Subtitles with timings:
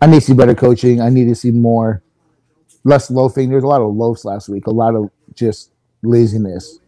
[0.00, 1.00] I need to see better coaching.
[1.00, 2.02] I need to see more,
[2.84, 3.50] less loafing.
[3.50, 4.66] There's a lot of loafs last week.
[4.66, 5.70] A lot of just
[6.02, 6.78] laziness,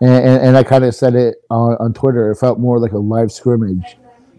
[0.00, 2.30] and and, and I kind of said it on, on Twitter.
[2.30, 3.96] It felt more like a live scrimmage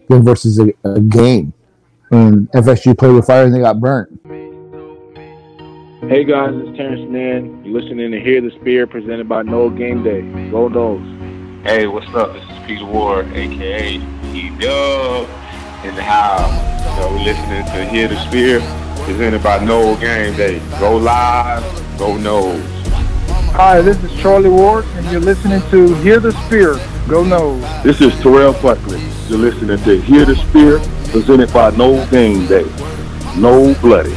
[0.08, 1.52] than versus a, a game.
[2.10, 4.08] And FSU played with fire and they got burnt.
[6.08, 7.64] Hey guys, it's Terance Mann.
[7.64, 10.22] You're listening to Hear the Spear presented by Nole Game Day.
[10.50, 11.64] Go Noles.
[11.64, 12.32] Hey, what's up?
[12.32, 13.96] This is Peter Warrick, aka
[14.32, 14.50] E
[15.78, 16.96] Dub, in the house.
[16.96, 18.60] So we're listening to Hear the Spear
[19.04, 20.60] presented by Nole Game Day.
[20.78, 21.62] Go live,
[21.98, 22.62] go Noles.
[23.52, 26.74] Hi, this is Charlie Ward, and you're listening to Hear the Spear.
[27.08, 27.82] Go Noles.
[27.82, 29.00] This is Terrell Buckley.
[29.28, 30.80] You're listening to Hear the Spear
[31.10, 32.66] presented by Nole Game Day.
[33.36, 34.14] No Bloody.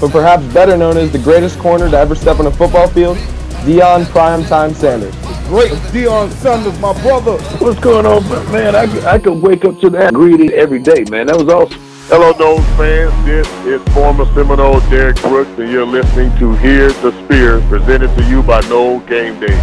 [0.00, 3.18] but perhaps better known as the greatest corner to ever step on a football field,
[3.64, 5.14] Deion Primetime Sanders.
[5.48, 7.36] Great Deion Sanders, my brother.
[7.58, 8.74] What's going on, man?
[8.74, 11.26] I, I could wake up to that greeting every day, man.
[11.26, 11.78] That was awesome.
[12.08, 13.12] Hello, Noles fans.
[13.24, 18.24] This is former Seminole Derrick Brooks, and you're listening to Hear the Spear, presented to
[18.28, 19.56] you by Nole Game Day.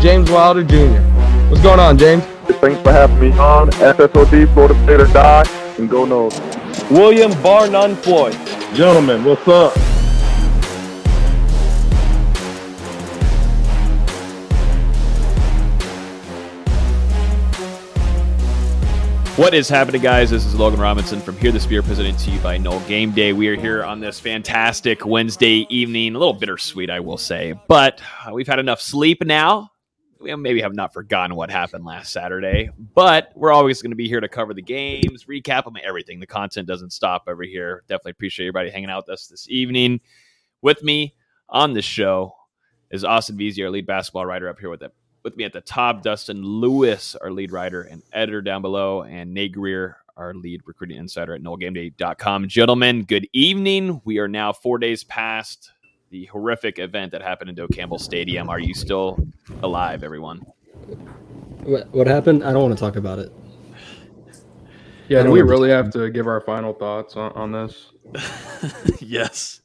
[0.00, 1.00] James Wilder Jr.
[1.50, 2.24] What's going on, James?
[2.60, 3.70] Thanks for having me on.
[3.70, 6.90] SSOD, Florida State or Die, and go Noles.
[6.90, 8.32] William Bar None Floyd.
[8.74, 9.91] Gentlemen, what's up?
[19.36, 20.28] What is happening, guys?
[20.28, 23.32] This is Logan Robinson from Hear the Spear, presented to you by Nole Game Day.
[23.32, 26.14] We are here on this fantastic Wednesday evening.
[26.14, 29.70] A little bittersweet, I will say, but uh, we've had enough sleep now.
[30.20, 34.06] We maybe have not forgotten what happened last Saturday, but we're always going to be
[34.06, 36.20] here to cover the games, recap them, everything.
[36.20, 37.84] The content doesn't stop over here.
[37.88, 40.02] Definitely appreciate everybody hanging out with us this evening.
[40.60, 41.14] With me
[41.48, 42.34] on the show
[42.90, 46.02] is Austin our lead basketball writer, up here with it with me at the top,
[46.02, 50.98] Dustin Lewis, our lead writer and editor down below, and Nate Greer, our lead recruiting
[50.98, 52.48] insider at NoleGameDay.com.
[52.48, 54.00] Gentlemen, good evening.
[54.04, 55.70] We are now four days past
[56.10, 58.48] the horrific event that happened in Doak Campbell Stadium.
[58.50, 59.18] Are you still
[59.62, 60.44] alive, everyone?
[61.62, 62.44] What, what happened?
[62.44, 63.32] I don't want to talk about it.
[65.08, 67.92] Yeah, do we really have to give our final thoughts on, on this?
[69.00, 69.60] yes.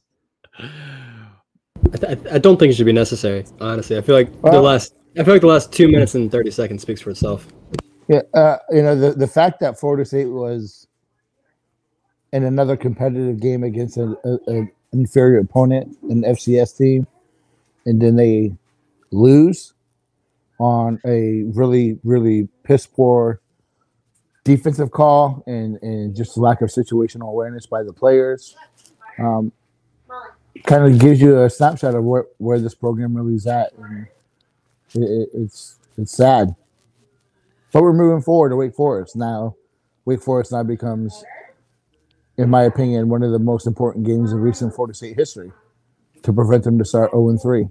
[0.58, 3.44] I, th- I don't think it should be necessary.
[3.60, 4.94] Honestly, I feel like the last.
[5.18, 7.48] I feel like the last two minutes and thirty seconds speaks for itself.
[8.08, 10.86] Yeah, uh, you know the the fact that Florida State was
[12.32, 14.16] in another competitive game against an
[14.92, 17.06] inferior opponent, an FCS team,
[17.84, 18.54] and then they
[19.10, 19.74] lose
[20.60, 23.40] on a really really piss poor
[24.44, 28.54] defensive call and and just lack of situational awareness by the players.
[29.18, 29.50] Um,
[30.64, 34.06] kind of gives you a snapshot of where, where this program really is at, and
[34.94, 36.54] it, it, it's it's sad.
[37.72, 39.56] But we're moving forward to Wake Forest now.
[40.04, 41.22] Wake Forest now becomes,
[42.38, 45.52] in my opinion, one of the most important games of recent Florida State history
[46.22, 47.68] to prevent them to start 0 and 3.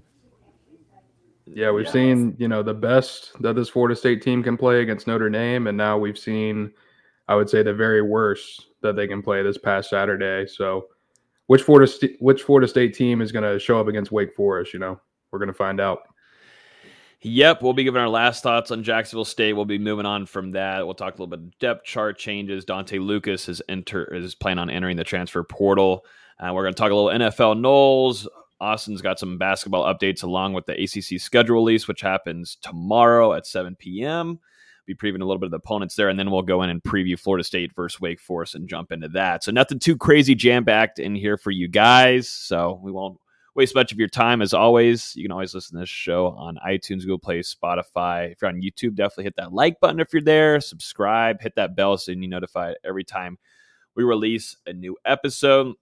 [1.46, 5.06] Yeah, we've seen, you know, the best that this Florida State team can play against
[5.06, 6.72] Notre Dame, and now we've seen,
[7.26, 10.46] I would say, the very worst that they can play this past Saturday.
[10.46, 10.86] So,
[11.46, 14.72] which Florida St- which Florida State team is going to show up against Wake Forest?
[14.72, 16.00] You know, we're going to find out.
[17.22, 19.54] Yep, we'll be giving our last thoughts on Jacksonville State.
[19.54, 20.84] We'll be moving on from that.
[20.84, 22.64] We'll talk a little bit of depth chart changes.
[22.64, 26.04] Dontae Lucas is enter is planning on entering the transfer portal.
[26.38, 28.28] Uh, we're going to talk a little NFL Noles.
[28.60, 33.46] Austin's got some basketball updates along with the ACC schedule release, which happens tomorrow at
[33.46, 34.38] 7 p.m.
[34.86, 36.82] Be previewing a little bit of the opponents there, and then we'll go in and
[36.82, 39.42] preview Florida State versus Wake Forest and jump into that.
[39.42, 42.28] So nothing too crazy jam packed in here for you guys.
[42.28, 43.18] So we won't
[43.58, 45.12] waste much of your time as always.
[45.16, 48.30] You can always listen to this show on iTunes, Google Play, Spotify.
[48.30, 50.60] If you're on YouTube, definitely hit that like button if you're there.
[50.60, 53.36] Subscribe, hit that bell so you're notified every time
[53.96, 55.74] we release a new episode.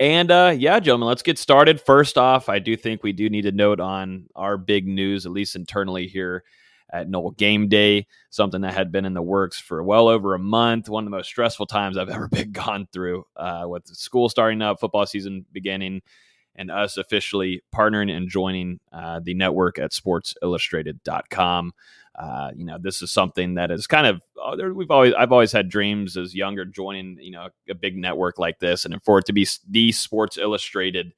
[0.00, 1.78] And uh, yeah, gentlemen, let's get started.
[1.78, 5.32] First off, I do think we do need to note on our big news, at
[5.32, 6.42] least internally here
[6.90, 10.38] at Nole Game Day, something that had been in the works for well over a
[10.38, 10.88] month.
[10.88, 14.62] One of the most stressful times I've ever been gone through uh, with school starting
[14.62, 16.00] up, football season beginning,
[16.58, 21.72] and us officially partnering and joining uh, the network at sportsillustrated.com.
[22.18, 25.52] Uh, you know, this is something that is kind of oh, we've always I've always
[25.52, 29.26] had dreams as younger joining you know a big network like this, and for it
[29.26, 31.12] to be the Sports Illustrated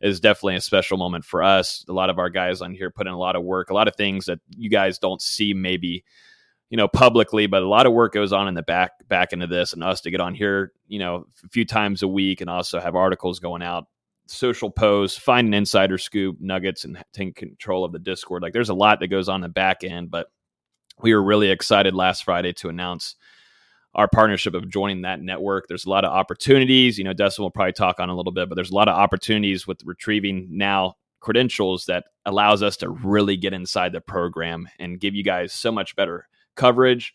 [0.00, 1.84] is definitely a special moment for us.
[1.88, 3.86] A lot of our guys on here put in a lot of work, a lot
[3.86, 6.04] of things that you guys don't see maybe
[6.68, 9.46] you know publicly but a lot of work goes on in the back back into
[9.46, 12.48] this and us to get on here you know a few times a week and
[12.48, 13.86] also have articles going out
[14.30, 18.68] social posts find an insider scoop nuggets and take control of the discord like there's
[18.68, 20.28] a lot that goes on the back end but
[21.02, 23.16] we were really excited last friday to announce
[23.94, 25.66] our partnership of joining that network.
[25.66, 26.96] There's a lot of opportunities.
[26.98, 28.96] You know, Dustin will probably talk on a little bit, but there's a lot of
[28.96, 35.00] opportunities with retrieving now credentials that allows us to really get inside the program and
[35.00, 37.12] give you guys so much better coverage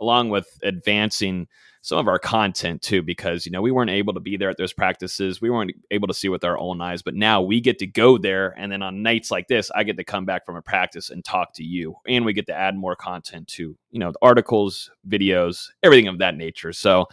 [0.00, 1.46] along with advancing
[1.84, 4.56] some of our content too because you know we weren't able to be there at
[4.56, 5.40] those practices.
[5.40, 8.18] We weren't able to see with our own eyes but now we get to go
[8.18, 11.10] there and then on nights like this i get to come back from a practice
[11.10, 14.18] and talk to you and we get to add more content to you know the
[14.22, 16.72] articles videos everything of that nature.
[16.72, 17.06] So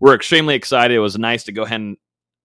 [0.00, 0.94] we're extremely excited.
[0.94, 1.96] It was nice to go ahead and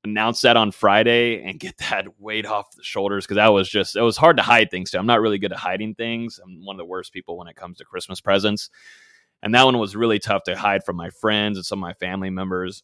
[0.04, 3.96] announce that on friday and get that weight off the shoulders because that was just
[3.96, 4.98] it was hard to hide things too.
[4.98, 6.40] I'm not really good at hiding things.
[6.44, 8.70] I'm one of the worst people when it comes to christmas presents
[9.44, 11.94] and that one was really tough to hide from my friends and some of my
[11.94, 12.84] family members.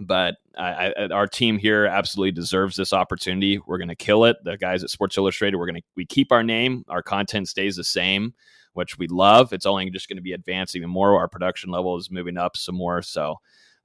[0.00, 3.58] But I, I, our team here absolutely deserves this opportunity.
[3.58, 4.36] We're going to kill it.
[4.42, 6.84] The guys at Sports Illustrated, we're going to we keep our name.
[6.88, 8.32] Our content stays the same,
[8.72, 9.52] which we love.
[9.52, 11.18] It's only just going to be advanced even more.
[11.18, 13.02] Our production level is moving up some more.
[13.02, 13.36] So.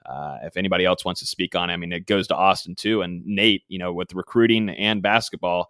[0.05, 2.75] Uh, if anybody else wants to speak on it, I mean, it goes to Austin
[2.75, 3.01] too.
[3.01, 5.69] And Nate, you know, with recruiting and basketball,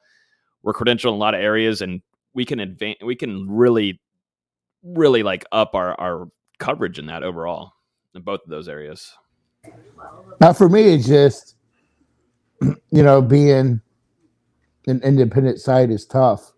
[0.62, 2.04] we're credentialed in a lot of areas and
[2.36, 4.00] we can advance, we can really
[4.96, 6.30] really like up our our
[6.60, 7.74] coverage in that overall
[8.16, 9.14] in both of those areas.
[10.40, 11.56] Now, for me, it's just
[12.62, 13.82] you know being
[14.88, 16.54] an independent site is tough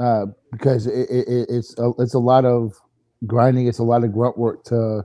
[0.00, 2.72] uh, because it, it, it's a, it's a lot of
[3.26, 3.66] grinding.
[3.66, 5.04] It's a lot of grunt work to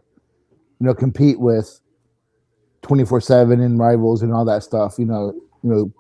[0.79, 1.79] you know compete with
[2.81, 4.95] twenty four seven and rivals and all that stuff.
[4.97, 5.33] You know,
[5.63, 5.93] you know,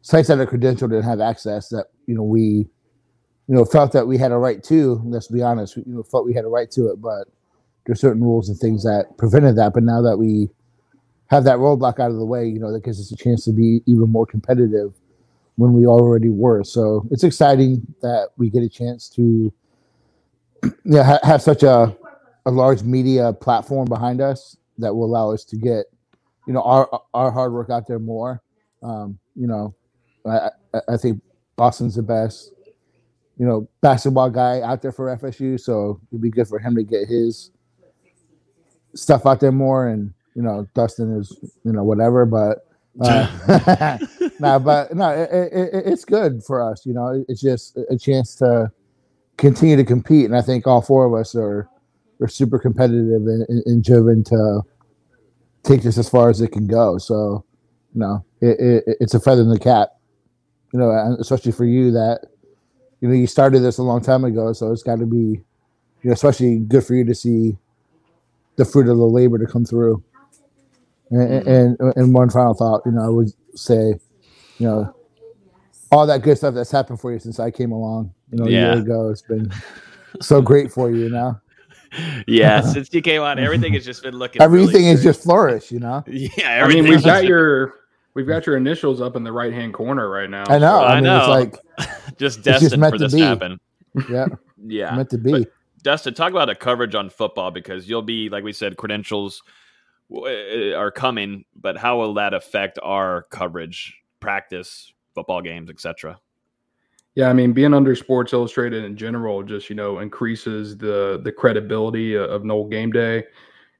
[0.00, 2.66] sites that are credentialed and have access that you know we
[3.48, 5.00] you know, felt that we had a right to.
[5.04, 7.28] Let's be honest, you know, felt we had a right to it, but
[7.86, 9.72] there's certain rules and things that prevented that.
[9.72, 10.50] But now that we
[11.28, 13.52] have that roadblock out of the way, you know, that gives us a chance to
[13.52, 14.94] be even more competitive
[15.56, 16.62] when we already were.
[16.62, 19.22] So it's exciting that we get a chance to,
[20.62, 21.96] you know, ha- have such a
[22.46, 25.86] a large media platform behind us that will allow us to get,
[26.46, 28.42] you know, our our hard work out there more.
[28.82, 29.74] Um, you know,
[30.26, 30.50] I,
[30.88, 31.22] I think
[31.58, 32.52] Austin's the best
[33.38, 36.82] you know, basketball guy out there for FSU, so it'd be good for him to
[36.82, 37.50] get his
[38.94, 39.88] stuff out there more.
[39.88, 42.66] And you know, Dustin is you know whatever, but
[43.00, 43.98] uh,
[44.40, 46.84] nah, but no, it, it, it's good for us.
[46.84, 48.72] You know, it's just a chance to
[49.36, 51.68] continue to compete, and I think all four of us are
[52.20, 54.62] are super competitive and, and driven to
[55.62, 56.98] take this as far as it can go.
[56.98, 57.44] So,
[57.94, 59.90] you know, it, it's a feather in the cap.
[60.72, 62.26] You know, especially for you that
[63.00, 65.44] you know you started this a long time ago, so it's got to be, you
[66.04, 67.56] know, especially good for you to see
[68.56, 70.02] the fruit of the labor to come through.
[71.10, 71.48] And, mm-hmm.
[71.82, 73.94] and, and one final thought, you know, I would say,
[74.58, 74.94] you know,
[75.90, 78.72] all that good stuff that's happened for you since I came along, you know, yeah.
[78.72, 79.50] a year ago, it's been
[80.20, 81.40] so great for you, you know.
[82.26, 84.42] yeah, since you came on, everything has just been looking.
[84.42, 86.04] Everything really has just flourished, you know.
[86.08, 87.74] Yeah, I mean, we've got your
[88.18, 90.42] we've got your initials up in the right hand corner right now.
[90.48, 90.80] I know.
[90.80, 90.84] So.
[90.84, 91.18] I, I mean, know.
[91.78, 93.60] It's like just destined just for this to happen.
[94.10, 94.26] Yeah.
[94.66, 94.96] yeah.
[94.96, 95.30] Meant to be.
[95.30, 95.52] But
[95.84, 99.40] Dustin, talk about the coverage on football because you'll be, like we said, credentials
[100.12, 106.18] uh, are coming, but how will that affect our coverage, practice, football games, etc.?
[107.14, 111.30] Yeah, I mean, being under Sports Illustrated in general just you know increases the the
[111.30, 113.24] credibility of Nole Game Day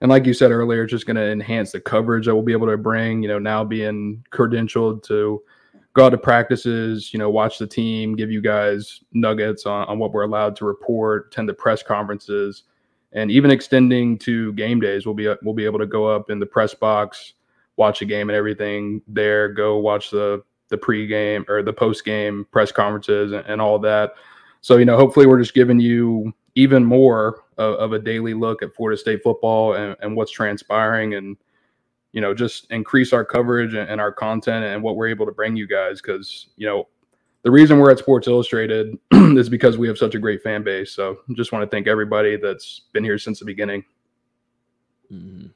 [0.01, 2.53] and like you said earlier, it's just going to enhance the coverage that we'll be
[2.53, 3.23] able to bring.
[3.23, 5.43] You know, now being credentialed to
[5.95, 9.99] go out to practices, you know, watch the team, give you guys nuggets on, on
[9.99, 12.65] what we're allowed to report, attend the press conferences,
[13.13, 15.05] and even extending to game days.
[15.05, 17.33] We'll be we'll be able to go up in the press box,
[17.77, 19.49] watch a game and everything there.
[19.49, 24.13] Go watch the the pregame or the post game press conferences and, and all that.
[24.61, 28.63] So you know, hopefully, we're just giving you even more of, of a daily look
[28.63, 31.37] at Florida State football and, and, what's transpiring and
[32.13, 35.33] you know just increase our coverage and, and our content and what we're able to
[35.33, 36.89] bring you guys because you know
[37.43, 40.93] the reason we're at Sports Illustrated is because we have such a great fan base.
[40.93, 43.85] So just want to thank everybody that's been here since the beginning.
[45.13, 45.47] Mm-hmm.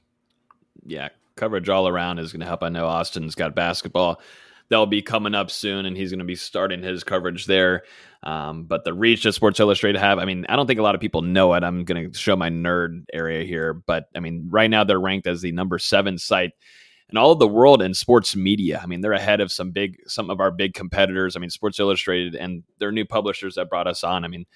[0.87, 2.63] Yeah, coverage all around is going to help.
[2.63, 4.21] I know Austin's got basketball
[4.73, 7.83] that'll be coming up soon, and he's going to be starting his coverage there.
[8.23, 10.95] Um, but the reach that Sports Illustrated have, I mean, I don't think a lot
[10.95, 11.63] of people know it.
[11.63, 15.27] I'm going to show my nerd area here, but I mean, right now they're ranked
[15.27, 16.53] as the number seven site
[17.11, 18.81] in all of the world in sports media.
[18.83, 21.37] I mean, they're ahead of some big, some of our big competitors.
[21.37, 24.25] I mean, Sports Illustrated and their new publishers that brought us on.
[24.25, 24.47] I mean,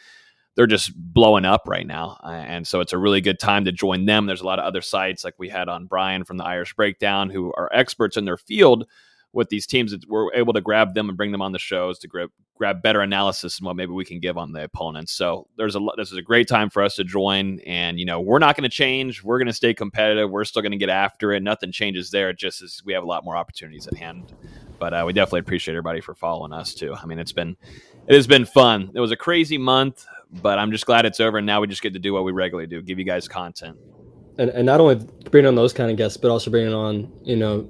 [0.54, 2.18] they're just blowing up right now.
[2.24, 4.24] And so it's a really good time to join them.
[4.24, 7.28] There's a lot of other sites like we had on Brian from the Irish Breakdown
[7.28, 8.86] who are experts in their field
[9.36, 12.08] with these teams we're able to grab them and bring them on the shows to
[12.08, 15.12] grab grab better analysis and what maybe we can give on the opponents.
[15.12, 18.18] So there's a this is a great time for us to join, and you know
[18.18, 19.22] we're not going to change.
[19.22, 20.30] We're going to stay competitive.
[20.30, 21.42] We're still going to get after it.
[21.42, 22.32] Nothing changes there.
[22.32, 24.32] Just as we have a lot more opportunities at hand.
[24.78, 26.94] But uh, we definitely appreciate everybody for following us too.
[26.94, 27.56] I mean, it's been
[28.06, 28.90] it has been fun.
[28.94, 31.82] It was a crazy month, but I'm just glad it's over, and now we just
[31.82, 33.76] get to do what we regularly do: give you guys content.
[34.38, 34.96] And, and not only
[35.30, 37.68] bringing on those kind of guests, but also bringing on you know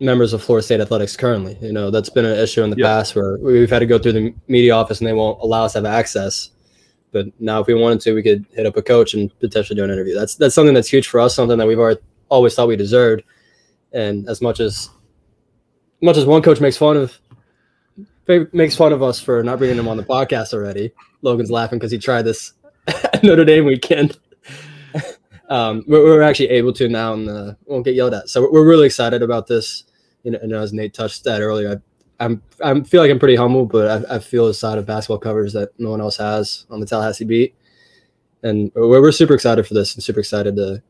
[0.00, 1.56] members of Florida State athletics currently.
[1.60, 2.86] You know, that's been an issue in the yeah.
[2.86, 5.74] past where we've had to go through the media office and they won't allow us
[5.74, 6.50] to have access.
[7.12, 9.84] But now, if we wanted to, we could hit up a coach and potentially do
[9.84, 10.14] an interview.
[10.14, 11.34] That's that's something that's huge for us.
[11.34, 13.24] Something that we've already, always thought we deserved.
[13.92, 14.88] And as much as
[16.00, 17.18] much as one coach makes fun of
[18.52, 20.92] makes fun of us for not bringing him on the podcast already,
[21.22, 22.52] Logan's laughing because he tried this
[23.24, 24.16] Notre Dame weekend.
[25.48, 28.28] um, we're, we're, actually able to now and uh, won't get yelled at.
[28.28, 29.82] So we're really excited about this
[30.22, 31.80] you know, and as Nate touched that earlier,
[32.20, 34.86] I, I'm I feel like I'm pretty humble, but I, I feel a side of
[34.86, 37.54] basketball coverage that no one else has on the Tallahassee beat,
[38.42, 40.82] and we're, we're super excited for this and super excited to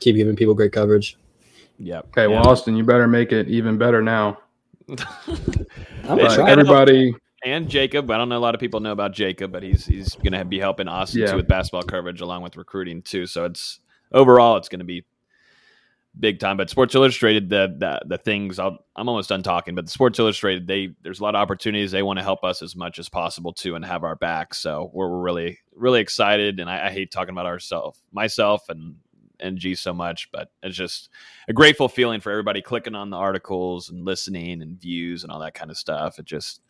[0.00, 1.16] keep giving people great coverage.
[1.78, 1.98] Yeah.
[1.98, 2.26] Okay.
[2.26, 4.38] Well, Austin, you better make it even better now.
[4.88, 6.48] I'm trying.
[6.48, 8.10] Everybody and Jacob.
[8.10, 10.44] I don't know a lot of people know about Jacob, but he's he's going to
[10.44, 11.26] be helping Austin yeah.
[11.28, 13.26] too with basketball coverage along with recruiting too.
[13.26, 13.80] So it's
[14.12, 15.04] overall it's going to be
[16.18, 16.56] big time.
[16.56, 20.18] But Sports Illustrated, the the, the things i am almost done talking, but the Sports
[20.18, 21.90] Illustrated, they there's a lot of opportunities.
[21.90, 24.54] They want to help us as much as possible too, and have our back.
[24.54, 26.60] So we're, we're really really excited.
[26.60, 28.96] And I, I hate talking about ourselves, myself, and
[29.40, 31.08] and G so much, but it's just
[31.48, 35.40] a grateful feeling for everybody clicking on the articles and listening and views and all
[35.40, 36.18] that kind of stuff.
[36.18, 36.60] It just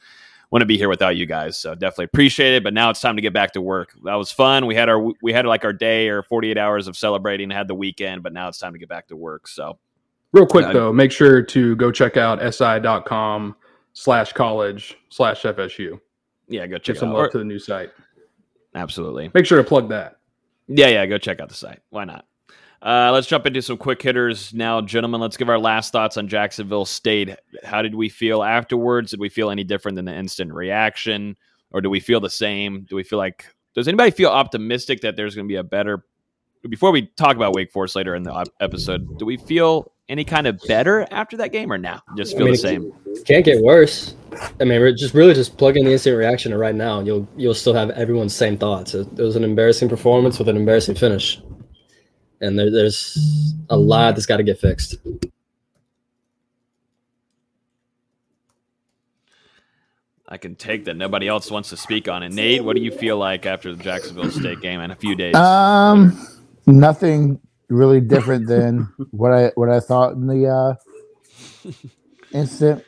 [0.52, 1.58] wouldn't be here without you guys.
[1.58, 2.62] So definitely appreciate it.
[2.62, 3.94] But now it's time to get back to work.
[4.04, 4.66] That was fun.
[4.66, 7.74] We had our we had like our day or 48 hours of celebrating, had the
[7.74, 9.48] weekend, but now it's time to get back to work.
[9.48, 9.78] So
[10.32, 10.74] real quick yeah.
[10.74, 13.56] though, make sure to go check out si.com
[13.94, 15.98] slash college slash FSU.
[16.48, 17.90] Yeah, go check Give some love to the new site.
[18.74, 19.30] Absolutely.
[19.34, 20.18] Make sure to plug that.
[20.68, 21.80] Yeah, yeah, go check out the site.
[21.90, 22.26] Why not?
[22.82, 25.20] Uh, let's jump into some quick hitters now, gentlemen.
[25.20, 27.30] Let's give our last thoughts on Jacksonville State.
[27.62, 29.12] How did we feel afterwards?
[29.12, 31.36] Did we feel any different than the instant reaction,
[31.70, 32.84] or do we feel the same?
[32.90, 36.04] Do we feel like does anybody feel optimistic that there's going to be a better?
[36.68, 40.48] Before we talk about Wake Forest later in the episode, do we feel any kind
[40.48, 42.92] of better after that game, or now just feel I mean, the same?
[43.24, 44.16] Can't get worse.
[44.60, 47.28] I mean, we're just really just plug in the instant reaction right now, and you'll
[47.36, 48.92] you'll still have everyone's same thoughts.
[48.92, 51.40] It, it was an embarrassing performance with an embarrassing finish
[52.42, 54.96] and there, there's a lot that's got to get fixed.
[60.28, 60.96] I can take that.
[60.96, 62.32] Nobody else wants to speak on it.
[62.32, 65.34] Nate, what do you feel like after the Jacksonville State game in a few days?
[65.34, 66.26] Um,
[66.66, 70.74] nothing really different than what I what I thought in the uh,
[72.32, 72.84] instant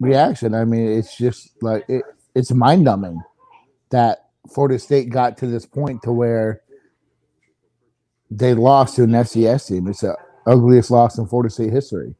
[0.00, 0.54] reaction.
[0.54, 2.02] I mean, it's just like it,
[2.34, 3.22] it's mind numbing
[3.90, 6.62] that Florida State got to this point to where
[8.30, 9.88] they lost to an FCS team.
[9.88, 12.14] It's the ugliest loss in Florida State history.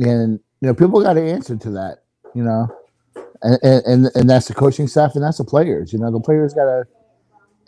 [0.00, 1.98] And you know, people got to answer to that,
[2.34, 2.68] you know.
[3.42, 5.92] And, and and that's the coaching staff and that's the players.
[5.92, 6.84] You know, the players got to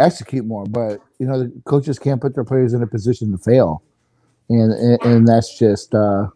[0.00, 3.38] execute more, but you know, the coaches can't put their players in a position to
[3.38, 3.82] fail,
[4.50, 5.94] and and, and that's just.
[5.94, 6.28] uh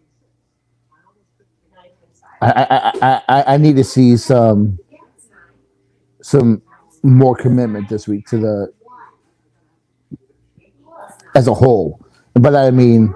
[2.40, 4.78] I, I, I I need to see some
[6.23, 6.62] some
[7.02, 8.75] more commitment this week to the
[11.37, 12.00] as a whole.
[12.35, 13.14] But I mean,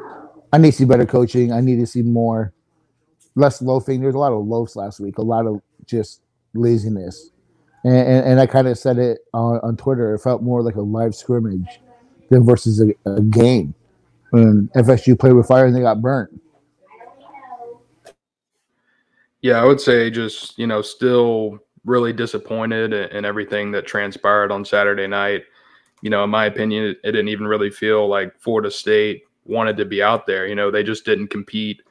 [0.53, 1.53] I need to see better coaching.
[1.53, 2.53] I need to see more,
[3.35, 4.01] less loafing.
[4.01, 6.21] There's a lot of loafs last week, a lot of just
[6.55, 7.31] laziness.
[7.83, 10.15] And, and, and I kind of said it on, on Twitter.
[10.15, 11.81] It felt more like a live scrimmage
[12.29, 13.75] than versus a, a game.
[14.31, 16.41] When FSU played with fire and they got burnt.
[19.41, 24.65] Yeah, I would say just, you know, still really disappointed in everything that transpired on
[24.65, 25.43] Saturday night
[26.03, 29.77] you know, in my opinion, it, it, didn't even really feel like Florida State wanted
[29.77, 30.47] to be out there.
[30.47, 31.83] You know, they just didn't compete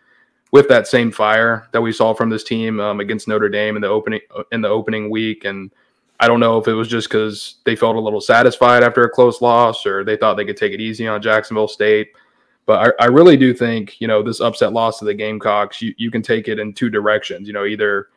[0.52, 3.82] with that same fire that we saw from this team um, against Notre Dame in
[3.82, 5.46] the opening uh, in the opening week.
[5.46, 5.72] And
[6.20, 9.10] I don't know if it was just because they felt a little satisfied after a
[9.10, 12.10] close loss, or they thought they could take it easy on Jacksonville State.
[12.66, 15.94] But I, I really do think, you know, this upset loss to the Gamecocks, you,
[15.98, 17.48] you can take it in two directions.
[17.48, 18.10] You know, either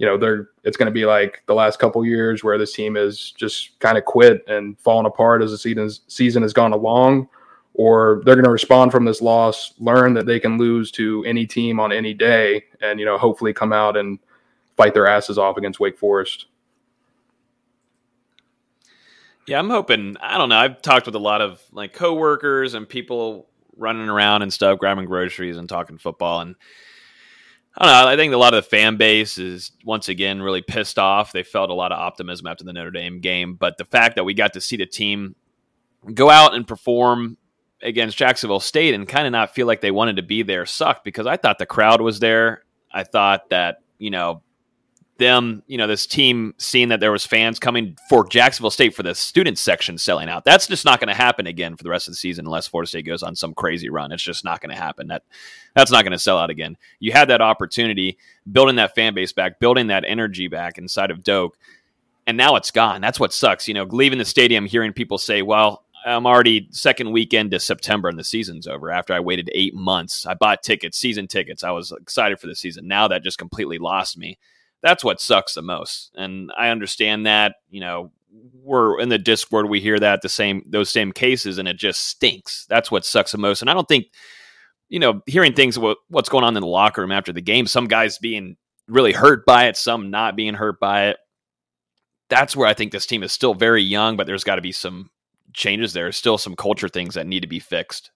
[0.00, 2.96] you know they're it's going to be like the last couple years where this team
[2.96, 7.28] is just kind of quit and fallen apart as the season season has gone along
[7.74, 11.46] or they're going to respond from this loss learn that they can lose to any
[11.46, 14.18] team on any day and you know hopefully come out and
[14.74, 16.46] fight their asses off against Wake Forest.
[19.46, 22.88] Yeah i'm hoping i don't know i've talked with a lot of like coworkers and
[22.88, 26.54] people running around and stuff grabbing groceries and talking football and
[27.76, 28.10] I don't know.
[28.10, 31.32] I think a lot of the fan base is once again really pissed off.
[31.32, 34.24] They felt a lot of optimism after the Notre Dame game, but the fact that
[34.24, 35.36] we got to see the team
[36.14, 37.36] go out and perform
[37.82, 41.04] against Jacksonville State and kind of not feel like they wanted to be there sucked
[41.04, 42.64] because I thought the crowd was there.
[42.92, 44.42] I thought that, you know,
[45.20, 49.04] them, you know, this team seeing that there was fans coming for Jacksonville State for
[49.04, 50.44] the student section selling out.
[50.44, 52.88] That's just not going to happen again for the rest of the season unless Florida
[52.88, 54.10] State goes on some crazy run.
[54.10, 55.06] It's just not going to happen.
[55.06, 55.22] That
[55.76, 56.76] that's not going to sell out again.
[56.98, 58.18] You had that opportunity,
[58.50, 61.56] building that fan base back, building that energy back inside of Doak,
[62.26, 63.00] and now it's gone.
[63.00, 63.68] That's what sucks.
[63.68, 68.08] You know, leaving the stadium, hearing people say, "Well, I'm already second weekend to September
[68.08, 70.24] and the season's over after I waited eight months.
[70.26, 71.62] I bought tickets, season tickets.
[71.62, 72.88] I was excited for the season.
[72.88, 74.38] Now that just completely lost me.
[74.82, 76.12] That's what sucks the most.
[76.16, 78.12] And I understand that, you know,
[78.62, 82.06] we're in the Discord, we hear that the same those same cases, and it just
[82.06, 82.66] stinks.
[82.68, 83.60] That's what sucks the most.
[83.60, 84.06] And I don't think,
[84.88, 87.66] you know, hearing things what, what's going on in the locker room after the game,
[87.66, 88.56] some guys being
[88.88, 91.16] really hurt by it, some not being hurt by it.
[92.28, 94.72] That's where I think this team is still very young, but there's got to be
[94.72, 95.10] some
[95.52, 96.12] changes there.
[96.12, 98.12] Still some culture things that need to be fixed.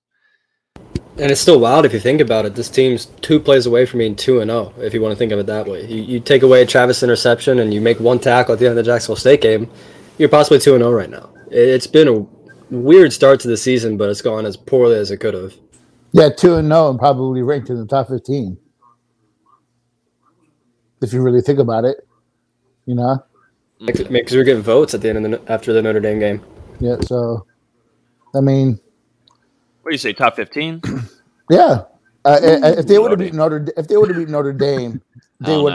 [1.17, 2.57] And it's still wild if you think about it.
[2.57, 4.75] This team's two plays away from being two and zero.
[4.79, 7.61] If you want to think of it that way, you, you take away Travis interception
[7.61, 9.71] and you make one tackle at the end of the Jacksonville State game,
[10.19, 11.31] you're possibly two and zero right now.
[11.51, 12.27] It's been a
[12.75, 15.55] weird start to the season, but it's gone as poorly as it could have.
[16.11, 18.59] Yeah, two and zero, and probably ranked in the top fifteen.
[21.01, 22.09] If you really think about it,
[22.87, 23.23] you know,
[23.79, 26.45] because we're getting votes at the end of the after the Notre Dame game.
[26.81, 27.47] Yeah, so
[28.35, 28.81] I mean,
[29.85, 30.81] what do you say, top fifteen?
[31.51, 31.83] yeah,
[32.25, 35.03] uh, if they would have beaten Notre, if they would have beaten Notre Dame,
[35.41, 35.75] they would.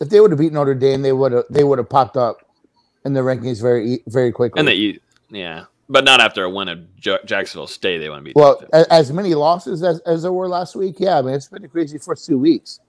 [0.00, 2.38] If they would have beaten Notre Dame, they would have they would have popped up
[3.04, 4.58] in the rankings very very quickly.
[4.58, 4.98] And that you,
[5.30, 7.98] yeah, but not after a win of J- Jacksonville State.
[7.98, 10.96] They want to be well as, as, many losses as, as there were last week.
[10.98, 12.80] Yeah, I mean it's been a crazy first two weeks.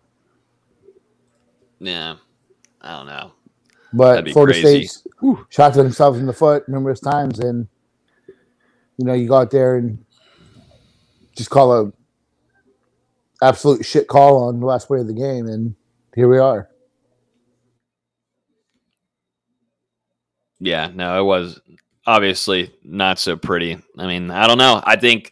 [1.80, 2.16] Yeah,
[2.82, 3.34] I don't know.
[3.94, 4.98] But Florida State
[5.50, 7.68] shot themselves in the foot numerous times, and
[8.98, 10.04] you know you go out there and
[11.40, 11.94] just call a
[13.42, 15.74] absolute shit call on the last play of the game, and
[16.14, 16.70] here we are.
[20.60, 21.62] Yeah, no, it was
[22.06, 23.78] obviously not so pretty.
[23.98, 24.82] I mean, I don't know.
[24.84, 25.32] I think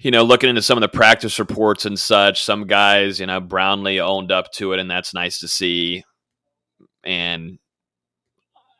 [0.00, 3.40] you know, looking into some of the practice reports and such, some guys, you know,
[3.40, 6.04] Brownlee owned up to it, and that's nice to see
[7.02, 7.58] and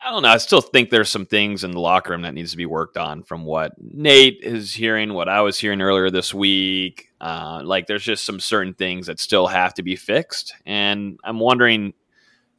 [0.04, 0.28] I don't know.
[0.28, 2.98] I still think there's some things in the locker room that needs to be worked
[2.98, 7.08] on from what Nate is hearing, what I was hearing earlier this week.
[7.22, 10.54] Uh, like, there's just some certain things that still have to be fixed.
[10.66, 11.94] And I'm wondering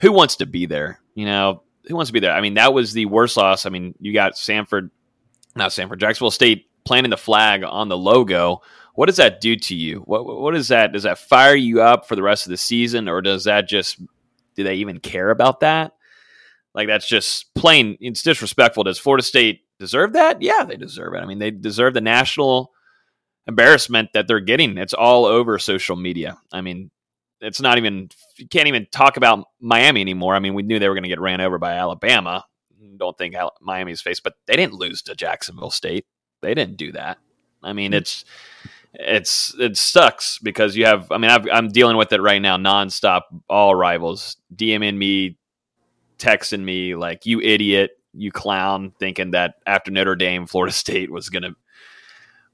[0.02, 1.00] who wants to be there?
[1.14, 2.32] You know, who wants to be there?
[2.32, 3.68] I mean, that was the worst loss.
[3.68, 4.90] I mean, you got Sanford,
[5.56, 8.62] not Sanford, Jacksonville State planting the flag on the logo.
[8.96, 10.00] What does that do to you?
[10.00, 10.94] What, what is that?
[10.94, 14.02] Does that fire you up for the rest of the season, or does that just
[14.56, 15.95] do they even care about that?
[16.76, 17.98] Like that's just plain.
[18.02, 18.84] It's disrespectful.
[18.84, 20.42] Does Florida State deserve that?
[20.42, 21.20] Yeah, they deserve it.
[21.20, 22.74] I mean, they deserve the national
[23.48, 24.78] embarrassment that they're getting.
[24.78, 26.38] It's all over social media.
[26.52, 26.92] I mean,
[27.40, 30.36] it's not even you can't even talk about Miami anymore.
[30.36, 32.44] I mean, we knew they were going to get ran over by Alabama.
[32.98, 36.06] Don't think Miami's face, but they didn't lose to Jacksonville State.
[36.42, 37.18] They didn't do that.
[37.64, 37.96] I mean, mm.
[37.96, 38.26] it's
[38.94, 41.10] it's it sucks because you have.
[41.12, 43.22] I mean, i am dealing with it right now, nonstop.
[43.50, 45.38] All rivals DMing me,
[46.18, 51.30] texting me like you idiot, you clown, thinking that after Notre Dame, Florida State was
[51.30, 51.56] gonna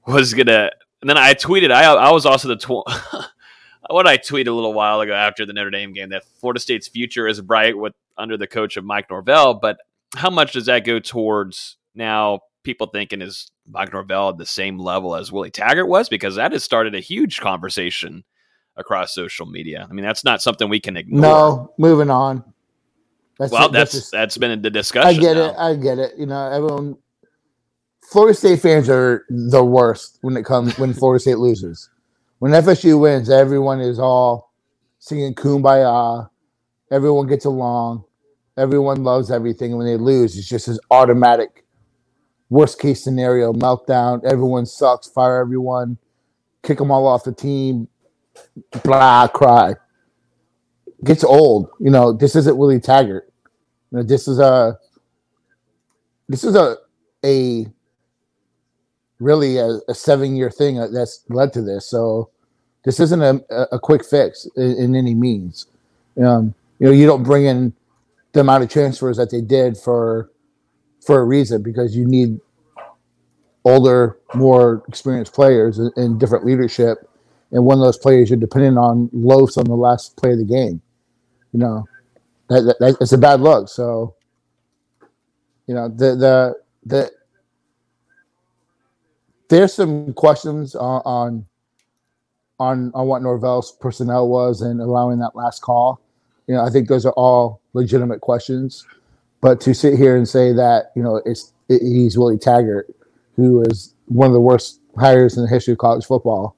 [0.06, 0.70] was gonna.
[1.00, 1.72] And then I tweeted.
[1.72, 3.26] I I was also the tw-
[3.90, 6.88] what I tweeted a little while ago after the Notre Dame game that Florida State's
[6.88, 9.78] future is bright with under the coach of Mike Norvell, but
[10.14, 14.78] how much does that go towards now people thinking is Mike Norvell at the same
[14.78, 16.08] level as Willie Taggart was?
[16.08, 18.24] Because that has started a huge conversation
[18.76, 19.86] across social media.
[19.88, 21.22] I mean, that's not something we can ignore.
[21.22, 22.44] No, moving on.
[23.38, 25.08] That's well, that's that's, that's been the discussion.
[25.08, 25.50] I get now.
[25.50, 25.56] it.
[25.56, 26.12] I get it.
[26.18, 26.96] You know, everyone.
[28.10, 31.88] Florida State fans are the worst when it comes when Florida State loses.
[32.40, 34.52] When FSU wins, everyone is all
[34.98, 36.28] singing "Kumbaya."
[36.90, 38.04] Everyone gets along.
[38.58, 39.78] Everyone loves everything.
[39.78, 41.64] When they lose, it's just this automatic
[42.50, 44.22] worst case scenario meltdown.
[44.24, 45.08] Everyone sucks.
[45.08, 45.96] Fire everyone.
[46.62, 47.88] Kick them all off the team.
[48.84, 49.28] Blah.
[49.28, 49.74] Cry.
[51.04, 51.68] Gets old.
[51.80, 53.28] You know this isn't Willie Taggart.
[53.90, 54.78] You know, this is a.
[56.28, 56.76] This is a
[57.24, 57.66] a
[59.18, 61.88] really a, a seven year thing that's led to this.
[61.88, 62.30] So
[62.84, 63.40] this isn't a,
[63.72, 65.66] a quick fix in, in any means.
[66.22, 67.72] Um, you know, you don't bring in
[68.32, 70.30] the amount of transfers that they did for
[71.04, 72.40] for a reason because you need
[73.64, 77.08] older, more experienced players and, different leadership
[77.52, 80.44] and one of those players you're depending on loafs on the last play of the
[80.44, 80.80] game.
[81.52, 81.84] You know,
[82.48, 83.68] that, that, that it's a bad look.
[83.68, 84.14] So,
[85.66, 87.10] you know, the the the
[89.48, 91.46] there's some questions on on
[92.58, 96.00] on, on what Norvell's personnel was and allowing that last call.
[96.46, 98.86] You know, I think those are all legitimate questions.
[99.40, 102.94] But to sit here and say that you know it's it, he's Willie Taggart,
[103.36, 106.56] who is one of the worst hires in the history of college football,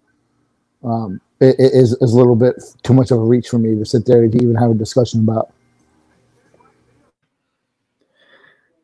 [0.82, 3.76] um, it, it is, is a little bit too much of a reach for me
[3.76, 5.52] to sit there to even have a discussion about.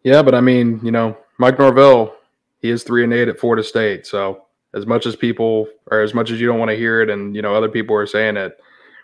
[0.02, 2.14] Yeah, but I mean, you know, Mike Norvell,
[2.60, 4.06] he is three and eight at Florida State.
[4.06, 4.44] So
[4.74, 7.34] as much as people, or as much as you don't want to hear it, and
[7.34, 8.58] you know, other people are saying it,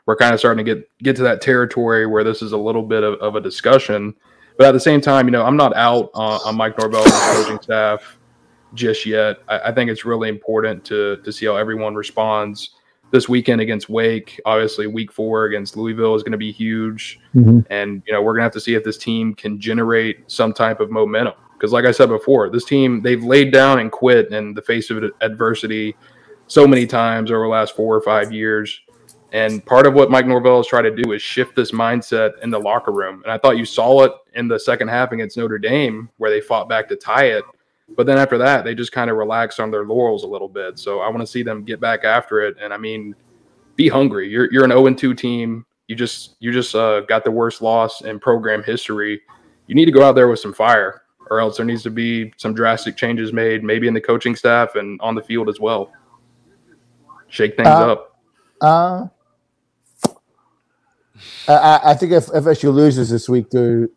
[0.07, 2.83] we're kind of starting to get get to that territory where this is a little
[2.83, 4.14] bit of, of a discussion.
[4.59, 7.12] But at the same time, you know, I'm not out on, on Mike Norvell and
[7.12, 8.16] coaching staff
[8.73, 9.38] just yet.
[9.49, 12.71] I, I, think it's really important to to see how everyone responds
[13.11, 14.40] this weekend against Wake.
[14.45, 17.61] Obviously, week four against Louisville is going to be huge, mm-hmm.
[17.71, 20.53] and you know we're going to have to see if this team can generate some
[20.53, 21.35] type of momentum.
[21.53, 24.90] Because, like I said before, this team they've laid down and quit in the face
[24.90, 25.97] of adversity
[26.47, 28.81] so many times over the last four or five years.
[29.33, 32.51] And part of what Mike Norvell is trying to do is shift this mindset in
[32.51, 33.23] the locker room.
[33.25, 36.40] And I thought you saw it in the second half against Notre Dame, where they
[36.40, 37.45] fought back to tie it.
[37.94, 40.79] But then after that, they just kind of relaxed on their laurels a little bit.
[40.79, 42.57] So I want to see them get back after it.
[42.61, 43.14] And I mean,
[43.77, 44.29] be hungry.
[44.29, 45.64] You're you're an 0 2 team.
[45.87, 49.20] You just you just uh, got the worst loss in program history.
[49.68, 52.33] You need to go out there with some fire, or else there needs to be
[52.37, 55.92] some drastic changes made, maybe in the coaching staff and on the field as well.
[57.29, 58.18] Shake things Uh, up.
[58.61, 59.07] Uh,
[61.49, 63.88] I, I think if FSU loses this week, there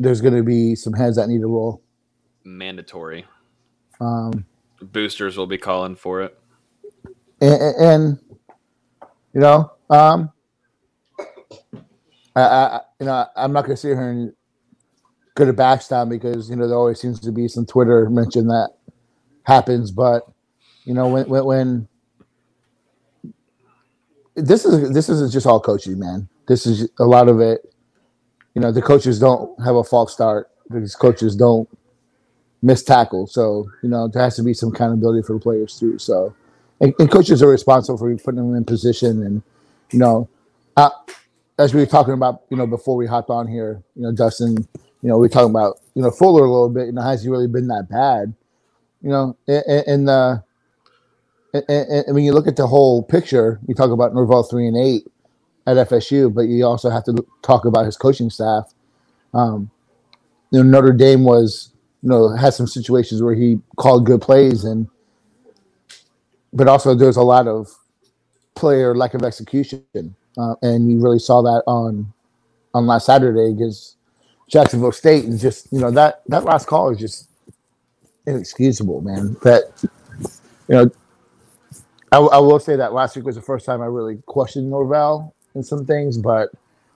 [0.00, 1.82] there's going to be some heads that need to roll.
[2.56, 3.26] Mandatory.
[4.00, 4.46] Um,
[4.80, 6.38] Boosters will be calling for it.
[7.40, 8.18] and, and
[9.34, 10.32] you know, um,
[12.34, 14.32] I, I you know I'm not going to sit here and
[15.34, 18.70] go to backstop because you know there always seems to be some Twitter mention that
[19.44, 20.22] happens, but
[20.84, 21.88] you know when when, when
[24.34, 26.28] this is this isn't just all coaching, man.
[26.46, 27.74] This is a lot of it.
[28.54, 30.50] You know, the coaches don't have a false start.
[30.70, 31.68] These coaches don't
[32.62, 33.32] miss tackles.
[33.32, 35.98] So, you know, there has to be some accountability for the players too.
[35.98, 36.34] So,
[36.80, 39.22] and, and coaches are responsible for putting them in position.
[39.22, 39.42] And,
[39.90, 40.28] you know,
[40.76, 40.90] uh,
[41.58, 44.56] as we were talking about, you know, before we hopped on here, you know, Justin,
[45.02, 46.86] you know, we were talking about, you know, Fuller a little bit.
[46.86, 48.34] You know, has he really been that bad?
[49.02, 50.38] You know, and, and uh,
[51.52, 54.76] and, and, when you look at the whole picture, you talk about Norvell three and
[54.76, 55.06] eight
[55.66, 58.72] at FSU, but you also have to talk about his coaching staff.
[59.34, 59.70] Um,
[60.50, 64.64] you know, Notre Dame was, you know, had some situations where he called good plays,
[64.64, 64.88] and
[66.52, 67.68] but also there's a lot of
[68.54, 69.84] player lack of execution,
[70.38, 72.12] uh, and you really saw that on
[72.74, 73.96] on last Saturday against
[74.48, 77.28] Jacksonville State, and just you know that that last call is just
[78.26, 79.36] inexcusable, man.
[79.42, 79.64] That
[80.68, 80.90] you know,
[82.12, 85.34] I, I will say that last week was the first time I really questioned Norvell
[85.54, 86.50] in some things, but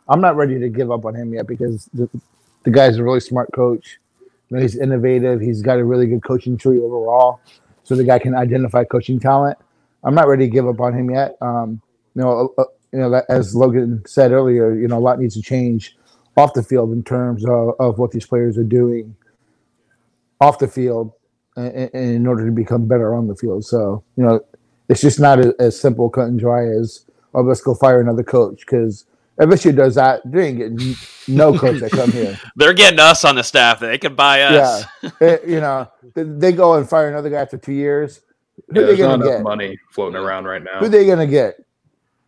[0.09, 2.09] I'm not ready to give up on him yet because the,
[2.65, 3.99] the guy's a really smart coach.
[4.53, 5.41] Know, he's innovative.
[5.41, 7.41] He's got a really good coaching tree overall,
[7.85, 9.57] so the guy can identify coaching talent.
[10.05, 11.37] I'm not ready to give up on him yet.
[11.41, 11.81] Um,
[12.15, 15.43] you know, uh, you know, as Logan said earlier, you know, a lot needs to
[15.43, 15.97] change
[16.37, 19.17] off the field in terms of, of what these players are doing
[20.41, 21.12] off the field
[21.57, 23.65] in, in order to become better on the field.
[23.65, 24.41] So, you know,
[24.88, 28.23] it's just not as, as simple, cut and dry as, oh, let's go fire another
[28.23, 28.61] coach.
[28.61, 29.07] Because
[29.40, 30.95] FSU does that, they ain't getting
[31.27, 32.38] no coach that come here.
[32.57, 33.81] They're getting us on the staff.
[33.81, 34.85] They can buy us.
[35.03, 38.21] Yeah, It- you know, they, they go and fire another guy after two years.
[38.68, 39.42] Who Yeah, they there's not gonna enough get?
[39.42, 40.79] money floating around right now.
[40.81, 41.57] Who they gonna get?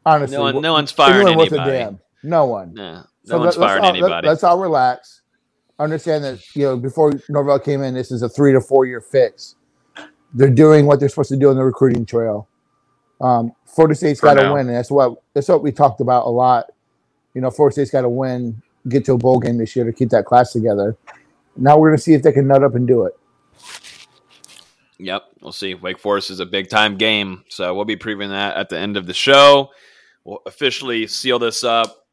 [0.06, 1.78] Honestly, No one- no one's firing anyone worth a anybody.
[1.78, 2.00] damn.
[2.22, 2.72] No one.
[2.76, 4.26] Yeah, no So one's let- let's firing all, anybody.
[4.28, 5.20] let's all relax.
[5.78, 9.00] Understand that you know before Norvell came in, this is a three to four year
[9.00, 9.56] fix.
[10.32, 12.48] They're doing what they're supposed to do on the recruiting trail.
[13.20, 16.30] Um, Florida State's got to win, and that's what that's what we talked about a
[16.30, 16.70] lot.
[17.34, 19.92] You know, Florida State's got to win, get to a bowl game this year to
[19.92, 20.96] keep that class together.
[21.56, 23.18] Now we're going to see if they can nut up and do it.
[24.98, 25.74] Yep, we'll see.
[25.74, 28.96] Wake Forest is a big time game, so we'll be previewing that at the end
[28.96, 29.70] of the show.
[30.24, 32.06] We'll officially seal this up,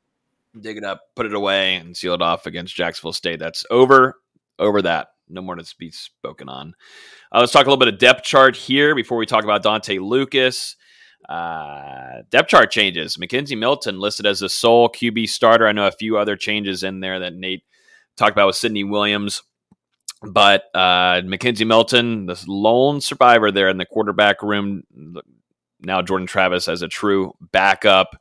[0.60, 3.40] dig it up, put it away, and seal it off against Jacksonville State.
[3.40, 4.16] That's over.
[4.60, 5.10] Over that.
[5.30, 6.74] No more to be spoken on.
[7.32, 9.98] Uh, let's talk a little bit of depth chart here before we talk about Dante
[9.98, 10.76] Lucas.
[11.28, 13.18] Uh, depth chart changes.
[13.18, 15.68] McKenzie Milton listed as the sole QB starter.
[15.68, 17.64] I know a few other changes in there that Nate
[18.18, 19.44] talked about with Sidney Williams.
[20.24, 24.84] But uh, McKenzie Milton, the lone survivor there in the quarterback room,
[25.80, 28.16] now Jordan Travis as a true backup.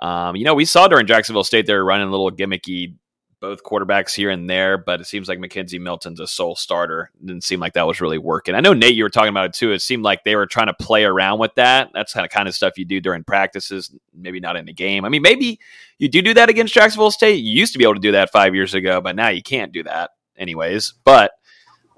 [0.00, 2.94] Um, you know, we saw during Jacksonville State they were running a little gimmicky
[3.42, 7.10] both quarterbacks here and there, but it seems like McKenzie Milton's a sole starter.
[7.20, 8.54] It didn't seem like that was really working.
[8.54, 9.72] I know Nate, you were talking about it too.
[9.72, 11.90] It seemed like they were trying to play around with that.
[11.92, 15.04] That's kind of kind of stuff you do during practices, maybe not in the game.
[15.04, 15.58] I mean, maybe
[15.98, 17.42] you do do that against Jacksonville State.
[17.42, 19.72] You used to be able to do that five years ago, but now you can't
[19.72, 20.94] do that, anyways.
[21.02, 21.32] But,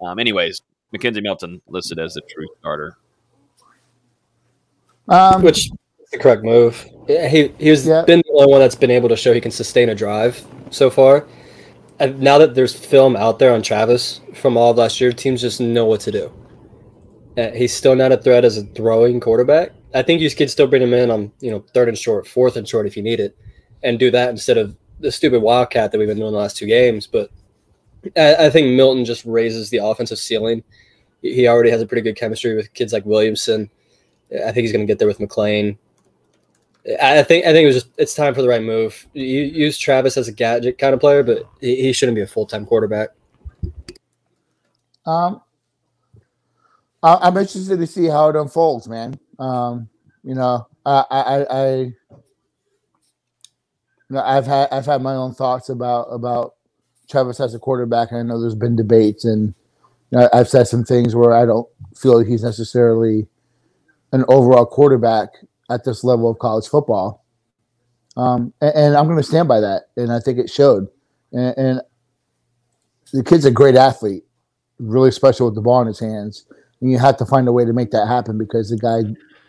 [0.02, 0.62] um, anyways,
[0.96, 2.96] McKenzie Milton listed as the true starter.
[5.10, 5.72] Um, Which is
[6.10, 6.86] the correct move.
[7.06, 8.02] Yeah, He he was Yeah.
[8.06, 10.90] been the only one that's been able to show he can sustain a drive so
[10.90, 11.26] far.
[11.98, 15.40] And now that there's film out there on Travis from all of last year, teams
[15.40, 16.32] just know what to do.
[17.36, 19.72] Uh, he's still not a threat as a throwing quarterback.
[19.94, 22.56] I think you could still bring him in on you know third and short, fourth
[22.56, 23.36] and short if you need it,
[23.82, 26.66] and do that instead of the stupid wildcat that we've been doing the last two
[26.66, 27.06] games.
[27.06, 27.30] But
[28.16, 30.62] I, I think Milton just raises the offensive ceiling.
[31.22, 33.70] He already has a pretty good chemistry with kids like Williamson.
[34.32, 35.78] I think he's going to get there with McClain.
[37.00, 39.06] I think I think it was just it's time for the right move.
[39.14, 42.26] You use Travis as a gadget kind of player, but he, he shouldn't be a
[42.26, 43.10] full time quarterback.
[45.06, 45.40] Um,
[47.02, 49.18] I- I'm interested to see how it unfolds, man.
[49.38, 49.88] Um,
[50.22, 51.94] you know, I, I, I, you
[54.10, 56.54] know, I've had I've had my own thoughts about about
[57.08, 58.10] Travis as a quarterback.
[58.10, 59.54] and I know there's been debates, and
[60.10, 63.26] you know, I've said some things where I don't feel he's necessarily
[64.12, 65.30] an overall quarterback
[65.70, 67.24] at this level of college football.
[68.16, 70.88] Um, and, and I'm going to stand by that, and I think it showed.
[71.32, 71.80] And, and
[73.12, 74.24] the kid's a great athlete
[74.78, 76.46] really special with the ball in his hands.
[76.80, 79.02] And you have to find a way to make that happen because the guy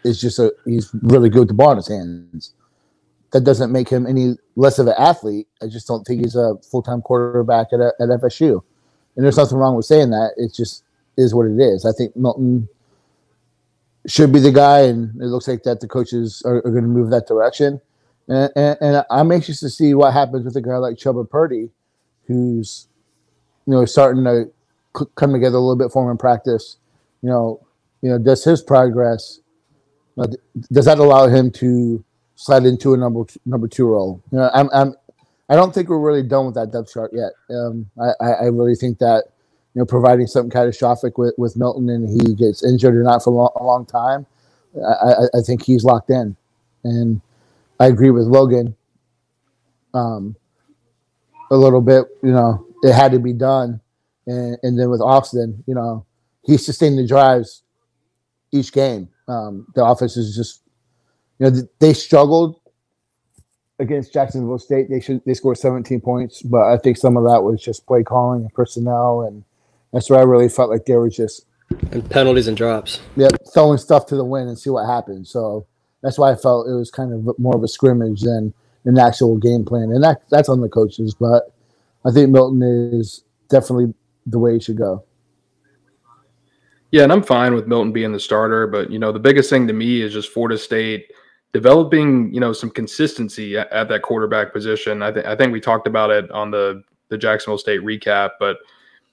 [0.03, 2.53] is just a he's really good with the ball in his hands.
[3.31, 5.47] That doesn't make him any less of an athlete.
[5.61, 8.61] I just don't think he's a full time quarterback at, at FSU.
[9.15, 10.33] And there's nothing wrong with saying that.
[10.37, 10.83] It just
[11.17, 11.85] is what it is.
[11.85, 12.69] I think Milton
[14.07, 16.89] should be the guy, and it looks like that the coaches are, are going to
[16.89, 17.81] move that direction.
[18.27, 21.69] And, and, and I'm anxious to see what happens with a guy like Chubba Purdy,
[22.27, 22.87] who's
[23.67, 24.45] you know starting to
[25.15, 26.77] come together a little bit for him in practice.
[27.21, 27.67] You know,
[28.01, 29.39] you know, does his progress
[30.17, 30.27] uh,
[30.71, 32.03] does that allow him to
[32.35, 34.21] slide into a number t- number two role?
[34.31, 34.95] You know, I'm, I'm
[35.49, 37.33] I don't think we're really done with that depth chart yet.
[37.49, 39.25] Um, I I really think that
[39.75, 43.29] you know, providing something catastrophic with, with Milton and he gets injured or not for
[43.29, 44.25] a long, a long time,
[44.75, 46.37] I, I, think he's locked in.
[46.85, 47.19] And
[47.77, 48.75] I agree with Logan
[49.93, 50.37] um,
[51.51, 52.05] a little bit.
[52.23, 53.81] You know, it had to be done.
[54.27, 56.05] And, and then with Austin, you know,
[56.43, 57.61] he sustained the drives
[58.51, 59.09] each game.
[59.27, 60.61] Um, the offense is just,
[61.37, 62.61] you know, they struggled
[63.79, 64.89] against Jacksonville State.
[64.89, 68.03] They should they scored 17 points, but I think some of that was just play
[68.03, 69.43] calling and personnel, and
[69.95, 71.45] that's where I really felt like they were just
[71.91, 72.99] And penalties and drops.
[73.15, 75.29] yeah throwing stuff to the wind and see what happens.
[75.29, 75.65] So
[76.01, 78.53] that's why I felt it was kind of more of a scrimmage than
[78.83, 81.15] an actual game plan, and that that's on the coaches.
[81.15, 81.51] But
[82.03, 83.93] I think Milton is definitely
[84.27, 85.03] the way he should go.
[86.91, 89.65] Yeah, and I'm fine with Milton being the starter, but you know, the biggest thing
[89.67, 91.11] to me is just Florida State
[91.53, 95.01] developing, you know, some consistency at, at that quarterback position.
[95.01, 98.57] I think I think we talked about it on the the Jacksonville State recap, but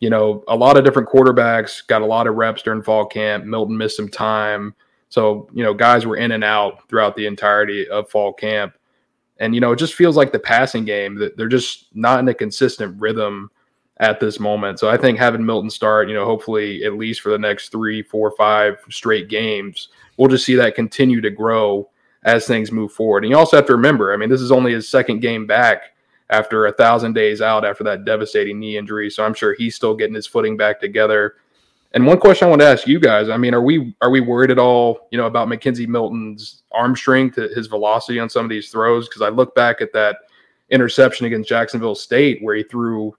[0.02, 3.44] you know, a lot of different quarterbacks got a lot of reps during fall camp.
[3.44, 4.74] Milton missed some time.
[5.10, 8.74] So, you know, guys were in and out throughout the entirety of fall camp.
[9.38, 12.26] And, you know, it just feels like the passing game that they're just not in
[12.26, 13.48] a consistent rhythm
[13.98, 14.80] at this moment.
[14.80, 18.02] So I think having Milton start, you know, hopefully at least for the next three,
[18.02, 21.88] four, five straight games, we'll just see that continue to grow
[22.24, 23.22] as things move forward.
[23.22, 25.94] And you also have to remember, I mean, this is only his second game back
[26.30, 29.10] after a thousand days out after that devastating knee injury.
[29.10, 31.36] So I'm sure he's still getting his footing back together.
[31.94, 34.20] And one question I want to ask you guys, I mean, are we are we
[34.20, 38.50] worried at all, you know, about McKenzie Milton's arm strength, his velocity on some of
[38.50, 39.08] these throws?
[39.08, 40.16] Because I look back at that
[40.70, 43.14] interception against Jacksonville State where he threw,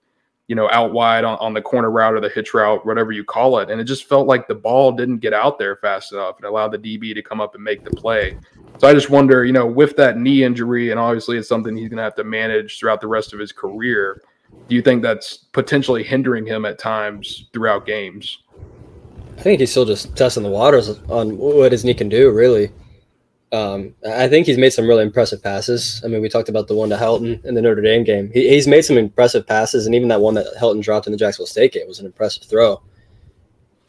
[0.48, 3.24] you know, out wide on, on the corner route or the hitch route, whatever you
[3.24, 3.70] call it.
[3.70, 6.72] And it just felt like the ball didn't get out there fast enough and allowed
[6.74, 8.38] the DB to come up and make the play.
[8.80, 11.90] So I just wonder, you know, with that knee injury, and obviously it's something he's
[11.90, 14.22] going to have to manage throughout the rest of his career,
[14.68, 18.40] do you think that's potentially hindering him at times throughout games?
[19.38, 22.72] I think he's still just testing the waters on what his knee can do, really.
[23.54, 26.02] Um, I think he's made some really impressive passes.
[26.04, 28.32] I mean, we talked about the one to Helton in the Notre Dame game.
[28.34, 31.18] He, he's made some impressive passes, and even that one that Helton dropped in the
[31.18, 32.82] Jacksonville State game was an impressive throw.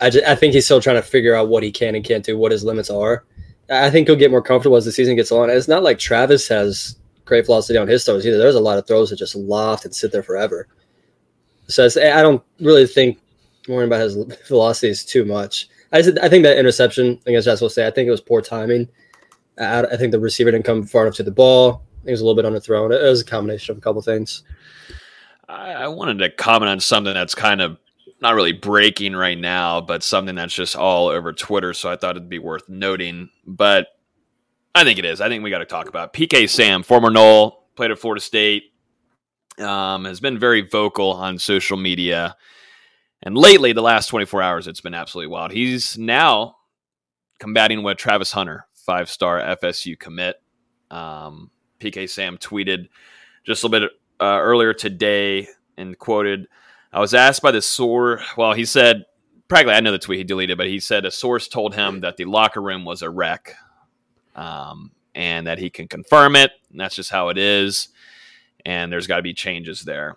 [0.03, 2.23] I, just, I think he's still trying to figure out what he can and can't
[2.23, 3.25] do, what his limits are.
[3.71, 5.49] I think he'll get more comfortable as the season gets on.
[5.49, 8.37] It's not like Travis has great velocity on his throws either.
[8.37, 10.69] There's a lot of throws that just loft and sit there forever.
[11.69, 13.19] So I don't really think
[13.67, 14.15] worrying about his
[14.49, 15.71] velocity is too much.
[15.91, 18.91] I just, I think that interception against Jacksonville State, I think it was poor timing.
[19.59, 21.83] I, think the receiver didn't come far enough to the ball.
[22.05, 22.93] He was a little bit underthrown.
[22.93, 24.43] It was a combination of a couple things.
[25.49, 27.79] I, wanted to comment on something that's kind of
[28.21, 31.75] not really breaking right now, but something that's just all over Twitter.
[31.75, 33.31] So I thought it'd be worth noting.
[33.47, 33.89] But
[34.75, 35.21] I think it is.
[35.21, 38.73] I think we got to talk about PK Sam, former Nole, played at Florida State,
[39.59, 42.37] um, has been very vocal on social media.
[43.23, 45.53] And lately, the last 24 hours, it's been absolutely wild.
[45.53, 46.57] He's now
[47.39, 50.41] combating with Travis Hunter, five star FSU commit.
[50.91, 52.89] Um, PK Sam tweeted
[53.45, 56.47] just a little bit uh, earlier today and quoted,
[56.93, 59.05] I was asked by the source, well, he said,
[59.49, 62.17] practically, I know the tweet he deleted, but he said a source told him that
[62.17, 63.57] the locker room was a wreck
[64.37, 66.53] um, and that he can confirm it.
[66.71, 67.89] And that's just how it is.
[68.65, 70.17] And there's got to be changes there.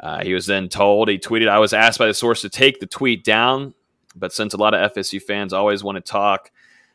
[0.00, 2.80] Uh, he was then told, he tweeted, I was asked by the source to take
[2.80, 3.74] the tweet down,
[4.16, 6.50] but since a lot of FSU fans always want to talk,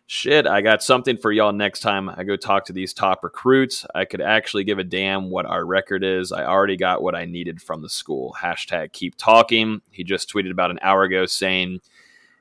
[0.09, 3.85] shit, I got something for y'all next time I go talk to these top recruits.
[3.93, 6.31] I could actually give a damn what our record is.
[6.31, 8.35] I already got what I needed from the school.
[8.41, 9.81] Hashtag keep talking.
[9.91, 11.81] He just tweeted about an hour ago saying,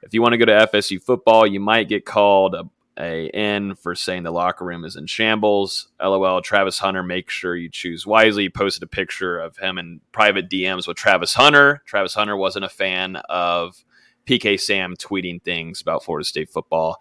[0.02, 2.64] if you want to go to FSU football, you might get called a,
[2.98, 5.88] a for saying the locker room is in shambles.
[6.02, 8.44] LOL, Travis Hunter, make sure you choose wisely.
[8.44, 11.82] He posted a picture of him in private DMs with Travis Hunter.
[11.84, 13.84] Travis Hunter wasn't a fan of
[14.26, 16.96] PK Sam tweeting things about Florida State football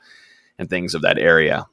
[0.59, 1.67] and things of that area.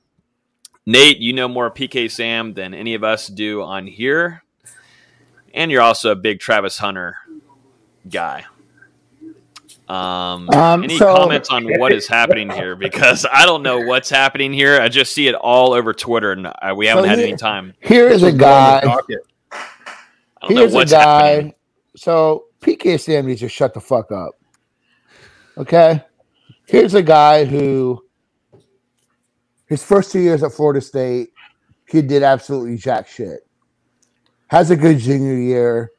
[0.87, 4.42] Nate, you know more PK Sam than any of us do on here.
[5.55, 7.16] And you're also a big Travis Hunter
[8.09, 8.44] guy.
[9.88, 12.75] Um, Um, any so- comments on what is happening here?
[12.77, 14.81] Because I don't know what's happening here.
[14.81, 17.37] I just see it all over Twitter, and uh, we haven't So had here- any
[17.37, 17.75] time.
[17.81, 18.79] Here is a guy.
[18.79, 19.07] I don't
[20.59, 21.29] Here's a guy.
[21.31, 21.55] happening.
[21.97, 24.33] So PK Sam needs to shut the fuck up.
[25.57, 26.03] Okay.
[26.66, 28.04] Here's a guy who
[29.66, 31.31] his first two years at Florida State,
[31.88, 33.46] he did absolutely jack shit.
[34.48, 35.90] Has a good junior year.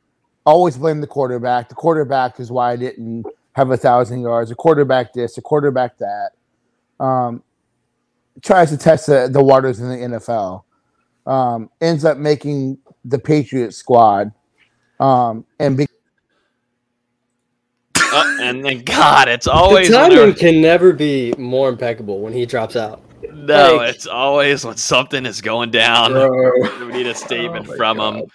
[0.46, 1.70] Always blame the quarterback.
[1.70, 4.50] The quarterback is why I didn't have a thousand yards.
[4.50, 6.32] The quarterback this, the quarterback that.
[7.00, 7.44] Um,
[8.42, 10.64] tries to test the, the waters in the NFL.
[11.26, 14.32] Um, ends up making the Patriots squad.
[15.00, 15.88] Um, and be-
[18.14, 22.32] Uh, and then God, it's always the whenever- timing can never be more impeccable when
[22.34, 23.02] he drops out.
[23.34, 26.12] No, Like- it's always when something is going down.
[26.14, 26.52] Bro.
[26.88, 28.26] We need a statement Oh from him.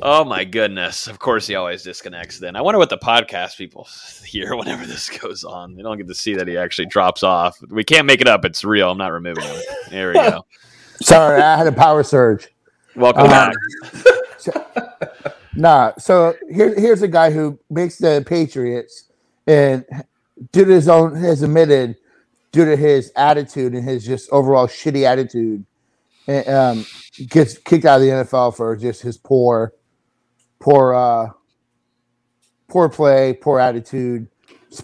[0.00, 1.06] Oh my goodness!
[1.06, 2.38] Of course, he always disconnects.
[2.38, 3.86] Then I wonder what the podcast people
[4.24, 5.74] hear whenever this goes on.
[5.74, 7.58] They don't get to see that he actually drops off.
[7.68, 8.44] We can't make it up.
[8.46, 8.90] It's real.
[8.90, 9.56] I'm not removing him.
[9.90, 10.46] There we go.
[11.02, 12.48] sorry, I had a power surge.
[12.96, 13.54] Welcome Um, back.
[15.54, 19.04] Nah, so here, here's a guy who makes the Patriots,
[19.46, 19.84] and
[20.52, 21.96] due to his own, has admitted,
[22.52, 25.64] due to his attitude and his just overall shitty attitude,
[26.26, 26.86] and, um,
[27.28, 29.72] gets kicked out of the NFL for just his poor,
[30.60, 31.28] poor, uh,
[32.68, 34.28] poor play, poor attitude,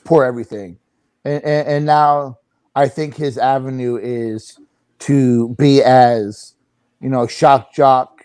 [0.04, 0.78] poor everything,
[1.24, 2.38] and, and and now
[2.74, 4.58] I think his avenue is
[5.00, 6.54] to be as,
[7.00, 8.24] you know, shock jock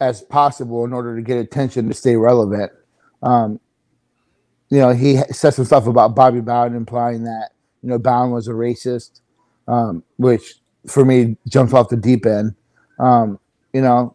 [0.00, 2.70] as possible in order to get attention to stay relevant.
[3.22, 3.60] Um,
[4.70, 7.50] you know, he said some stuff about Bobby Bowden, implying that
[7.82, 9.20] you know Bowden was a racist,
[9.66, 10.54] um, which
[10.86, 12.54] for me jumps off the deep end.
[12.98, 13.38] Um,
[13.72, 14.14] you know,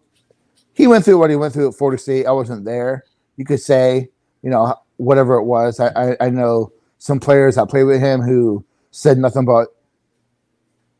[0.73, 2.25] he went through what he went through at Florida State.
[2.25, 3.03] I wasn't there.
[3.37, 4.09] You could say,
[4.41, 5.79] you know, whatever it was.
[5.79, 9.69] I, I, I know some players that played with him who said nothing but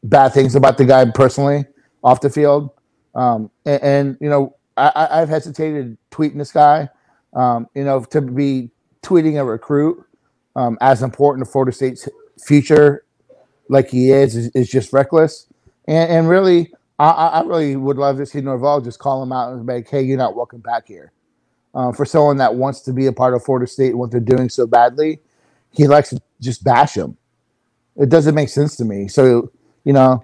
[0.04, 1.66] bad things about the guy personally
[2.04, 2.70] off the field.
[3.16, 6.90] Um, and, and you know, I, I- I've hesitated tweeting this guy.
[7.34, 8.70] Um, you know, to be
[9.02, 10.04] tweeting a recruit
[10.56, 12.08] um, as important to Florida State's
[12.40, 13.06] future,
[13.70, 15.48] like he is, is, is just reckless.
[15.88, 19.54] And, and really, I, I really would love to see Norvell just call him out
[19.54, 21.12] and be like, "Hey, you're not welcome back here."
[21.74, 24.20] Uh, for someone that wants to be a part of Florida State and what they're
[24.20, 25.20] doing so badly,
[25.72, 27.18] he likes to just bash him.
[27.96, 29.08] It doesn't make sense to me.
[29.08, 29.52] So,
[29.84, 30.24] you know,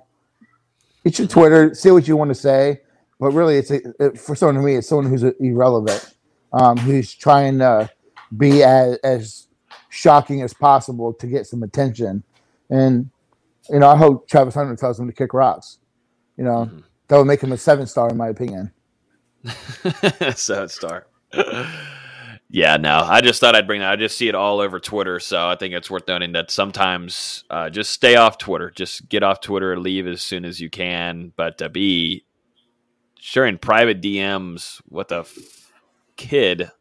[1.04, 1.74] it's your Twitter.
[1.74, 2.82] Say what you want to say,
[3.20, 6.14] but really, it's a, it, for someone to me, it's someone who's irrelevant,
[6.54, 7.90] um, who's trying to
[8.38, 9.48] be as, as
[9.90, 12.24] shocking as possible to get some attention.
[12.70, 13.10] And
[13.70, 15.80] you know, I hope Travis Hunter tells him to kick rocks.
[16.38, 16.70] You know,
[17.08, 18.72] that would make him a seven star, in my opinion.
[20.36, 21.08] Seven star.
[22.50, 23.92] yeah, no, I just thought I'd bring that.
[23.92, 27.46] I just see it all over Twitter, so I think it's worth noting that sometimes
[27.50, 28.70] uh, just stay off Twitter.
[28.70, 31.32] Just get off Twitter, leave as soon as you can.
[31.36, 32.26] But to be
[33.36, 35.72] in private DMs with a f-
[36.18, 36.72] kid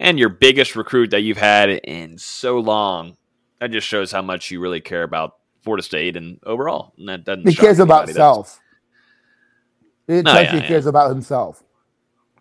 [0.00, 3.16] and your biggest recruit that you've had in so long,
[3.60, 6.94] that just shows how much you really care about Florida State and overall.
[6.96, 8.08] And that doesn't He cares about.
[8.08, 8.58] Self.
[10.08, 10.66] It No, yeah, he yeah.
[10.66, 11.62] cares about himself.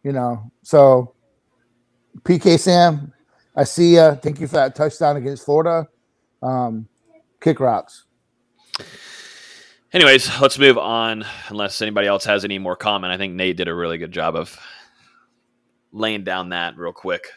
[0.03, 1.13] You know, so
[2.21, 3.13] PK Sam,
[3.55, 4.15] I see ya.
[4.15, 5.87] Thank you for that touchdown against Florida.
[6.41, 6.87] Um,
[7.41, 8.05] kick rocks.
[9.91, 11.25] Anyways, let's move on.
[11.49, 14.37] Unless anybody else has any more comment, I think Nate did a really good job
[14.37, 14.57] of
[15.91, 17.27] laying down that real quick.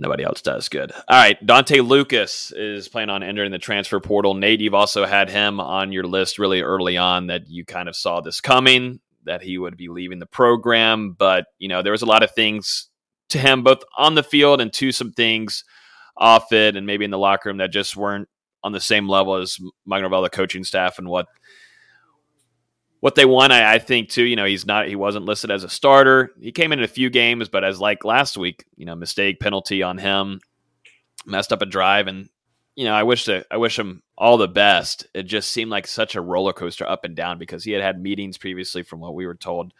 [0.00, 0.68] Nobody else does.
[0.68, 0.92] Good.
[0.92, 1.44] All right.
[1.44, 4.34] Dontae Lucas is planning on entering the transfer portal.
[4.34, 7.96] Nate, you've also had him on your list really early on that you kind of
[7.96, 11.16] saw this coming, that he would be leaving the program.
[11.18, 12.88] But, you know, there was a lot of things
[13.30, 15.64] to him, both on the field and to some things
[16.16, 18.28] off it and maybe in the locker room that just weren't
[18.62, 21.26] on the same level as Mike Norvell, the coaching staff, and what
[23.00, 23.52] what they want.
[23.52, 24.24] I, I think too.
[24.24, 26.32] You know, he's not he wasn't listed as a starter.
[26.40, 29.82] He came in a few games, but as like last week, you know, mistake penalty
[29.82, 30.40] on him,
[31.26, 32.28] messed up a drive, and
[32.74, 35.06] you know, I wish that I wish him all the best.
[35.14, 38.00] It just seemed like such a roller coaster up and down because he had had
[38.00, 39.72] meetings previously, from what we were told,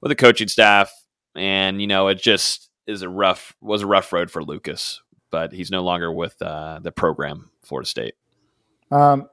[0.00, 0.92] with the coaching staff,
[1.34, 5.00] and you know, it just is a rough was a rough road for Lucas.
[5.30, 8.14] But he's no longer with uh, the program, Florida State.
[8.90, 9.30] Um,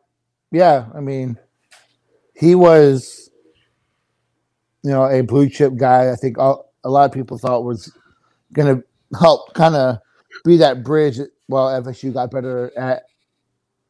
[0.49, 1.37] yeah, I mean,
[2.39, 3.29] he was,
[4.83, 6.09] you know, a blue chip guy.
[6.11, 7.91] I think all, a lot of people thought was
[8.53, 9.97] going to help kind of
[10.45, 11.19] be that bridge.
[11.47, 13.03] While FSU got better at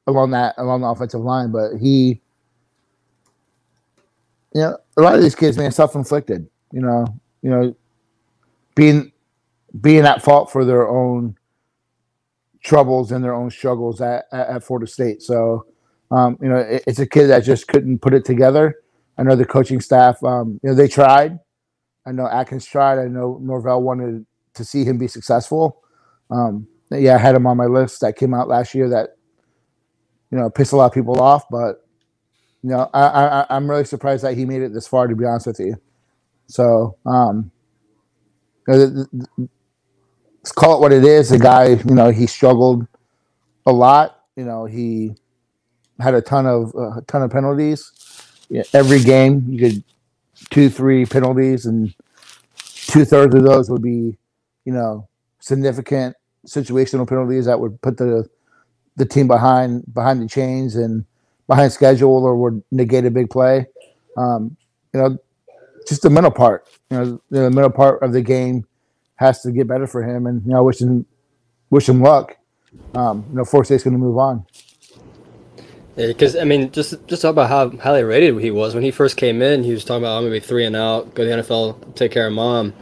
[0.08, 2.22] along that along the offensive line, but he,
[4.56, 6.50] you know, a lot of these kids, man, self inflicted.
[6.72, 7.06] You know,
[7.42, 7.76] you know,
[8.76, 9.12] being
[9.82, 11.38] being at fault for their own
[12.64, 15.22] troubles and their own struggles at, at, at Florida State.
[15.22, 15.66] So,
[16.12, 18.76] um, you know, it, it's a kid that just couldn't put it together.
[19.18, 21.40] I know the coaching staff, um, you know, they tried.
[22.08, 23.00] I know Atkins tried.
[23.00, 25.84] I know Norvell wanted to see him be successful.
[26.32, 29.12] Um, yeah, I had him on my list that came out last year that,
[30.32, 31.46] you know, pissed a lot of people off.
[31.50, 31.86] But,
[32.64, 35.26] you know, I, I, I'm really surprised that he made it this far, to be
[35.26, 35.78] honest with you.
[36.48, 37.52] So, um,
[38.68, 39.50] you know, the- the-
[40.38, 41.30] let's call it what it is.
[41.30, 42.88] The guy, you know, he struggled
[43.66, 44.20] a lot.
[44.36, 45.16] You know, he
[46.00, 47.92] had a ton of a ton of penalties.
[48.50, 49.84] Yeah, every game, you could
[50.50, 51.94] two, three penalties, and
[52.56, 54.18] two thirds of those would be,
[54.66, 55.08] you know,
[55.40, 56.16] significant
[56.48, 58.28] situational penalties that would put the
[58.96, 61.06] the team behind behind the chains and
[61.48, 63.66] behind schedule or would negate a big play.
[64.18, 64.56] Um,
[64.94, 65.18] you know,
[65.88, 66.68] just the mental part.
[66.90, 68.66] You know, the mental part of the game
[69.16, 71.06] has to get better for him, and you know, wish him
[71.70, 72.38] wish him luck.
[72.94, 74.46] Um, you know, State's going to move on.
[76.08, 79.18] Because I mean, just just talk about how highly rated he was when he first
[79.18, 79.64] came in.
[79.64, 82.12] He was talking about I'm gonna be three and out, go to the NFL, take
[82.12, 82.74] care of mom.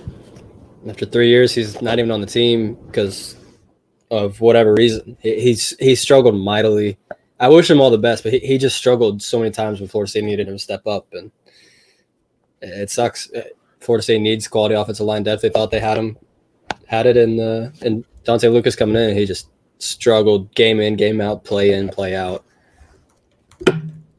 [0.82, 3.36] And after three years, he's not even on the team because
[4.12, 5.18] of whatever reason.
[5.20, 6.98] He, he's he struggled mightily.
[7.40, 9.90] I wish him all the best, but he, he just struggled so many times when
[9.90, 11.32] Florida State needed him to step up, and
[12.62, 13.32] it sucks.
[13.34, 13.44] Uh,
[13.80, 15.42] Florida State needs quality offensive line depth.
[15.42, 16.18] They thought they had him,
[16.86, 19.50] had it in the and Dontae Lucas coming in, he just
[19.80, 22.44] struggled game in, game out, play in, play out.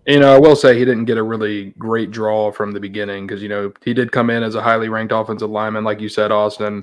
[0.09, 3.27] You know, I will say he didn't get a really great draw from the beginning
[3.27, 6.09] because, you know, he did come in as a highly ranked offensive lineman, like you
[6.09, 6.83] said, Austin.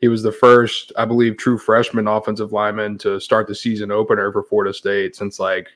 [0.00, 4.32] He was the first, I believe, true freshman offensive lineman to start the season opener
[4.32, 5.68] for Florida State since like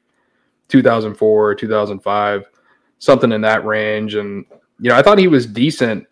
[0.67, 2.45] 2004, 2005,
[2.99, 4.17] something in that range.
[4.17, 4.45] And,
[4.81, 6.05] you know, I thought he was decent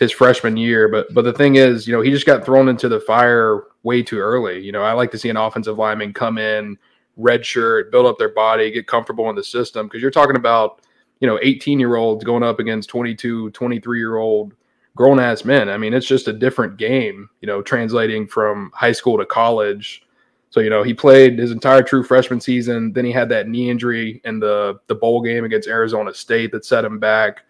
[0.00, 2.88] his freshman year, but but the thing is, you know, he just got thrown into
[2.88, 4.58] the fire way too early.
[4.60, 6.76] You know, I like to see an offensive lineman come in,
[7.16, 10.80] red shirt, build up their body, get comfortable in the system because you're talking about,
[11.20, 14.54] you know, 18 year olds going up against 22, 23 year old
[14.94, 15.68] grown ass men.
[15.68, 20.04] I mean, it's just a different game, you know, translating from high school to college.
[20.50, 22.92] So, you know, he played his entire true freshman season.
[22.92, 26.64] Then he had that knee injury in the the bowl game against Arizona State that
[26.64, 27.44] set him back.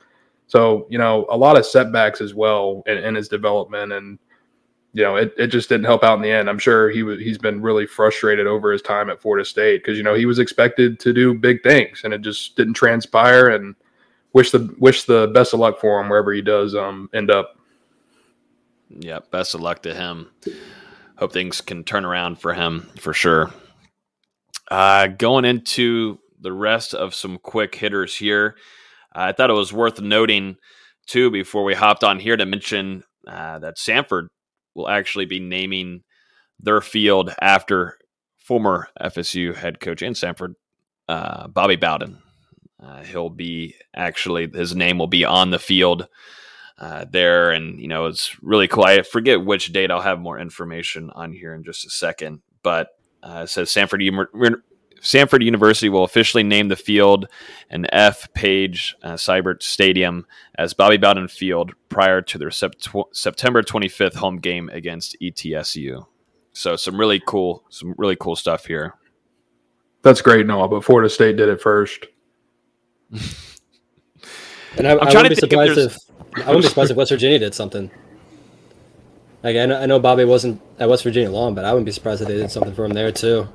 [0.46, 3.92] So, you know, a lot of setbacks as well in, in his development.
[3.92, 4.18] And,
[4.95, 6.51] you know, it, it just didn't help out in the end.
[6.51, 9.97] I'm sure he was he's been really frustrated over his time at Florida State because,
[9.97, 13.74] you know, he was expected to do big things and it just didn't transpire and
[14.34, 17.59] wish the wish the best of luck for him wherever he does um end up.
[18.90, 20.28] Yeah, best of luck to him.
[21.16, 23.51] Hope things can turn around for him for sure.
[24.70, 28.57] Uh, going into the rest of some quick hitters here,
[29.14, 30.57] I thought it was worth noting
[31.07, 34.28] too before we hopped on here to mention uh, that Sanford
[34.74, 36.02] will actually be naming
[36.60, 37.98] their field after
[38.38, 40.54] former FSU head coach in Sanford,
[41.08, 42.18] uh, Bobby Bowden.
[42.82, 46.08] Uh, he'll be actually his name will be on the field
[46.78, 48.84] uh, there, and you know it's really cool.
[48.84, 49.90] I forget which date.
[49.90, 52.40] I'll have more information on here in just a second.
[52.62, 52.88] But
[53.22, 54.02] uh, it says Sanford
[55.03, 57.26] Samford University will officially name the field
[57.70, 58.32] an F.
[58.34, 60.26] Page uh, Seibert Stadium
[60.57, 66.07] as Bobby Bowden Field prior to their sept- September 25th home game against ETSU.
[66.53, 68.94] So some really cool, some really cool stuff here.
[70.03, 70.68] That's great, Noah.
[70.68, 72.07] But Florida State did it first.
[74.76, 75.96] And I, I'm trying wouldn't to be think if surprised
[76.36, 77.90] if, I wouldn't be surprised if West Virginia did something.
[79.42, 81.92] Like I know, I know Bobby wasn't at West Virginia long, but I wouldn't be
[81.92, 83.48] surprised if they did something for him there too.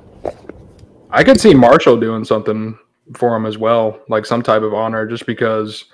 [1.10, 2.78] I could see Marshall doing something
[3.14, 5.86] for him as well, like some type of honor, just because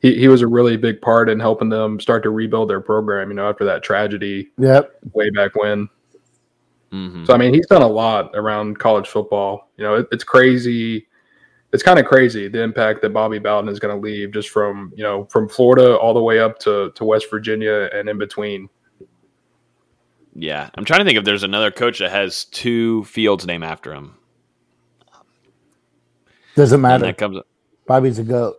[0.00, 3.30] he, he was a really big part in helping them start to rebuild their program,
[3.30, 4.92] you know, after that tragedy Yep.
[5.12, 5.88] way back when.
[6.92, 7.26] Mhm.
[7.26, 9.70] So, I mean, he's done a lot around college football.
[9.76, 11.06] You know, it, it's crazy.
[11.72, 14.92] It's kind of crazy the impact that Bobby Bowden is going to leave just from,
[14.96, 18.68] you know, from Florida all the way up to, to West Virginia and in between.
[20.34, 23.92] Yeah, I'm trying to think if there's another coach that has two fields named after
[23.92, 24.16] him.
[26.56, 27.06] Doesn't And matter.
[27.06, 27.38] that comes
[27.86, 28.56] Bobby's a goat.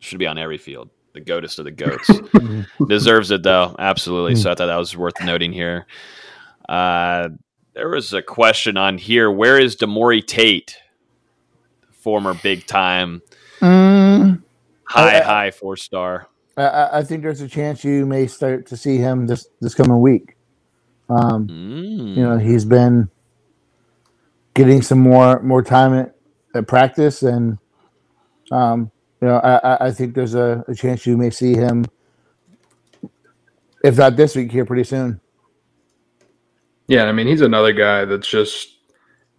[0.00, 0.90] should be on every field.
[1.14, 2.10] The goatest of the goats
[2.88, 4.36] deserves it though, absolutely.
[4.36, 5.86] So I thought that was worth noting here.
[6.68, 7.30] Uh,
[7.74, 10.76] there was a question on here: Where is Demorie Tate,
[11.92, 13.22] former big time
[13.60, 14.42] Mm,
[14.84, 16.28] high I- high four star?
[16.58, 19.74] I- I, I think there's a chance you may start to see him this this
[19.74, 20.36] coming week.
[21.08, 22.16] Um, Mm.
[22.16, 23.08] you know, he's been
[24.54, 26.10] getting some more more time
[26.56, 27.58] at, practice, and
[28.50, 28.90] um,
[29.20, 31.84] you know, I, I- I think there's a, a chance you may see him,
[33.84, 35.20] if not this week, here pretty soon.
[36.88, 38.78] Yeah, I mean, he's another guy that's just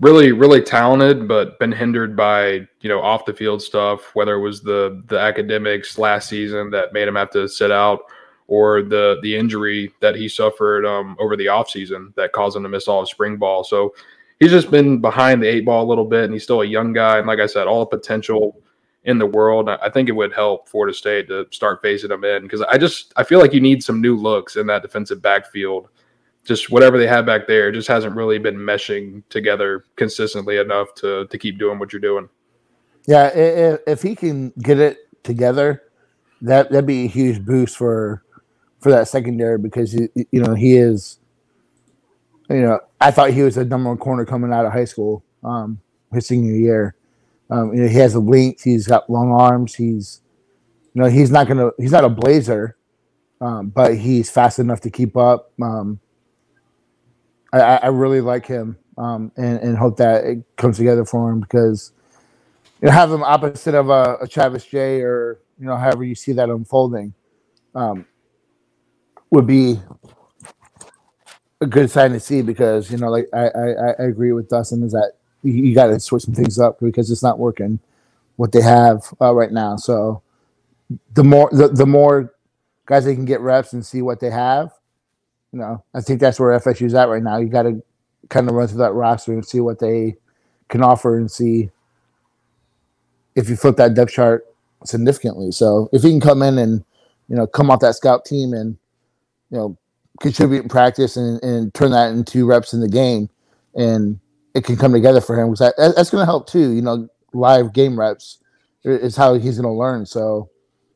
[0.01, 4.13] really, really talented, but been hindered by you know off the field stuff.
[4.15, 8.01] Whether it was the the academics last season that made him have to sit out,
[8.47, 12.70] or the the injury that he suffered um, over the offseason that caused him to
[12.70, 13.63] miss all of spring ball.
[13.63, 13.93] So
[14.40, 16.94] he's just been behind the eight ball a little bit, and he's still a young
[16.94, 17.18] guy.
[17.18, 18.62] And like I said, all the potential
[19.04, 19.70] in the world.
[19.70, 23.14] I think it would help Florida State to start phasing him in because I just
[23.16, 25.88] I feel like you need some new looks in that defensive backfield
[26.44, 31.26] just whatever they have back there just hasn't really been meshing together consistently enough to
[31.28, 32.28] to keep doing what you're doing.
[33.06, 35.84] Yeah, i- i- if he can get it together,
[36.42, 38.24] that that'd be a huge boost for
[38.80, 41.20] for that secondary because you, you know he is.
[42.50, 45.24] You know, I thought he was a number one corner coming out of high school,
[45.43, 45.80] um,
[46.14, 46.95] his senior year.
[47.50, 48.64] Um, you know, he has a length.
[48.64, 49.76] He's got long arms.
[49.76, 50.22] He's,
[50.93, 51.72] you know, he's not gonna.
[51.78, 52.78] He's not a blazer,
[53.41, 55.52] um, but he's fast enough to keep up.
[55.62, 56.00] Um,
[57.54, 61.39] I, I really like him, um, and and hope that it comes together for him
[61.39, 61.91] because
[62.82, 66.16] you know, have him opposite of a, a Travis Jay or you know however you
[66.16, 67.14] see that unfolding
[67.76, 68.06] um,
[69.32, 69.80] would be
[71.62, 74.84] a good sign to see because you know like I I, I agree with Dustin
[74.84, 77.80] is that you, you got to switch some things up because it's not working
[78.36, 79.76] what they have uh, right now.
[79.76, 80.22] So
[81.14, 82.34] the more the, the more
[82.86, 84.72] guys they can get reps and see what they have,
[85.51, 87.38] you know, I think that's where FSU's at right now.
[87.38, 87.84] You got to
[88.30, 90.16] kind of run through that roster and see what they
[90.70, 91.70] can offer and see
[93.36, 94.45] if you flip that depth chart
[94.86, 95.51] significantly.
[95.51, 96.84] So if he can come in and
[97.28, 98.78] you know come off that scout team and
[99.49, 99.78] you know
[100.22, 103.30] contribute in practice and, and turn that into reps in the game,
[103.76, 104.20] and
[104.53, 106.72] it can come together for him because that, that's going to help too.
[106.72, 108.39] You know, live game reps
[108.84, 110.05] is how he's going to learn.
[110.05, 110.49] So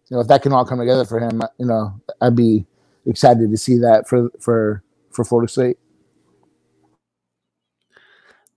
[0.10, 2.66] you know if that can all come together for him, you know, I'd be
[3.06, 5.78] excited to see that for for for Florida State.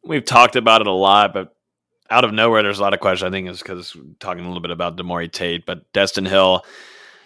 [0.05, 1.57] We've talked about it a lot, but
[2.11, 3.27] out of nowhere, there's a lot of questions.
[3.27, 6.65] I think is because talking a little bit about Demorie Tate, but Destin Hill.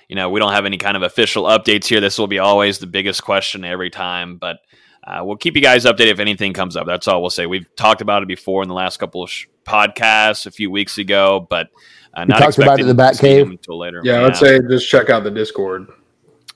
[0.08, 2.00] You know, we don't have any kind of official updates here.
[2.00, 4.58] This will be always the biggest question every time, but
[5.06, 6.86] uh, we'll keep you guys updated if anything comes up.
[6.86, 7.46] That's all we'll say.
[7.46, 10.96] We've talked about it before in the last couple of sh- podcasts a few weeks
[10.98, 11.68] ago, but
[12.14, 13.50] uh, not talked about it in the Bat to see Cave.
[13.50, 14.00] until later.
[14.02, 15.88] Yeah, let's say just check out the Discord.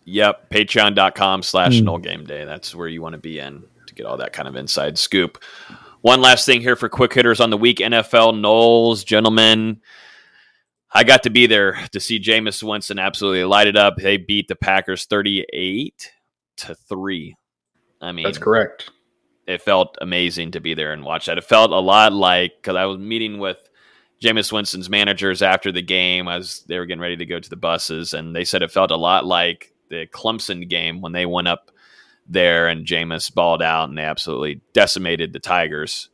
[0.04, 1.84] Yep, patreon.com slash Hmm.
[1.84, 2.44] Nole Game Day.
[2.44, 5.42] That's where you want to be in to get all that kind of inside scoop.
[6.00, 9.80] One last thing here for quick hitters on the week NFL Noles, gentlemen.
[10.94, 13.96] I got to be there to see Jameis Winston absolutely light it up.
[13.96, 16.12] They beat the Packers 38
[16.58, 17.34] to 3.
[18.00, 18.90] I mean, That's correct.
[19.46, 21.38] it felt amazing to be there and watch that.
[21.38, 23.56] It felt a lot like because I was meeting with
[24.22, 27.56] Jameis Winston's managers after the game as they were getting ready to go to the
[27.56, 31.48] buses, and they said it felt a lot like the Clemson game when they went
[31.48, 31.70] up
[32.28, 36.08] there and Jameis balled out and they absolutely decimated the Tigers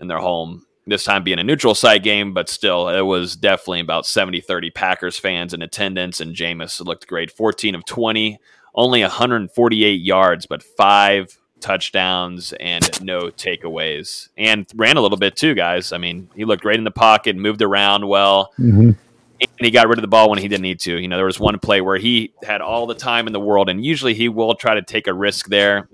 [0.00, 0.64] in their home.
[0.88, 4.70] This time being a neutral site game, but still, it was definitely about 70 30
[4.70, 8.38] Packers fans in attendance, and Jameis looked great 14 of 20,
[8.74, 15.54] only 148 yards, but five touchdowns and no takeaways, and ran a little bit too,
[15.54, 15.92] guys.
[15.92, 18.52] I mean, he looked great in the pocket, moved around well.
[18.58, 18.96] Mhm.
[19.40, 20.98] And he got rid of the ball when he didn't need to.
[20.98, 23.68] You know, there was one play where he had all the time in the world,
[23.68, 25.88] and usually he will try to take a risk there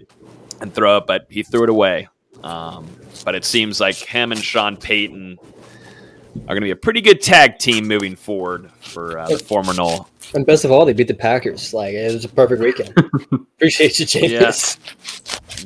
[0.60, 2.08] and throw it, but he threw it away.
[2.44, 2.86] Um,
[3.24, 5.38] but it seems like him and Sean Payton
[6.42, 9.72] are going to be a pretty good tag team moving forward for uh, the former
[9.72, 10.08] Nole.
[10.34, 11.72] And best of all, they beat the Packers.
[11.72, 12.92] Like it was a perfect weekend.
[13.32, 14.78] Appreciate you, James.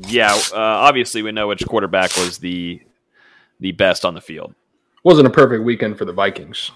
[0.07, 2.81] Yeah, uh, obviously we know which quarterback was the
[3.59, 4.55] the best on the field.
[5.03, 6.71] Wasn't a perfect weekend for the Vikings.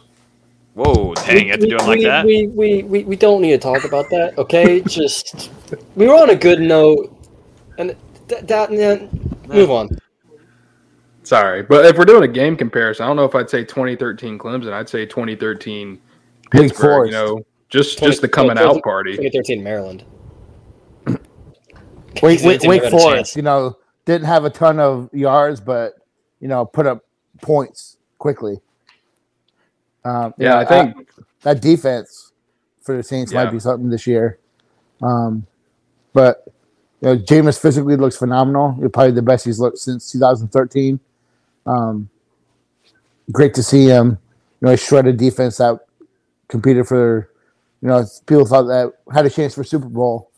[0.75, 2.25] Whoa, dang, you have to do it like we, that?
[2.25, 4.81] We, we, we, we don't need to talk about that, okay?
[4.87, 5.51] Just
[5.97, 7.15] we were on a good note,
[7.77, 7.95] and
[8.29, 9.89] that, that then move on.
[11.25, 14.39] Sorry, but if we're doing a game comparison, I don't know if I'd say 2013
[14.39, 14.73] Clemson.
[14.73, 16.01] I'd say 2013
[16.51, 16.77] Pittsburgh.
[16.81, 17.13] Forest.
[17.13, 19.11] You know, just 20 just the coming 2013 out party.
[19.13, 20.05] 2013 Maryland.
[21.07, 23.03] Wake, They Wake, didn't Wake have a chance.
[23.03, 25.95] Forest, you know, didn't have a ton of yards, but
[26.41, 27.05] you know, put up
[27.41, 28.61] points quickly.
[30.05, 31.09] Um, Yeah, know, I think
[31.43, 32.33] that defense
[32.81, 33.45] for the Saints Yeah.
[33.45, 34.39] might be something this year.
[35.01, 35.47] Um,
[36.13, 36.47] but
[37.03, 38.77] you know, Jameis physically looks phenomenal.
[38.81, 41.01] You're probably the best he's looked since 2013.
[41.67, 42.11] Um,
[43.33, 44.19] great to see him.
[44.61, 45.81] You know, a shredded defense that
[46.49, 47.31] competed for.
[47.83, 50.31] You know, people thought that had a chance for Super Bowl.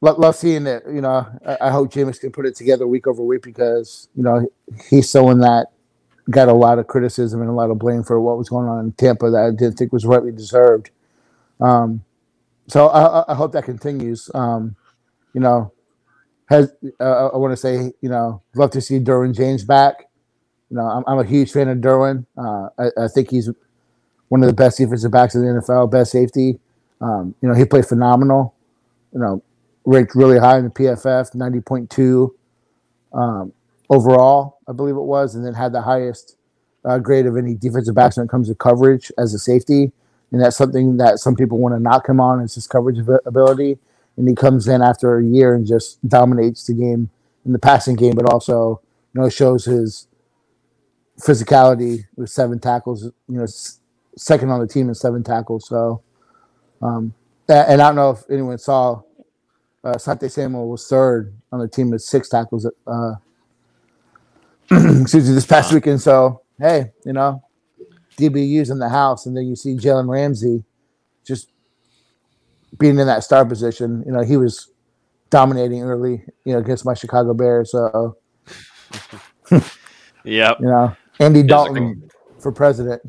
[0.00, 0.84] Love, love seeing it.
[0.86, 4.22] You know, I, I hope Jameis can put it together week over week because you
[4.22, 4.48] know
[4.90, 5.68] he's someone that
[6.30, 8.84] got a lot of criticism and a lot of blame for what was going on
[8.84, 10.90] in Tampa that I didn't think was rightly deserved.
[11.60, 12.02] Um,
[12.68, 14.30] so I, I- I hope that continues.
[14.34, 14.76] Um,
[15.36, 15.72] you know,
[16.48, 20.08] has uh, I want to say you know love to see Derwin James back.
[20.70, 22.26] You know, I'm, I'm a huge fan of Derwin.
[22.38, 23.50] Uh, I, I think he's
[24.28, 26.58] one of the best defensive backs in the NFL, best safety.
[27.02, 28.54] Um, you know, he played phenomenal.
[29.12, 29.42] You know,
[29.84, 32.34] ranked really high in the PFF, ninety point two
[33.12, 33.52] um,
[33.90, 36.36] overall, I believe it was, and then had the highest
[36.84, 39.92] uh, grade of any defensive backs when it comes to coverage as a safety.
[40.32, 43.78] And that's something that some people want to knock him on is his coverage ability.
[44.16, 47.10] And he comes in after a year and just dominates the game
[47.44, 48.80] in the passing game, but also
[49.14, 50.08] you know shows his
[51.20, 53.04] physicality with seven tackles.
[53.04, 53.46] You know,
[54.16, 55.68] second on the team in seven tackles.
[55.68, 56.02] So,
[56.82, 57.14] um,
[57.48, 59.02] and I don't know if anyone saw
[59.84, 62.66] uh, Sante Samuel was third on the team with six tackles.
[62.86, 63.14] Uh,
[64.70, 66.02] excuse me, this past weekend.
[66.02, 67.42] So, hey, you know,
[68.18, 70.64] DBU's in the house, and then you see Jalen Ramsey
[71.24, 71.50] just
[72.78, 74.02] being in that star position.
[74.06, 74.70] You know, he was
[75.30, 77.72] dominating early, you know, against my Chicago Bears.
[77.72, 78.16] So,
[80.24, 80.60] Yep.
[80.60, 82.08] you know, Andy Yes, Dalton
[82.40, 83.02] for president.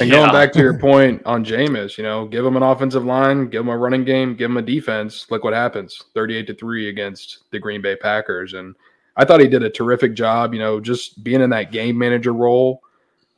[0.00, 3.48] And going back to your point on Jameis, you know, give him an offensive line,
[3.48, 5.26] give him a running game, give him a defense.
[5.30, 8.54] Look what happens 38 to 3 against the Green Bay Packers.
[8.54, 8.74] And
[9.16, 12.32] I thought he did a terrific job, you know, just being in that game manager
[12.32, 12.82] role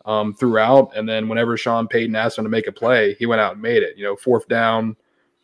[0.05, 0.97] um, throughout.
[0.97, 3.63] And then whenever Sean Payton asked him to make a play, he went out and
[3.63, 3.97] made it.
[3.97, 4.97] You know, fourth down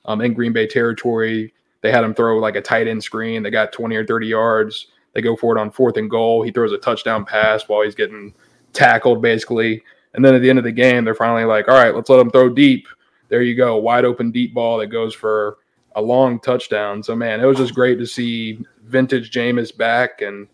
[0.04, 1.52] um, in Green Bay territory,
[1.82, 3.42] they had him throw like a tight end screen.
[3.42, 4.88] They got 20 or 30 yards.
[5.12, 6.42] They go for it on fourth and goal.
[6.42, 8.34] He throws a touchdown pass while he's getting
[8.72, 9.82] tackled, basically.
[10.14, 12.20] And then at the end of the game, they're finally like, all right, let's let
[12.20, 12.86] him throw deep.
[13.28, 13.76] There you go.
[13.76, 15.58] Wide open deep ball that goes for
[15.94, 17.02] a long touchdown.
[17.02, 20.20] So man, it was just great to see vintage Jameis back.
[20.22, 20.46] And,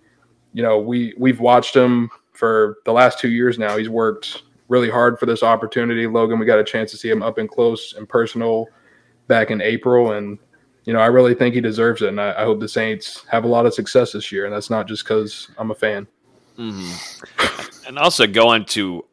[0.52, 2.10] you know, we we've watched him
[2.42, 3.76] for the last two years now.
[3.76, 6.08] He's worked really hard for this opportunity.
[6.08, 8.66] Logan, we got a chance to see him up and close and personal
[9.28, 10.14] back in April.
[10.14, 10.40] And,
[10.84, 12.08] you know, I really think he deserves it.
[12.08, 14.44] And I, I hope the Saints have a lot of success this year.
[14.44, 16.08] And that's not just because I'm a fan.
[16.58, 17.86] Mhm.
[17.86, 19.04] And also going to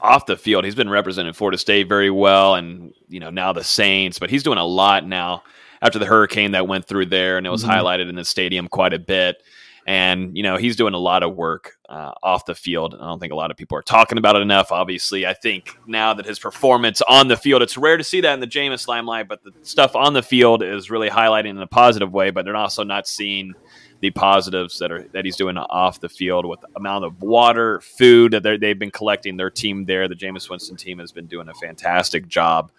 [0.00, 3.62] off the field, he's been representing Florida State very well, and you know now the
[3.62, 5.42] Saints, but he's doing a lot now
[5.82, 7.68] after the hurricane that went through there, and it was Mhm.
[7.68, 9.42] highlighted in the stadium quite a bit.
[9.86, 12.94] And you know he's doing a lot of work uh, off the field.
[12.94, 14.72] I don't think a lot of people are talking about it enough.
[14.72, 18.32] Obviously, I think now that his performance on the field, it's rare to see that
[18.32, 21.66] in the Jameis limelight, but the stuff on the field is really highlighting in a
[21.66, 22.30] positive way.
[22.30, 23.52] But they're also not seeing
[24.00, 27.80] the positives that are that he's doing off the field with the amount of water,
[27.82, 29.36] food that they've been collecting.
[29.36, 32.72] Their team there, the Jameis Winston team, has been doing a fantastic job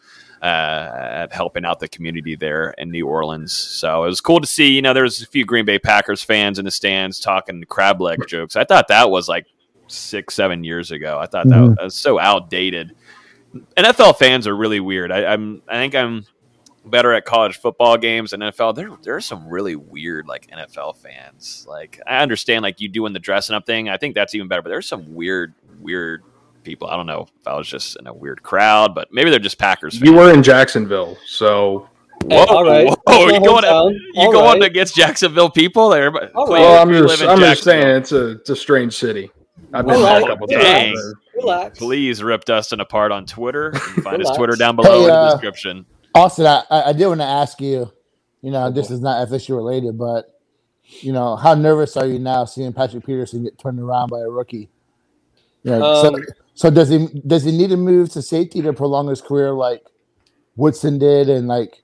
[0.43, 0.89] uh,
[1.23, 3.53] at helping out the community there in New Orleans.
[3.53, 4.73] So it was cool to see.
[4.73, 8.01] You know, there was a few Green Bay Packers fans in the stands talking crab
[8.01, 8.55] leg jokes.
[8.57, 9.45] I thought that was like
[9.87, 11.17] six, seven years ago.
[11.17, 11.81] I thought that Mhm.
[11.81, 12.93] was so outdated.
[13.77, 15.11] NFL fans are really weird.
[15.11, 16.25] I, I'm, I think I'm
[16.85, 18.75] better at college football games than NFL.
[18.75, 21.65] There, there are some really weird like NFL fans.
[21.69, 23.87] Like I understand like you doing the dressing up thing.
[23.87, 24.61] I think that's even better.
[24.61, 26.23] But there's some weird, weird
[26.63, 26.87] people.
[26.87, 29.57] I don't know if I was just in a weird crowd, but maybe they're just
[29.59, 30.09] Packers fans.
[30.09, 31.89] You were in Jacksonville, so
[32.25, 32.87] Whoa, all right.
[33.07, 33.91] whoa, you my going hometown.
[34.13, 34.69] you All going right.
[34.69, 35.89] against Jacksonville people?
[35.89, 36.69] There, All Cleve, right.
[36.69, 39.29] Well, I'm just I'm just saying it's a it's a strange city.
[39.73, 40.23] I've been there right.
[40.23, 40.95] a couple Dang.
[40.95, 41.13] times.
[41.35, 41.79] Relax.
[41.79, 43.71] Please rip Dustin apart on Twitter.
[43.73, 45.85] You can find his Twitter down below Hey, in the uh, description.
[46.15, 47.91] Austin, I, I I did want to ask you.
[48.41, 50.39] You know, this is not FSU related, but
[50.83, 54.29] you know, how nervous are you now seeing Patrick Peterson get turned around by a
[54.29, 54.69] rookie?
[55.63, 56.23] You know, so, Um,
[56.55, 59.83] so does he does he need to move to safety to prolong his career like
[60.55, 61.81] Woodson did, and like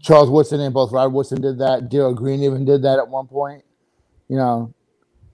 [0.00, 1.88] Charles Woodson and both Rod Woodson did that.
[1.88, 3.64] Darrell Green even did that at one point.
[4.28, 4.74] You know,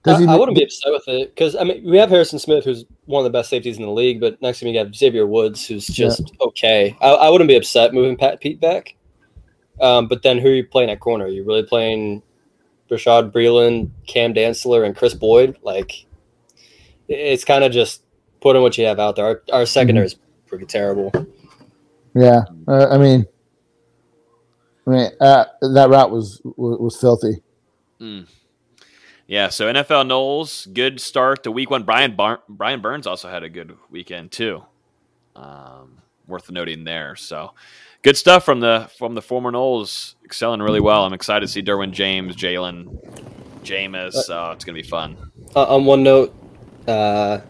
[0.07, 0.27] I, he?
[0.27, 3.25] I wouldn't be upset with it because I mean we have Harrison Smith, who's one
[3.25, 5.67] of the best safeties in the league, but next to me you have Xavier Woods,
[5.67, 6.97] who's just okay.
[7.01, 8.97] I, I wouldn't be upset moving Pat Pete back.
[9.81, 11.25] Um, but then who are you playing at corner?
[11.25, 12.23] Are you really playing
[12.89, 15.59] Bashaud Breeland, Cam Dantzler, and Kris Boyd?
[15.63, 16.07] Like,
[17.09, 18.04] it's kind of just
[18.45, 19.25] putting what you have out there.
[19.25, 20.17] Our, our secondary is
[20.47, 21.11] pretty terrible.
[22.15, 23.27] Yeah, uh, I mean,
[24.87, 27.43] I mean uh, that route was was, was filthy.
[28.01, 28.29] Mm.
[29.27, 31.85] Yeah, so NFL Noles, good start to week one.
[31.85, 34.63] Brian Bar- Brian Burns also had a good weekend too.
[35.35, 37.17] Um, worth noting there.
[37.17, 37.55] So
[38.03, 41.07] good stuff from the from the former Noles, excelling really well.
[41.07, 44.29] I'm excited to see Derwin James, Jalen, Jameis.
[44.29, 45.17] Uh, it's gonna be fun.
[45.57, 46.35] Uh, on one note,
[46.87, 47.41] uh,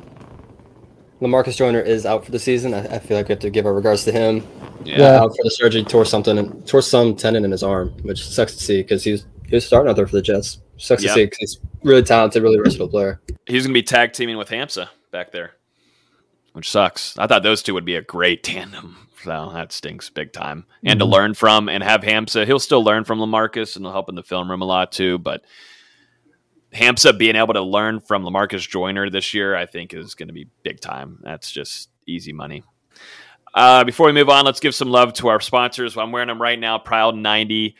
[1.21, 2.75] Lamarcus Joyner is out for the season.
[2.75, 4.47] I, I feel like we have to give our regards to him.
[4.85, 4.99] Yeah.
[4.99, 5.21] Yeah.
[5.21, 8.57] Out for the surgery, tore something, and tore some tendon in his arm, which sucks
[8.57, 10.61] to see because he was he was starting out there for the Jets.
[10.77, 11.11] Sucks Yeah.
[11.11, 13.21] to see because he's really talented, really versatile player.
[13.47, 15.53] He's gonna be tag teaming with Hamsah back there,
[16.53, 17.17] which sucks.
[17.19, 18.97] I thought those two would be a great tandem.
[19.23, 20.67] So that stinks big time.
[20.85, 21.15] And to mm-hmm.
[21.15, 24.23] learn from and have Hamsah, he'll still learn from Lamarcus and he'll help in the
[24.23, 25.17] film room a lot too.
[25.17, 25.45] But
[26.75, 30.35] Hamsah being able to learn from Lamarcus Joyner this year, I think, is going to
[30.35, 31.21] be big time.
[31.23, 32.65] That's just easy money.
[33.55, 35.97] Uh, before we move on, let's give some love to our sponsors.
[35.97, 37.77] I'm wearing them right now, Proud 90.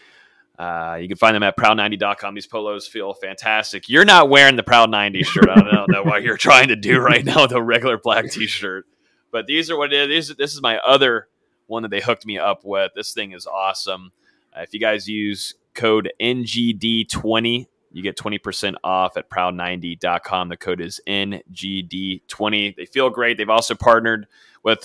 [0.57, 2.35] Uh, you can find them at proud90.com.
[2.35, 3.89] These polos feel fantastic.
[3.89, 5.49] You're not wearing the Proud 90 shirt.
[5.51, 8.47] I don't know what you're trying to do right now with a regular black t
[8.47, 8.87] shirt.
[9.33, 10.29] But these are what it is.
[10.37, 11.27] This is my other
[11.67, 12.93] one that they hooked me up with.
[12.95, 14.13] This thing is awesome.
[14.57, 20.49] Uh, if you guys use code NGD20, you get 20% off at proud90.com.
[20.49, 22.77] The code is NGD20.
[22.77, 23.39] They feel great.
[23.39, 24.27] They've also partnered
[24.65, 24.85] with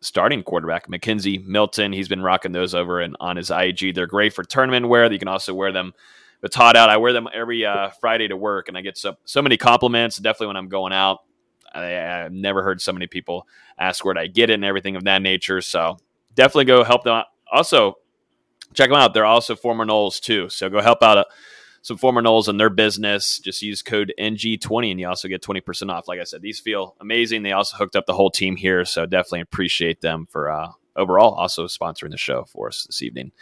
[0.00, 1.92] starting quarterback McKenzie Milton.
[1.92, 3.94] He's been rocking those over and on his IG.
[3.94, 5.12] They're great for tournament wear.
[5.12, 5.92] You can also wear them
[6.40, 6.88] with Todd out.
[6.88, 10.16] I wear them every uh, Friday to work, and I get so so many compliments.
[10.16, 11.18] Definitely when I'm going out,
[11.74, 13.46] I, I've never heard so many people
[13.78, 15.60] ask where I get it and everything of that nature.
[15.60, 15.98] So
[16.34, 17.26] definitely go help them out.
[17.52, 17.98] Also,
[18.72, 19.12] check them out.
[19.12, 20.48] They're also former Noles too.
[20.48, 21.18] So go help out.
[21.18, 21.24] Uh,
[21.82, 23.38] some former Noles in their business.
[23.40, 26.08] Just use code NG20 and you also get 20% off.
[26.08, 27.42] Like I said, these feel amazing.
[27.42, 28.84] They also hooked up the whole team here.
[28.84, 33.32] So definitely appreciate them for uh, overall also sponsoring the show for us this evening.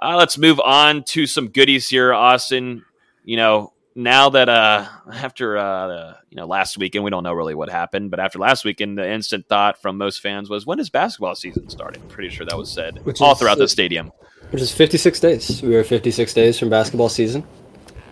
[0.00, 2.84] Uh, let's move on to some goodies here, Austin.
[3.24, 7.54] You know, now that uh after uh you know last weekend we don't know really
[7.54, 10.90] what happened but after last weekend the instant thought from most fans was when is
[10.90, 14.10] basketball season starting pretty sure that was said Which all is- throughout the stadium
[14.50, 15.62] Which is 56 days.
[15.62, 17.44] We are 56 days from basketball season.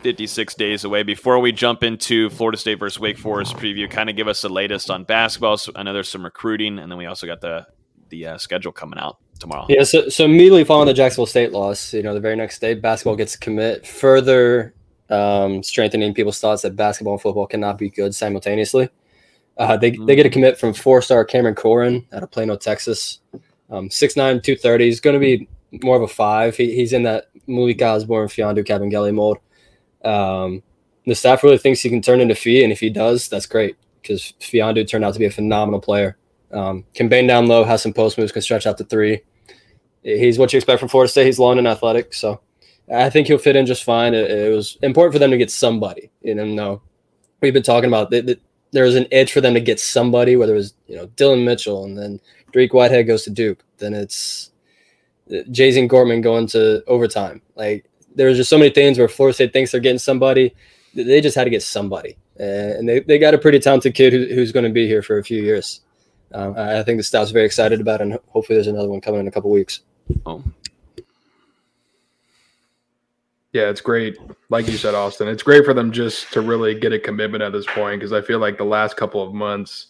[0.02, 1.02] 56 days away.
[1.02, 4.48] Before we jump into Florida State versus Wake Forest preview, kind of give us the
[4.48, 5.56] latest on basketball.
[5.56, 7.66] So I know there's some recruiting, and then we also got the
[8.10, 9.66] the uh, schedule coming out tomorrow.
[9.68, 12.74] Yeah, so, so immediately following the Jacksonville State loss, you know, the very next day,
[12.74, 14.74] basketball gets commit, further
[15.08, 18.90] um, strengthening people's thoughts that basketball and football cannot be good simultaneously.
[19.56, 23.20] Uh, they, they get a commit from four-star Cameron Corhen out of Plano, Texas.
[23.70, 24.84] Um, 6'9", 230.
[24.84, 25.48] He's going to be
[25.82, 26.56] more of a five.
[26.56, 29.38] He, he's in that Malik Osborne, Fiondu, Kabengele mold.
[30.04, 30.62] Um,
[31.06, 33.76] the staff really thinks he can turn into Fee, and if he does, that's great
[34.00, 36.16] because Fiondu turned out to be a phenomenal player.
[36.52, 39.22] Um, can bang down low, has some post moves, can stretch out to three.
[40.02, 41.26] He's what you expect from Florida State.
[41.26, 42.40] He's long and athletic, so
[42.92, 44.14] I think he'll fit in just fine.
[44.14, 46.10] It, it was important for them to get somebody.
[46.22, 46.82] You know,
[47.40, 48.38] we've been talking about that.
[48.72, 51.44] There was an edge for them to get somebody, whether it was you know Dylan
[51.44, 52.20] Mitchell and then
[52.52, 53.62] Dariq Whitehead goes to Duke.
[53.78, 54.50] Then it's
[55.30, 57.42] Jazian Gortman going to overtime.
[57.54, 60.54] Like there's just so many things where Florida State thinks they're getting somebody.
[60.94, 64.26] They just had to get somebody, and they, they got a pretty talented kid who,
[64.34, 65.80] who's going to be here for a few years.
[66.34, 69.00] Um, I I think the staff's very excited about it, and hopefully there's another one
[69.00, 69.80] coming in a couple weeks.
[70.26, 70.42] Oh,
[73.52, 74.16] Yeah, it's great.
[74.48, 77.52] Like you said, Austin, it's great for them just to really get a commitment at
[77.52, 79.88] this point because I feel like the last couple of months,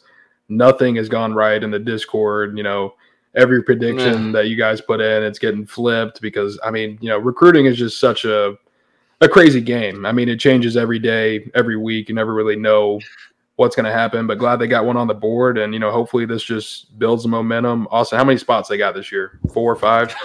[0.48, 2.56] nothing has gone right in the Discord.
[2.56, 2.94] You know,
[3.34, 7.18] every prediction that you guys put in, it's getting flipped because I mean, you know,
[7.18, 8.56] recruiting is just such a
[9.20, 10.04] a crazy game.
[10.04, 12.08] I mean, it changes every day, every week.
[12.08, 13.00] You never really know
[13.56, 14.26] what's going to happen.
[14.26, 17.22] But glad they got one on the board, and you know, hopefully this just builds
[17.22, 17.86] the momentum.
[17.90, 19.38] Also, how many spots they got this year?
[19.52, 20.14] Four or five?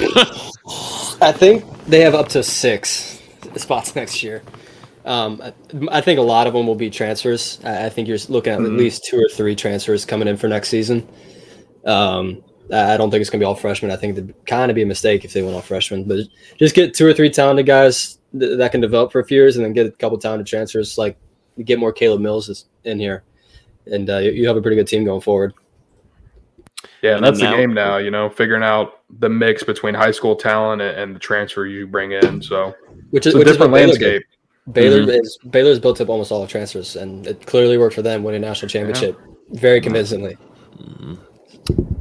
[1.22, 3.22] I think they have up to six
[3.56, 4.42] spots next year.
[5.06, 5.54] Um, I,
[5.98, 7.60] I think a lot of them will be transfers.
[7.64, 8.66] I, I think you're looking at Mhm.
[8.66, 11.08] at least two or three transfers coming in for next season.
[11.86, 13.92] Um, I I don't think it's going to be all freshmen.
[13.92, 16.20] I think it'd kind of be a mistake if they went all freshmen, but
[16.58, 19.56] just get two or three talented guys th- that can develop for a few years,
[19.58, 20.98] and then get a couple talented transfers.
[20.98, 21.18] Like
[21.64, 23.24] get more Caleb Mills in here,
[23.86, 25.54] and uh, you, you have a pretty good team going forward.
[27.02, 27.98] Yeah, And that's now- the game now.
[27.98, 31.88] You know, figuring out the mix between high school talent and, and the transfer you
[31.88, 32.42] bring in.
[32.42, 32.76] So
[33.12, 34.24] Which is it's a which is different what Baylor landscape.
[34.24, 34.74] did.
[34.74, 35.22] Baylor Mhm.
[35.22, 38.42] is Baylor's built up almost all the transfers, and it clearly worked for them winning
[38.42, 39.18] national championship
[39.52, 40.38] very convincingly.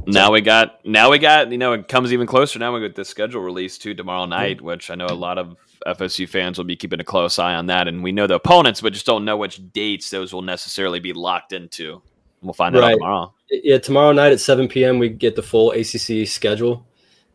[0.07, 2.95] Now we got now we got you know it comes even closer now we got
[2.95, 5.55] the schedule released too tomorrow night which I know a lot of
[5.85, 8.79] FSU fans will be keeping a close eye on that and we know the opponents
[8.81, 12.01] but just don't know which dates those will necessarily be locked into
[12.41, 14.97] we'll find that out tomorrow Yeah, tomorrow night at 7 p.m.
[14.99, 16.85] we get the full ACC schedule.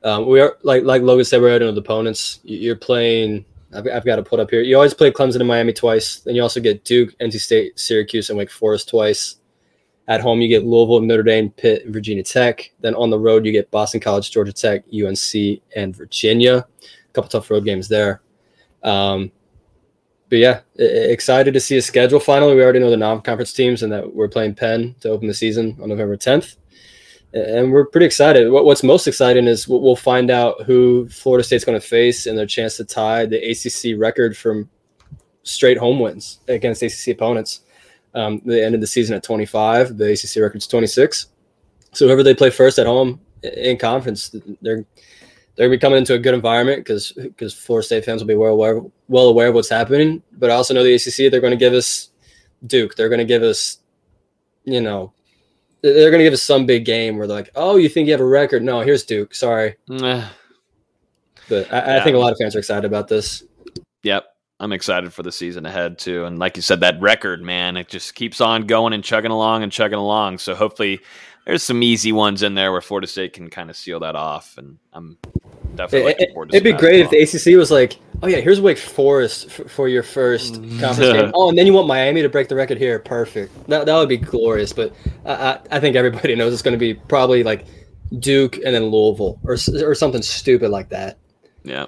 [0.04, 2.40] Um, we are like like Logan said, we're out the opponents.
[2.42, 3.44] You- You're playing.
[3.74, 4.60] I've, I've got to put up here.
[4.60, 6.26] You always play Clemson and Miami twice.
[6.26, 9.36] and you also get Duke, NC State, Syracuse, and Wake Forest twice.
[10.08, 12.72] At home, you get Louisville, Notre Dame, Pitt, Virginia Tech.
[12.80, 16.66] Then on the road, you get Boston College, Georgia Tech, UNC, and Virginia.
[16.82, 18.20] A couple tough road games there.
[18.82, 19.30] Um,
[20.28, 22.18] but yeah, excited to see a schedule.
[22.18, 25.34] Finally, we already know the non-conference teams, and that we're playing Penn to open the
[25.34, 26.56] season on November 10th,
[27.34, 28.50] and we're pretty excited.
[28.50, 32.46] What's most exciting is we'll find out who Florida State's going to face and their
[32.46, 34.68] chance to tie the ACC record from
[35.42, 37.60] straight home wins against ACC opponents.
[38.14, 39.96] Um, they ended the season at 25.
[39.96, 41.26] The ACC record's 26.
[41.92, 44.28] So whoever they play first at home in conference,
[44.60, 44.84] they're
[45.54, 48.34] they're gonna be coming into a good environment because because Florida State fans will be
[48.34, 50.22] well aware well aware of what's happening.
[50.32, 52.10] But I also know the ACC they're going to give us
[52.66, 52.94] Duke.
[52.96, 53.78] They're going to give us,
[54.64, 55.12] you know,
[55.82, 58.12] they're going to give us some big game where they're like, oh, you think you
[58.12, 58.62] have a record?
[58.62, 59.34] No, here's Duke.
[59.34, 59.76] Sorry,
[61.48, 62.04] but I, I Yeah.
[62.04, 63.42] think a lot of fans are excited about this.
[64.02, 64.31] yep
[64.62, 67.88] I'm excited for the season ahead too and like you said that record man it
[67.88, 71.00] just keeps on going and chugging along and chugging along so hopefully
[71.44, 74.56] there's some easy ones in there where Florida State can kind of seal that off
[74.58, 75.18] and I'm
[75.74, 78.38] definitely It, looking forward to would be great if the ACC was like, oh yeah,
[78.38, 81.32] here's Wake Forest f- for your first conference game.
[81.34, 83.00] Oh, and then you want Miami to break the record here.
[83.00, 83.66] Perfect.
[83.66, 84.72] That, that would be glorious.
[84.72, 84.94] But
[85.26, 87.64] I, I, I think everybody knows it's going to be probably like
[88.20, 89.54] Duke and then Louisville or
[89.84, 91.18] or something stupid like that.
[91.64, 91.86] yeah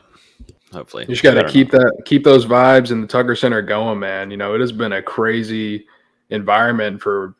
[0.75, 3.99] hopefully You just got to keep that, keep those vibes in the Tucker Center going,
[3.99, 4.31] man.
[4.31, 5.87] You know, it has been a crazy
[6.31, 7.35] environment for.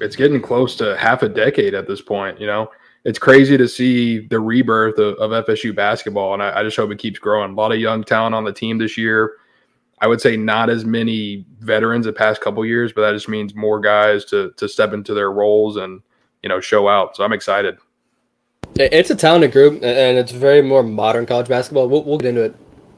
[0.00, 2.40] It's getting close to half a decade at this point.
[2.40, 2.70] You know,
[3.04, 6.90] it's crazy to see the rebirth of, of FSU basketball, and I, I just hope
[6.90, 7.52] it keeps growing.
[7.52, 9.32] A lot of young talent on the team this year.
[10.00, 13.54] I would say not as many veterans the past couple years, but that just means
[13.54, 16.00] more guys to to step into their roles and
[16.42, 17.16] you know show out.
[17.16, 17.78] So I'm excited.
[18.76, 21.88] It- It's a talented group, and it's very more modern college basketball.
[21.88, 22.54] We'll, we'll get into it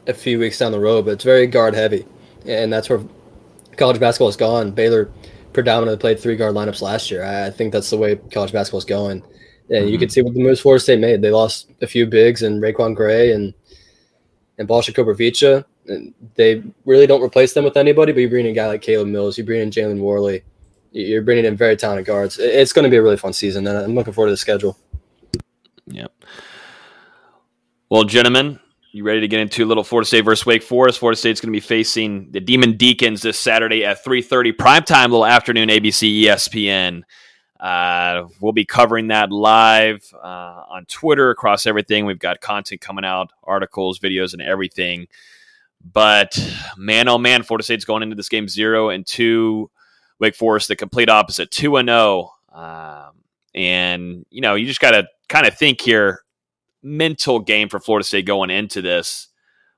[0.06, 2.04] a few weeks down the road, but it's very guard heavy,
[2.46, 3.00] and that's where
[3.76, 4.72] college basketball has gone.
[4.72, 5.10] Baylor
[5.52, 7.24] predominantly played three guard lineups last year.
[7.24, 9.22] I think that's the way college basketball is going,
[9.70, 10.00] and you Mhm.
[10.00, 11.22] can see what the moves Florida State made.
[11.22, 13.54] They lost a few bigs and RaiQuan Gray and
[14.58, 15.64] and Balsa Koprivica.
[15.88, 18.82] And they really don't replace them with anybody, but you bring in a guy like
[18.82, 20.42] Caleb Mills, you bring in Jalen Warley,
[20.92, 22.38] you're bringing in very talented guards.
[22.38, 24.76] It's going to be a really fun season, and I'm looking forward to the schedule.
[25.90, 26.24] Yep.
[27.88, 28.60] Well, gentlemen,
[28.92, 30.98] you ready to get into a little Florida State versus Wake Forest?
[30.98, 35.26] Florida State's going to be facing the Demon Deacons this Saturday at 3.30 primetime, little
[35.26, 37.02] afternoon, ABC, ESPN.
[37.58, 42.06] Uh, we'll be covering that live uh, on Twitter across everything.
[42.06, 45.08] We've got content coming out, articles, videos, and everything.
[45.92, 46.38] But
[46.76, 49.70] man, oh man, Florida State's going into this game zero and two.
[50.18, 52.32] Wake Forest, the complete opposite, two and zero.
[52.52, 53.12] Um,
[53.54, 56.20] and you know, you just got to kind of think here.
[56.82, 59.28] Mental game for Florida State going into this.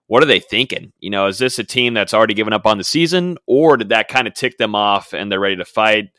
[0.06, 0.92] What are they thinking?
[1.00, 3.88] You know, is this a team that's already given up on the season, or did
[3.88, 6.10] that kind of tick them off and they're ready to fight?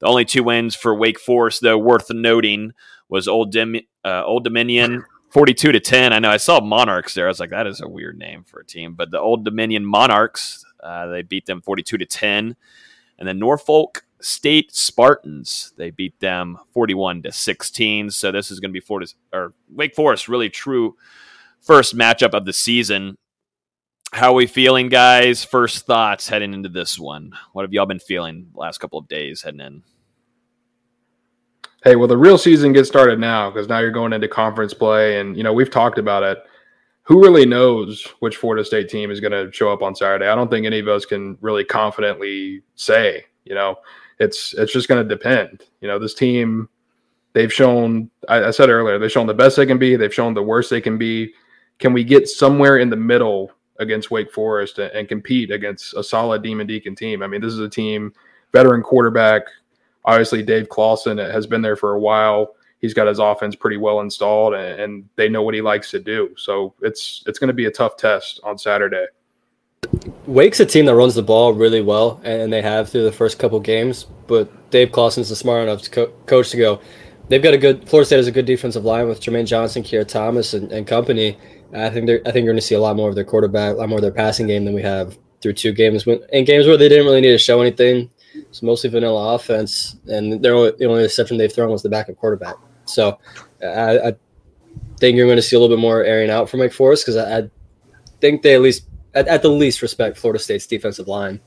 [0.00, 2.72] The only two wins for Wake Forest, though, worth noting,
[3.08, 6.12] was Old Dim- uh, Old Dominion, forty-two to ten.
[6.12, 7.26] I know I saw Monarchs there.
[7.26, 9.84] I was like, that is a weird name for a team, but the Old Dominion
[9.84, 12.56] Monarchs, uh, they beat them forty-two to ten,
[13.20, 18.10] and then Norfolk State Spartans, they beat them forty-one to sixteen.
[18.10, 20.96] So this is going to be Florida or Wake Forest, really true
[21.60, 23.16] first matchup of the season.
[24.12, 25.44] How are we feeling, guys?
[25.44, 27.32] First thoughts heading into this one.
[27.52, 29.82] What have y'all been feeling the last couple of days heading in?
[31.82, 35.20] Hey, well, the real season gets started now because now you're going into conference play,
[35.20, 36.38] and you know we've talked about it.
[37.02, 40.26] Who really knows which Florida State team is going to show up on Saturday?
[40.26, 43.26] I don't think any of us can really confidently say.
[43.44, 43.76] You know,
[44.18, 45.64] it's it's just going to depend.
[45.80, 46.68] You know, this team
[47.32, 48.10] they've shown.
[48.28, 49.96] I, I said earlier they've shown the best they can be.
[49.96, 51.32] They've shown the worst they can be.
[51.78, 56.02] Can we get somewhere in the middle against Wake Forest and, and compete against a
[56.04, 57.22] solid Demon Deacon team?
[57.22, 58.12] I mean, this is a team
[58.52, 59.42] veteran quarterback.
[60.04, 62.54] Obviously, Dave Clawson has been there for a while.
[62.78, 65.98] He's got his offense pretty well installed, and, and they know what he likes to
[65.98, 66.34] do.
[66.36, 69.06] So it's it's going to be a tough test on Saturday.
[70.26, 73.38] Wake's a team that runs the ball really well, and they have through the first
[73.38, 74.06] couple games.
[74.26, 76.80] But Dave Clawson's a smart enough to co- coach to go.
[77.28, 77.88] They've got a good.
[77.88, 81.38] Florida State has a good defensive line with Jermaine Johnson, Keir Thomas, and, and company.
[81.74, 82.20] I think they're.
[82.26, 83.98] I think you're going to see a lot more of their quarterback, a lot more
[83.98, 86.06] of their passing game than we have through two games.
[86.06, 89.96] When in games where they didn't really need to show anything, it's mostly vanilla offense,
[90.06, 92.56] and their only, the only exception they've thrown was the backup quarterback.
[92.86, 93.18] So
[93.62, 94.16] I, I
[94.98, 97.16] think you're going to see a little bit more airing out from Wake Forest because
[97.16, 97.50] I, I,
[98.20, 101.40] think they at least, at, at, the least, respect Florida State's defensive line.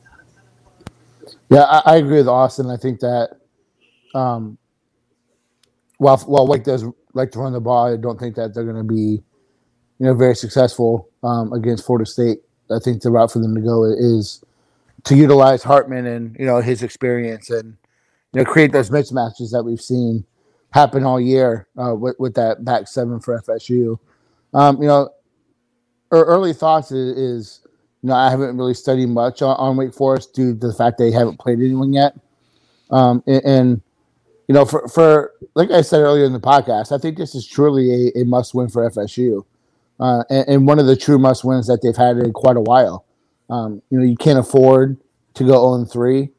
[1.50, 2.70] Yeah, I, I agree with Austin.
[2.70, 3.38] I think that
[4.14, 4.58] um,
[5.98, 8.76] while while Wake does like to run the ball, I don't think that they're going
[8.76, 9.22] to be,
[10.00, 12.40] you know, very successful um, against Florida State.
[12.70, 14.44] I think the route for them to go is
[15.06, 17.78] to utilize Hartman and you know his experience and
[18.34, 20.26] you know create those mismatches that we've seen
[20.72, 23.98] happen all year uh, with with that back seven for FSU.
[24.54, 25.10] Um, you know,
[26.12, 27.62] early thoughts is, is,
[28.02, 30.98] you know I haven't really studied much on, on, Wake Forest due to the fact
[30.98, 32.16] they haven't played anyone yet.
[32.92, 33.82] Um, and, and,
[34.48, 37.46] you know, for for like I said earlier in the podcast, I think this is
[37.46, 39.46] truly a, a must win for FSU,
[40.00, 42.62] uh, and, and, one of the true must wins that they've had in quite a
[42.62, 43.06] while.
[43.50, 44.98] Um, you know, you can't afford
[45.34, 46.30] to go 0 3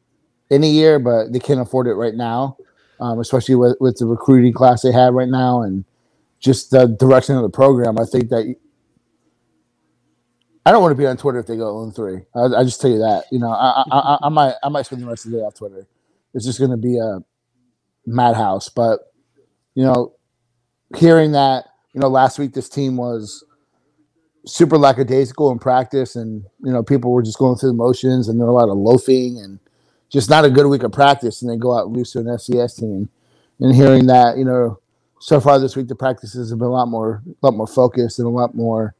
[0.49, 2.57] in a year, but they can't afford it right now
[2.99, 5.85] um, especially with, with the recruiting class they have right now and
[6.39, 7.99] just the direction of the program.
[7.99, 8.55] I think that
[10.69, 12.21] I don't want to be on Twitter if they go on three.
[12.35, 13.23] I, I just tell you that.
[13.31, 15.55] You know, I, I, I, might I might spend the rest of the day off
[15.55, 15.87] Twitter.
[16.35, 17.21] It's just going to be a
[18.05, 18.69] madhouse.
[18.69, 18.99] But
[19.73, 20.13] you know,
[20.95, 21.65] hearing that
[21.95, 23.43] you know last week this team was
[24.45, 28.39] super lackadaisical in practice, and you know people were just going through the motions, and
[28.39, 29.57] there were a lot of loafing and
[30.09, 32.25] just not a good week of practice, and they go out and lose to an
[32.25, 33.09] FCS team.
[33.59, 34.79] And hearing that, you know,
[35.19, 38.19] so far this week the practices have been a lot more, a lot more focused
[38.19, 38.93] and a lot more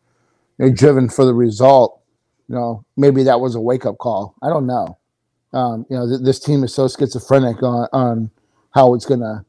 [0.66, 2.02] know, driven for the result.
[2.48, 4.36] You know, maybe that was a wake up call.
[4.42, 4.98] I don't know.
[5.54, 8.32] Um, you know, th- this team is so schizophrenic on on
[8.72, 9.46] how it's gonna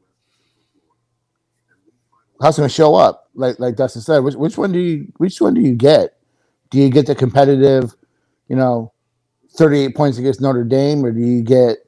[2.41, 3.29] how it's gonna show up.
[3.35, 6.17] Like like Dustin said, which which one do you which one do you get?
[6.69, 7.93] Do you get the competitive,
[8.47, 8.93] you know,
[9.57, 11.79] 38 points against Notre Dame, or do you get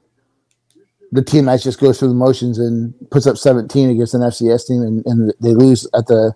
[1.12, 4.68] the team that just goes through the motions and puts up 17 against an FCS
[4.68, 6.34] team and, and they lose at the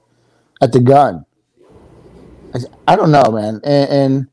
[0.62, 1.26] at the gun?
[2.54, 2.60] I,
[2.94, 3.62] I don't know, man.
[3.64, 4.28] And, and,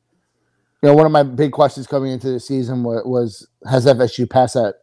[0.82, 4.28] you know, one of my big questions coming into the season was, was has FSU
[4.28, 4.76] passed that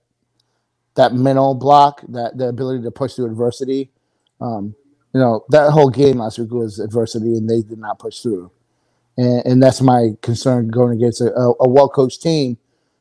[0.95, 3.91] that mental block, that the ability to push through adversity?
[4.41, 4.75] Um,
[5.13, 8.51] you know, that whole game last week was adversity, and they did not push through
[9.17, 12.57] and, and that's my concern going against a, a, a well coached team.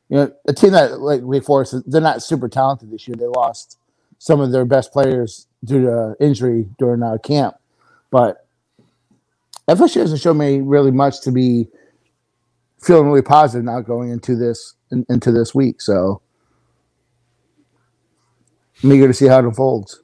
[0.09, 3.15] You know, a team that like Wake Forest, they're not super talented this year.
[3.17, 3.77] They lost
[4.19, 7.55] some of their best players due to injury during uh, camp,
[8.11, 8.45] but
[9.75, 11.67] FSU hasn't shown me really much to be
[12.81, 15.81] feeling really positive now going into this in, into this week.
[15.81, 16.21] So
[18.83, 20.01] I'm eager to see how it unfolds.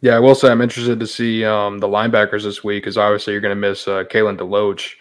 [0.00, 3.32] Yeah, I will say I'm interested to see um, the linebackers this week because obviously
[3.32, 4.92] you're going to miss uh, Kalen DeLoach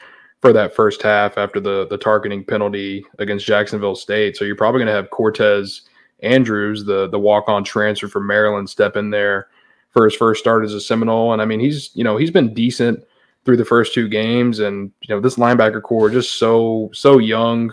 [0.42, 4.36] for that first half after the the targeting penalty against Jacksonville State.
[4.36, 5.84] So you're probably going to have Cortez
[6.22, 9.48] Andrews, the the walk on transfer from Maryland, step in there
[9.96, 11.34] for his first start as a Seminole.
[11.34, 13.04] And I mean, he's you know he's been decent
[13.46, 17.72] through the first two games, and you know this linebacker core just so so young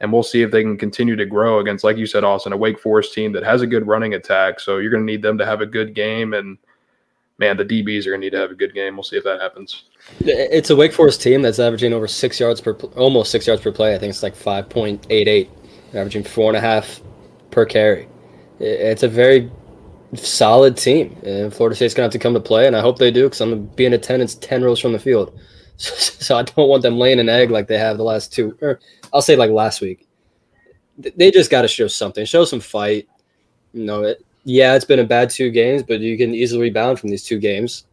[0.00, 2.56] and we'll see if they can continue to grow against, like you said, Austin, a
[2.56, 4.60] Wake Forest team that has a good running attack.
[4.60, 6.58] So you're going to need them to have a good game, and
[7.38, 8.96] man, the DBs are going to need to have a good game.
[8.96, 9.84] We'll see if that happens.
[10.20, 13.72] It's a Wake Forest team that's averaging over six yards per, almost six yards per
[13.72, 13.94] play.
[13.94, 15.50] I think it's like five point eight eight,
[15.94, 17.00] averaging four and a half
[17.50, 18.06] per carry.
[18.58, 19.50] It's a very
[20.14, 23.10] solid team, and Florida State's to have to come to play, and I hope they
[23.10, 25.38] do because I'm to be in attendance ten rows from the field.
[25.78, 28.80] So, I don't want them laying an egg like they have the last two, or
[29.12, 30.08] I'll say like last week.
[30.96, 33.06] They just got to show something, show some fight.
[33.74, 36.98] You know, it, yeah, it's been a bad two games, but you can easily rebound
[36.98, 37.84] from these two games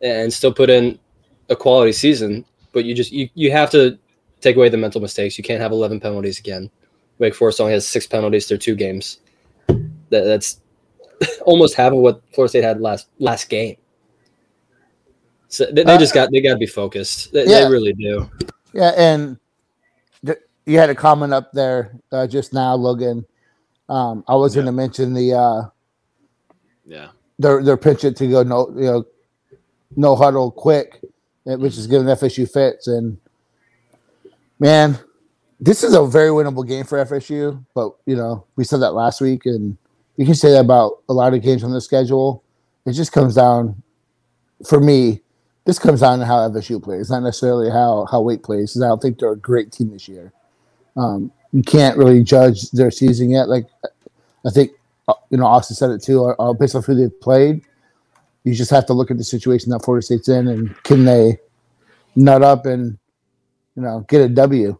[0.00, 0.98] and still put in
[1.50, 2.46] a quality season.
[2.72, 3.98] But you just you, you have to
[4.40, 5.36] take away the mental mistakes.
[5.36, 6.70] You can't have 11 penalties again.
[7.18, 9.18] Wake Forest only has six penalties through two games.
[9.68, 10.61] That, that's
[11.44, 13.76] almost half of what Florida State had last last game.
[15.48, 17.32] So they, they uh, just got they got to be focused.
[17.32, 17.64] They, yeah.
[17.64, 18.30] they, really do.
[18.72, 19.38] Yeah, and
[20.22, 23.26] the, you had a comment up there uh, just now, Logan.
[23.88, 25.62] Um, I was going to mention the uh,
[26.86, 27.08] Yeah.
[27.38, 29.04] their their pinch it to go no you know
[29.96, 31.00] no huddle quick,
[31.46, 32.86] eh, which is giving FSU fits.
[32.86, 33.18] And
[34.58, 34.98] man,
[35.60, 37.62] this is a very winnable game for FSU.
[37.74, 39.76] But you know, we said that last week, and
[40.16, 42.42] you can say that about a lot of games on the schedule.
[42.86, 43.82] It just comes down,
[44.68, 45.22] for me,
[45.64, 48.72] this comes down to how FSU plays, not necessarily how how Wake plays.
[48.72, 50.32] 'cause I don't think they're a great team this year.
[50.96, 53.48] Um, you can't really judge their season yet.
[53.48, 53.66] Like
[54.46, 54.72] I think
[55.08, 56.24] uh, you know Austin said it too.
[56.26, 57.62] Uh, uh, based off who they've played,
[58.44, 61.38] you just have to look at the situation that Florida State's in, and can they
[62.16, 62.98] nut up and
[63.76, 64.78] you know get a W?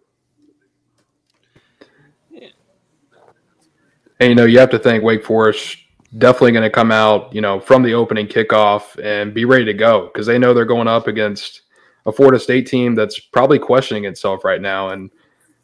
[4.22, 5.78] And you know, you have to think Wake Forest
[6.16, 9.74] definitely going to come out, you know, from the opening kickoff and be ready to
[9.74, 11.62] go because they know they're going up against
[12.06, 14.90] a Florida State team that's probably questioning itself right now.
[14.90, 15.10] And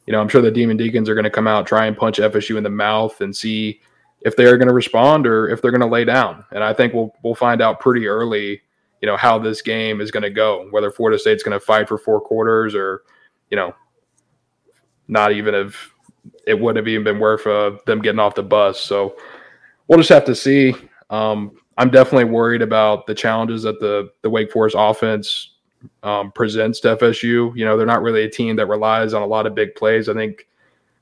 [0.09, 2.19] you know, I'm sure the Demon Deacons are going to come out, try and punch
[2.19, 3.81] FSU in the mouth, and see
[4.23, 6.45] if they are going to respond or if they're going to lay down.
[6.51, 8.61] And I think we'll we'll find out pretty early,
[9.01, 10.67] you know, how this game is going to go.
[10.73, 13.03] Whether Florida State's going to fight for four quarters or,
[13.53, 13.73] you know,
[15.07, 15.95] not even if
[16.47, 18.81] it would have even been worth uh, them getting off the bus.
[18.81, 19.17] So
[19.87, 20.75] we'll just have to see.
[21.11, 25.55] Um, I'm definitely worried about the challenges that the the Wake Forest offense
[26.03, 27.57] um, presents to FSU.
[27.57, 30.09] You know, they're not really a team that relies on a lot of big plays.
[30.09, 30.49] I think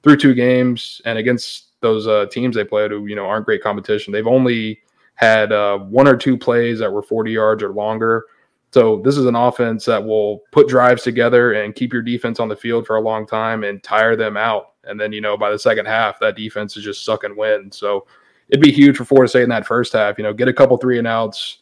[0.02, 3.62] through two games and against those uh, teams they played who you know aren't great
[3.62, 4.80] competition, they've only
[5.14, 8.26] had uh, one or two plays that were 40 yards or longer.
[8.72, 12.48] So this is an offense that will put drives together and keep your defense on
[12.48, 14.74] the field for a long time and tire them out.
[14.84, 17.72] And then you know by the second half, that defense is just sucking wind.
[17.72, 18.06] So
[18.48, 20.18] it'd be huge for Florida State in that first half.
[20.18, 21.58] You know, get a couple three and outs,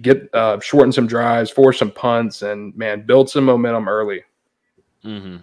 [0.00, 4.22] get uh, shorten some drives, force some punts, and man, build some momentum early.
[5.04, 5.36] Mm-hmm.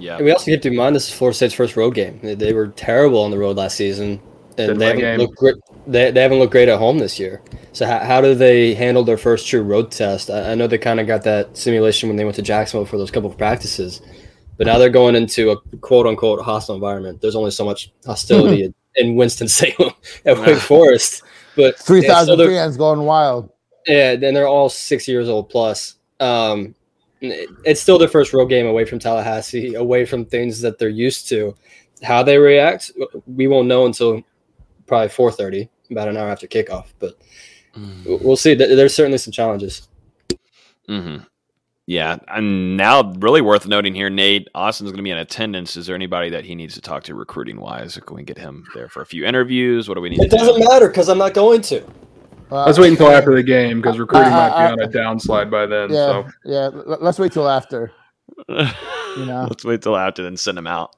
[0.00, 0.16] Yeah.
[0.16, 2.18] And we also keep in mind this is Florida State's first road game.
[2.22, 4.20] They, they were terrible on the road last season,
[4.58, 5.18] and they haven't game.
[5.18, 5.54] looked great.
[5.86, 7.42] They, they haven't looked great at home this year.
[7.72, 10.30] So how, how do they handle their first true road test?
[10.30, 12.98] I, I know they kind of got that simulation when they went to Jacksonville for
[12.98, 14.00] those couple of practices,
[14.56, 17.20] but now they're going into a quote unquote hostile environment.
[17.20, 19.92] There's only so much hostility in, in Winston Salem
[20.24, 21.22] at Wake Forest,
[21.54, 23.50] but Three yeah, so fans going wild.
[23.86, 25.96] yeah, and they're all six years old plus.
[26.20, 26.74] Um,
[27.20, 31.28] it's still their first road game away from Tallahassee, away from things that they're used
[31.28, 31.54] to.
[32.02, 32.90] How they react,
[33.26, 34.22] we won't know until
[34.86, 36.86] probably four thirty, about an hour after kickoff.
[36.98, 37.16] But
[38.04, 38.54] we'll see.
[38.54, 39.88] There's certainly some challenges.
[40.88, 41.24] Mm-hmm.
[41.88, 45.76] Yeah, and now really worth noting here, Nate Austin's going to be in attendance.
[45.76, 47.96] Is there anybody that he needs to talk to recruiting wise?
[48.04, 49.88] Can we get him there for a few interviews?
[49.88, 50.20] What do we need?
[50.20, 51.84] It to doesn't matter because I'm not going to.
[52.50, 54.92] Uh, Let's wait until after the game because recruiting I- might I- be on a
[54.92, 55.90] downslide by then.
[55.90, 56.70] Yeah, So yeah.
[56.72, 57.92] Let's wait till after.
[59.16, 59.46] You know.
[59.48, 60.94] Let's wait till after, then send him out.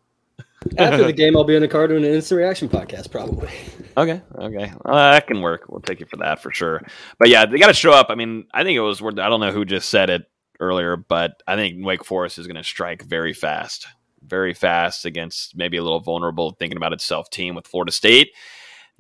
[0.77, 3.49] After the game, I'll be in the car doing an instant reaction podcast, probably.
[3.97, 5.67] Okay, okay, that can work.
[5.69, 6.83] We'll take you for that for sure.
[7.19, 8.09] But yeah, they got to show up.
[8.11, 9.19] I mean, I think it was worth.
[9.19, 10.25] I don't know who just said it
[10.61, 13.87] earlier, but I think Wake Forest is going to strike very fast,
[14.23, 18.33] very fast against maybe a little vulnerable, thinking about itself team with Florida State.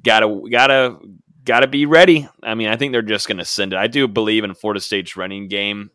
[0.02, 0.96] Gotta, gotta,
[1.44, 2.28] gotta be ready.
[2.42, 3.78] I mean, I think they're just going to send it.
[3.78, 5.90] I do believe in Florida State's running game.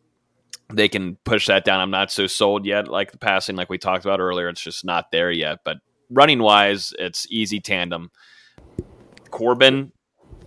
[0.74, 1.80] They can push that down.
[1.80, 2.88] I'm not so sold yet.
[2.88, 5.59] Like the passing, like we talked about earlier, it's just not there yet.
[5.63, 5.78] But
[6.09, 8.11] running wise, it's easy tandem.
[9.30, 9.91] Corbin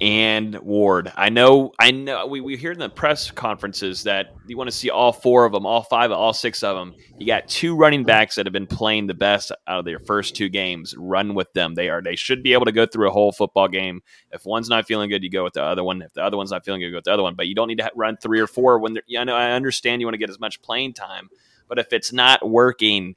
[0.00, 1.12] and Ward.
[1.16, 2.26] I know, I know.
[2.26, 5.52] We, we hear in the press conferences that you want to see all four of
[5.52, 6.94] them, all five, all six of them.
[7.18, 10.36] You got two running backs that have been playing the best out of their first
[10.36, 10.94] two games.
[10.96, 11.74] Run with them.
[11.74, 12.02] They are.
[12.02, 14.02] They should be able to go through a whole football game.
[14.32, 16.02] If one's not feeling good, you go with the other one.
[16.02, 17.34] If the other one's not feeling good, go with the other one.
[17.34, 18.98] But you don't need to run three or four when.
[19.18, 19.34] I know.
[19.34, 21.30] I understand you want to get as much playing time,
[21.68, 23.16] but if it's not working,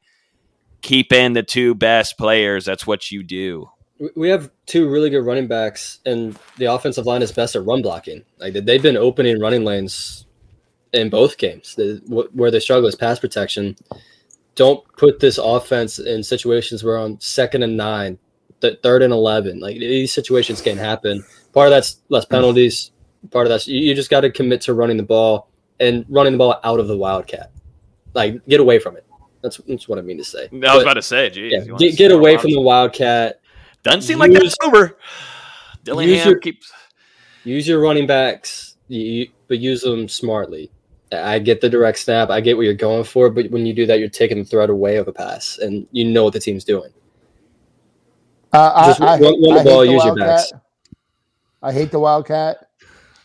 [0.82, 2.66] keep in the two best players.
[2.66, 3.70] That's what you do.
[4.00, 7.66] We- We have two really good running backs, and the offensive line is best at
[7.66, 8.24] run blocking.
[8.40, 10.26] Like they've been opening running lanes
[10.94, 11.76] in both games.
[11.76, 12.02] The,
[12.34, 13.76] where they struggle is pass protection.
[14.56, 18.18] Don't put this offense in situations where on second and nine,
[18.62, 19.60] th- third and eleven.
[19.60, 21.24] Like these situations can happen.
[21.54, 22.92] Part of that's less penalties.
[23.32, 25.50] Part of that's you, you just got to commit to running the ball
[25.80, 27.52] and running the ball out of the wildcat.
[28.14, 29.06] Like get away from it.
[29.42, 30.44] That's, that's what I mean to say.
[30.52, 33.40] I was But, about to say, geez, yeah, get, get away from the wildcat.
[33.84, 34.80] Doesn't seem like that's Use- over.
[34.80, 34.94] use
[35.84, 36.72] Dillingham your- keeps.
[37.44, 40.70] use your running backs, you, you- but use them smartly.
[41.12, 42.30] I get the direct snap.
[42.30, 44.70] I get what you're going for, but when you do that, you're taking the threat
[44.70, 46.92] away of a pass, and you know what the team's doing.
[48.54, 50.28] Uh, Just I, I, run- run the I hate ball, the use your Wildcat.
[50.28, 50.54] backs.
[51.64, 52.58] I hate the Wildcat.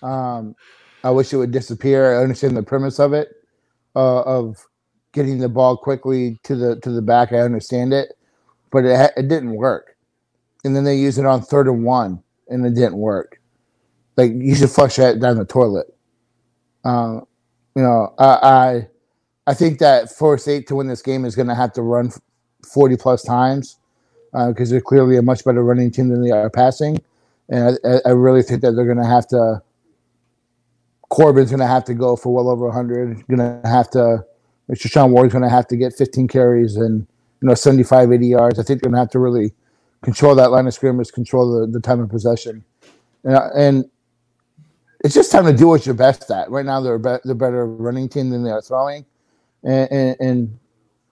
[0.02, 0.54] Um,
[1.02, 2.18] I wish it would disappear.
[2.18, 3.28] I understand the premise of it,
[3.94, 4.56] uh, of
[5.12, 7.32] getting the ball quickly to the to the back.
[7.32, 8.14] I understand it,
[8.70, 9.93] but it ha- it didn't work.
[10.64, 13.40] And then they used it on third and one, and it didn't work.
[14.16, 15.86] Like you should flush that down the toilet.
[16.84, 17.20] Uh,
[17.74, 18.88] you know, I, I
[19.46, 22.10] I think that Florida State to win this game is going to have to run
[22.66, 23.78] forty plus times
[24.48, 27.00] because they're clearly a much better running team than they are passing,
[27.48, 29.62] and I, I really think that they're going to have to.
[31.10, 33.26] Corbin's going to have to go for well over 100.
[33.28, 34.24] Going to have to,
[34.70, 34.90] Mr.
[34.90, 37.06] Sean Ward's going to have to get 15 carries and
[37.40, 38.58] you know 75, 80 yards.
[38.58, 39.52] I think they're going to have to really
[40.04, 42.64] control that line of scrimmage, control the, the time of possession,
[43.24, 43.90] and, and
[45.02, 46.50] it's just time to do what you're best at.
[46.50, 49.04] Right now, they're be- they're better running team than they are throwing,
[49.62, 50.58] and, and, and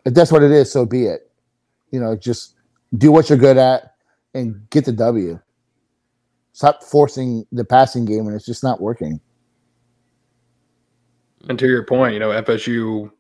[0.04, 1.30] if that's what it is, so be it.
[1.90, 2.54] You know, just
[2.96, 3.94] do what you're good at
[4.34, 5.40] and get the W.
[6.52, 9.20] Stop forcing the passing game when it's just not working.
[11.48, 13.10] And to your point, you know, FSU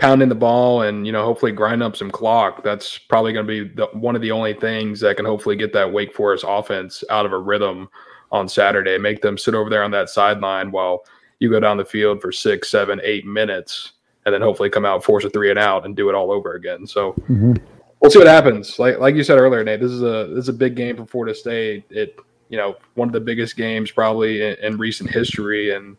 [0.00, 2.64] pounding the ball and you know hopefully grind up some clock.
[2.64, 5.72] That's probably going to be the, one of the only things that can hopefully get
[5.74, 7.88] that Wake Forest offense out of a rhythm
[8.32, 8.98] on Saturday.
[8.98, 11.04] Make them sit over there on that sideline while
[11.38, 13.92] you go down the field for six, seven, eight minutes,
[14.24, 16.54] and then hopefully come out, force a three and out, and do it all over
[16.54, 16.86] again.
[16.86, 17.54] So mm-hmm.
[18.00, 18.78] we'll see what happens.
[18.78, 21.06] Like like you said earlier, Nate, this is a this is a big game for
[21.06, 21.84] Florida State.
[21.90, 22.18] It
[22.48, 25.96] you know one of the biggest games probably in, in recent history, and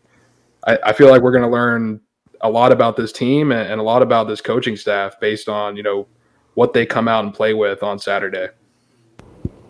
[0.66, 2.00] I, I feel like we're going to learn
[2.42, 5.76] a lot about this team and, and a lot about this coaching staff based on
[5.76, 6.06] you know
[6.54, 8.48] what they come out and play with on Saturday.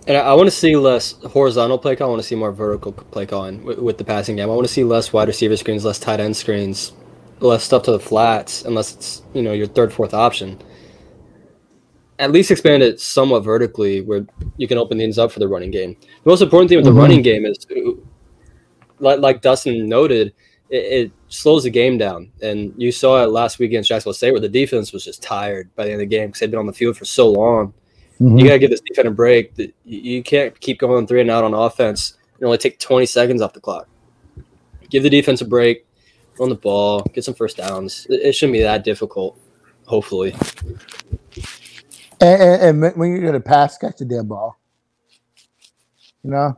[0.06, 2.08] And I, I want to see less horizontal play call.
[2.08, 4.50] I want to see more vertical play calling with, with the passing game.
[4.50, 6.92] I want to see less wide receiver screens, less tight end screens,
[7.40, 10.60] less stuff to the flats, unless it's you know your third, fourth option.
[12.18, 14.26] At least expand it somewhat vertically, where
[14.56, 15.96] you can open things up for the running game.
[16.24, 17.00] The most important thing with the mm-hmm.
[17.00, 17.66] running game is,
[19.00, 20.32] like, like Dustin noted,
[20.68, 22.30] it, it slows the game down.
[22.42, 25.74] And you saw it last week against Jacksonville State, where the defense was just tired
[25.74, 27.72] by the end of the game because they'd been on the field for so long.
[28.20, 28.38] Mm-hmm.
[28.38, 29.52] You got to give this defense a break.
[29.84, 33.52] You can't keep going three and out on offense and only take 20 seconds off
[33.52, 33.88] the clock.
[34.90, 35.86] Give the defense a break,
[36.40, 38.06] on the ball, get some first downs.
[38.10, 39.38] It, it shouldn't be that difficult,
[39.86, 40.34] hopefully.
[42.20, 44.58] And, and, and when you're going to pass, catch the damn ball.
[46.22, 46.56] You know,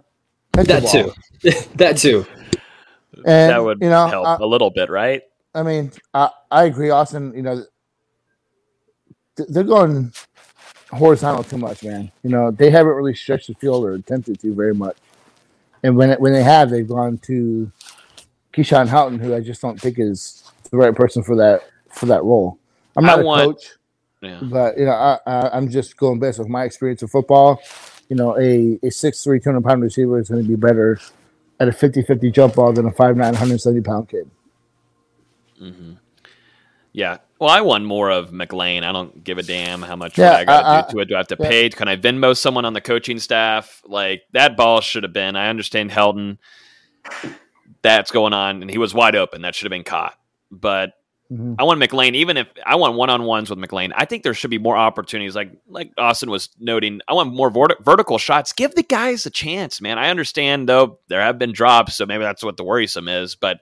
[0.55, 1.13] Catch That too.
[1.77, 2.27] that too.
[3.25, 5.23] And, that would you know, help I- a little bit, right?
[5.55, 7.33] I mean, I, I agree, Austin.
[7.35, 7.63] You know,
[9.37, 10.13] they're going
[10.91, 12.11] horizontal too much, man.
[12.23, 14.97] You know, they haven't really stretched the field or attempted to very much.
[15.83, 17.71] And when it, when they have, they've gone to
[18.53, 22.25] Keyshawn Helton, who I just don't think is the right person for that for that
[22.25, 22.59] role.
[22.97, 23.71] I'm not a want- coach,
[24.23, 24.41] Yeah.
[24.43, 27.61] but you know, I, I, I'm just going based off my experience of football.
[28.09, 30.99] You know, a a six three, two hundred pound receiver is going to be better
[31.69, 34.31] at a 50-50 jump ball than a 5'9", 170 pound kid.
[35.59, 35.93] hmm
[36.93, 37.19] Yeah.
[37.41, 38.85] Well, I want more of McClain.
[38.85, 41.05] I don't give a damn how much Yeah, I got to I- do to it.
[41.09, 41.49] Do I have to yeah.
[41.49, 41.69] pay?
[41.71, 43.83] Can I Venmo someone on the coaching staff?
[43.87, 45.37] Like that ball should have been.
[45.37, 46.39] I understand Helton.
[47.83, 49.43] That's going on, and he was wide open.
[49.43, 50.15] That should have been caught.
[50.51, 50.93] But
[51.33, 51.57] Mhm.
[51.59, 52.15] I want McClain.
[52.15, 54.77] Even if I want one on ones with McClain, I think there should be more
[54.77, 55.35] opportunities.
[55.35, 58.53] Like like Austin was noting, I want more vert- vertical shots.
[58.53, 59.99] Give the guys a chance, man.
[59.99, 63.37] I understand though there have been drops, so maybe that's what the worrisome is.
[63.37, 63.61] But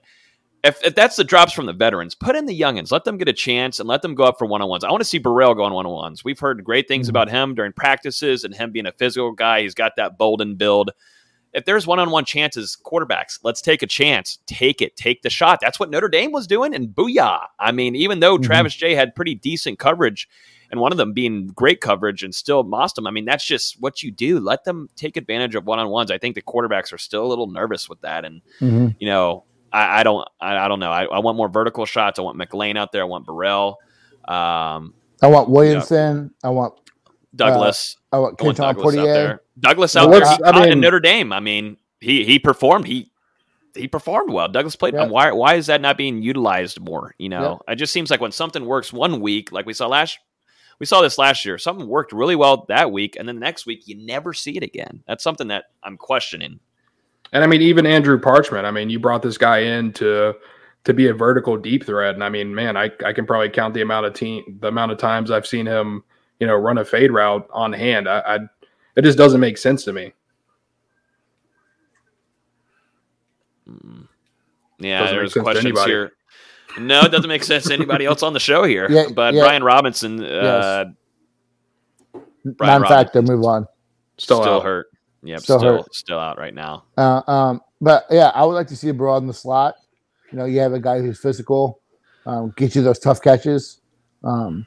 [0.63, 2.91] if, if that's the drops from the veterans, put in the youngins.
[2.91, 4.83] Let them get a chance and let them go up for one on ones.
[4.83, 6.23] I want to see Burrell go on one on ones.
[6.23, 7.11] We've heard great things Mhm.
[7.11, 9.61] about him during practices and him being a physical guy.
[9.61, 10.91] He's got that Bolden build.
[11.53, 14.39] If there's one on one chances, quarterbacks, let's take a chance.
[14.47, 14.95] Take it.
[14.95, 15.59] Take the shot.
[15.61, 16.73] That's what Notre Dame was doing.
[16.73, 17.45] And booyah.
[17.59, 18.43] I mean, even though Mhm.
[18.43, 20.27] Travis Jay had pretty decent coverage
[20.71, 23.79] and one of them being great coverage and still mossed them, I mean, that's just
[23.79, 24.39] what you do.
[24.39, 26.09] Let them take advantage of one on ones.
[26.09, 28.25] I think the quarterbacks are still a little nervous with that.
[28.25, 28.95] And Mhm.
[28.99, 30.91] you know, I, I don't, I, I don't know.
[30.91, 32.17] I, I want more vertical shots.
[32.17, 33.01] I want McClain out there.
[33.01, 33.79] I want Burrell,
[34.27, 36.33] um, I want Williamson.
[36.43, 36.73] I want
[37.35, 37.97] Douglas.
[38.11, 40.11] I want I want Kentron Douglas out Poitier.
[40.11, 40.19] there.
[40.19, 40.53] Douglas Well, there.
[40.53, 41.31] He I caught in Notre Dame.
[41.33, 42.85] I mean, he he performed.
[42.87, 43.09] He
[43.75, 44.47] he performed well.
[44.47, 44.93] Douglas played.
[44.93, 45.05] Yeah.
[45.07, 47.15] Why why is that not being utilized more?
[47.17, 47.73] You know, Yeah.
[47.73, 50.19] it just seems like when something works one week, like we saw last.
[50.79, 51.57] We saw this last year.
[51.59, 54.63] Something worked really well that week, and then the next week you never see it
[54.63, 55.03] again.
[55.07, 56.59] That's something that I'm questioning.
[57.31, 58.65] And I mean, even Andrew Parchment.
[58.65, 60.33] I mean, you brought this guy in to
[60.83, 63.73] to be a vertical deep threat, and I mean, man, I, I can probably count
[63.75, 66.03] the amount of team the amount of times I've seen him,
[66.39, 68.09] you know, run a fade route on hand.
[68.09, 68.39] I, I
[68.95, 70.13] it just doesn't make sense to me.
[73.67, 74.07] Mm.
[74.79, 76.11] Yeah, Doesn't there's questions here.
[76.79, 78.87] No, it doesn't make sense to anybody else on the show here.
[78.89, 79.41] Yeah, but yeah.
[79.41, 80.85] Brian Robinson, uh,
[82.43, 83.21] Brian Non-factor.
[83.21, 83.67] Move on.
[84.17, 84.63] Still, still, out.
[84.63, 84.87] hurt.
[85.23, 85.95] Yep, Still still hurt.
[85.95, 86.83] still out right now.
[86.97, 89.75] Uh, um, but yeah, I would like to see abroad in the slot.
[90.31, 91.79] You know, you have a guy who's physical,
[92.25, 93.79] um, get you those tough catches.
[94.23, 94.65] Um,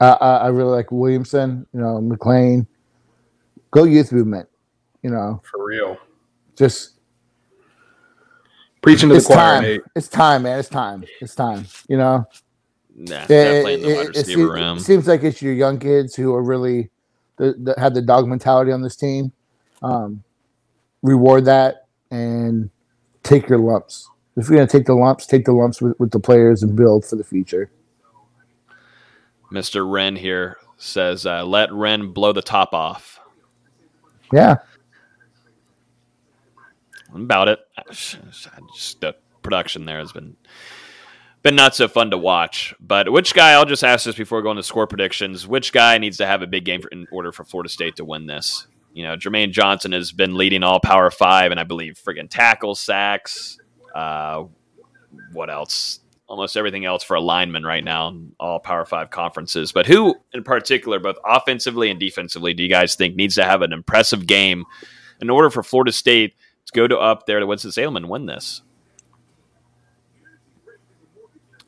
[0.00, 1.66] I, I, I really like Williamson.
[1.72, 2.66] You know, McClain.
[3.70, 4.48] Go youth movement.
[5.02, 5.96] You know, For real.
[6.56, 6.96] just
[8.82, 9.62] Preaching to the it's choir, time.
[9.62, 9.80] Nate.
[9.94, 10.58] It's time, man.
[10.58, 11.04] It's time.
[11.20, 11.66] It's time.
[11.88, 12.26] You know,
[12.96, 15.52] Nah, Yeah, definitely in the it- wide it- it seems- It seems like it's your
[15.54, 16.90] young kids who are really
[17.36, 19.32] the, the, have the dog mentality on this team.
[19.82, 20.22] Um,
[21.02, 22.68] reward that and
[23.22, 24.08] take your lumps.
[24.36, 26.74] If you're going to take the lumps, take the lumps with, with the players and
[26.76, 27.70] build for the future.
[29.52, 29.88] Mr.
[29.88, 33.20] Wren here says, uh, "Let Wren blow the top off."
[34.32, 34.56] Yeah.
[37.12, 37.58] About it,
[37.90, 40.36] just the production there has been
[41.42, 42.74] been not so fun to watch.
[42.80, 43.52] But which guy?
[43.52, 45.46] I'll just ask this before going to score predictions.
[45.46, 48.04] Which guy needs to have a big game for, in order for Florida State to
[48.04, 48.66] win this?
[48.92, 52.80] You know, Jermaine Johnson has been leading all Power Five, and I believe friggin' tackles,
[52.80, 53.58] sacks.
[53.94, 54.44] Uh,
[55.32, 56.00] what else?
[56.30, 59.72] Almost everything else for a lineman right now, in all Power Five conferences.
[59.72, 63.62] But who, in particular, both offensively and defensively, do you guys think needs to have
[63.62, 64.64] an impressive game
[65.20, 66.34] in order for Florida State
[66.66, 68.62] to go to up there to Winston Salem and win this?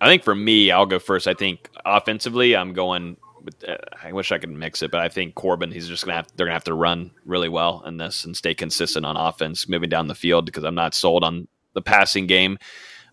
[0.01, 1.26] I think for me, I'll go first.
[1.26, 3.16] I think offensively, I'm going.
[3.44, 5.72] With, uh, I wish I could mix it, but I think Corbin.
[5.72, 6.28] He's just gonna have.
[6.36, 9.89] They're gonna have to run really well in this and stay consistent on offense, moving
[9.89, 12.59] down the field because I'm not sold on the passing game.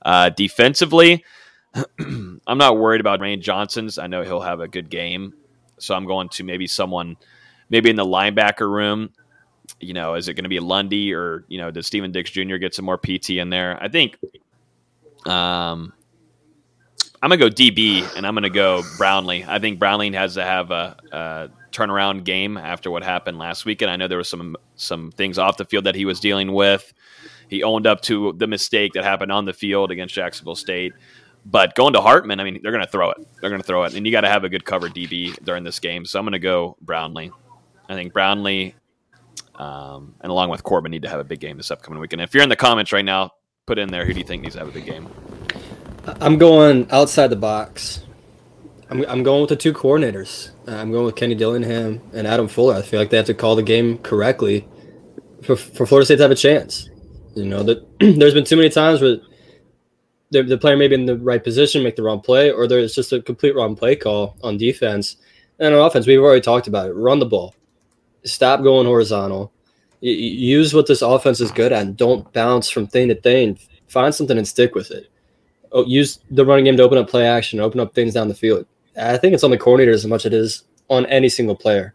[0.04, 1.26] Uh, defensively,
[2.00, 3.98] I'm not worried about Rain Johnson's.
[3.98, 5.34] I know he'll have a good game,
[5.78, 7.18] so I'm going to maybe someone,
[7.70, 9.12] maybe in the linebacker room.
[9.80, 12.58] You know, is it going to be Lundy or you know, does Steven Dix Jr.
[12.58, 13.82] get some more PT in there?
[13.82, 14.18] I think.
[15.26, 15.94] Um,
[17.22, 19.44] I'm gonna go DB and I'm gonna go Brownlee.
[19.46, 23.92] I think Brownlee has to have a, a turnaround game after what happened last weekend.
[23.92, 26.94] I know there were some some things off the field that he was dealing with.
[27.50, 30.94] He owned up to the mistake that happened on the field against Jacksonville State.
[31.46, 33.18] But going to Hartman, I mean, they're going to throw it.
[33.42, 35.64] They're going to throw it, and you got to have a good cover DB during
[35.64, 36.06] this game.
[36.06, 37.32] So I'm going to go Brownlee.
[37.88, 38.76] I think Brownlee,
[39.56, 42.22] um, and along with Corbin, need to have a big game this upcoming weekend.
[42.22, 43.32] If you're in the comments right now,
[43.66, 45.08] put in there who do you think needs to have a big game.
[46.20, 48.04] I'm going outside the box.
[48.90, 50.50] I'm, I'm going with the two coordinators.
[50.68, 52.76] Uh, I'm going with Kenny Dillingham and Adam Fuller.
[52.76, 54.68] I feel like they have to call the game correctly
[55.44, 56.90] for, for Florida State to have a chance.
[57.36, 59.18] You know, that there's been too many times where
[60.32, 62.96] the, the player may be in the right position, make the wrong play, or there's
[62.96, 65.18] just a complete wrong play call on defense.
[65.60, 66.94] And on offense, we've already talked about it.
[66.94, 67.56] Run the ball.
[68.24, 69.52] Stop going horizontal.
[70.02, 73.60] Use what this offense is good at and don't bounce from thing to thing.
[73.88, 75.10] Find something and stick with it
[75.72, 78.36] oh, use the running game to open up play action, open up things down the
[78.36, 78.66] field.
[79.00, 81.94] I think it's on the coordinators as much as it is on any single player.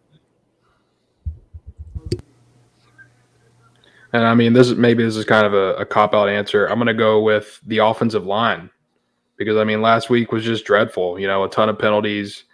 [4.15, 6.67] And I mean, this is maybe this is kind of a, a cop out answer.
[6.67, 8.71] I'm going to go with the offensive line
[9.37, 11.19] because I mean, last week was just dreadful.
[11.19, 12.45] You know, a ton of penalties,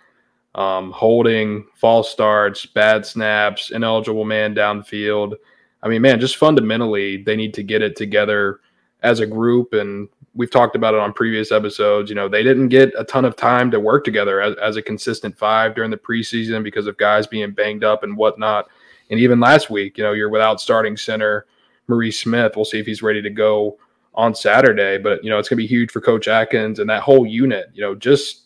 [0.54, 5.34] um, holding, false starts, bad snaps, ineligible man downfield.
[5.82, 8.60] I mean, man, just fundamentally, they need to get it together
[9.02, 9.74] as a group.
[9.74, 12.08] And we've talked about it on previous episodes.
[12.08, 14.82] You know, they didn't get a ton of time to work together as, as a
[14.82, 18.66] consistent five during the preseason because of guys being banged up and whatnot.
[19.10, 21.46] And even last week, you know, you're without starting center
[21.88, 22.52] Maurice Smith.
[22.56, 23.78] We'll see if he's ready to go
[24.14, 24.98] on Saturday.
[24.98, 27.70] But, you know, it's going to be huge for Coach Atkins and that whole unit.
[27.74, 28.44] You know, just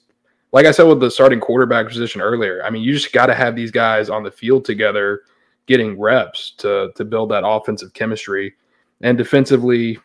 [0.52, 3.34] like I said with the starting quarterback position earlier, I mean, you just got to
[3.34, 5.22] have these guys on the field together
[5.66, 8.54] getting reps to, to build that offensive chemistry.
[9.00, 9.98] And defensively,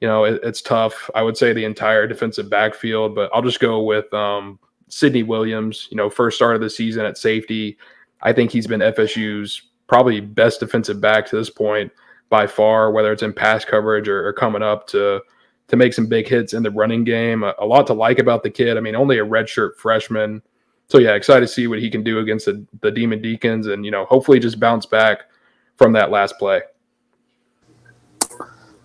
[0.00, 1.10] you know, it, it's tough.
[1.14, 4.58] I would say the entire defensive backfield, but I'll just go with um,
[4.88, 7.78] Sidney Williams, you know, first start of the season at safety.
[8.22, 11.92] I think he's been FSU's probably best defensive back to this point
[12.28, 15.20] by far, whether it's in pass coverage or, or coming up to
[15.68, 17.42] to make some big hits in the running game.
[17.42, 18.76] A, a, lot to like about the kid.
[18.76, 20.40] I mean, only a redshirt freshman.
[20.88, 23.84] So yeah, excited to see what he can do against the, the Demon Deacons and,
[23.84, 25.22] you know, hopefully just bounce back
[25.76, 26.62] from that last play.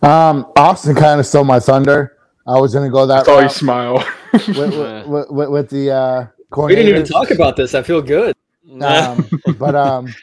[0.01, 2.17] Um, Austin kind of stole my thunder.
[2.47, 3.19] I was going to go that.
[3.19, 4.03] I saw you smile.
[4.33, 4.67] with, with,
[5.07, 6.27] with, with, with the uh,
[6.57, 7.75] we didn't even talk about this.
[7.75, 8.35] I feel good.
[8.81, 10.13] Um, but um,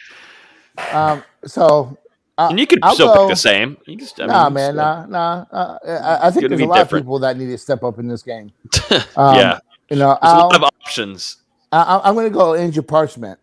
[0.92, 1.98] um, so
[2.38, 3.76] uh, and you could I'll still go, pick the same.
[3.84, 5.44] You can, I mean, nah, man, nah, nah.
[5.50, 7.02] Uh, I, I think there's a lot different.
[7.02, 8.52] of people that need to step up in this game.
[9.16, 9.58] Um, yeah,
[9.90, 11.38] you know, there's a lot of options.
[11.72, 13.38] I, am going to go Andrew Parchment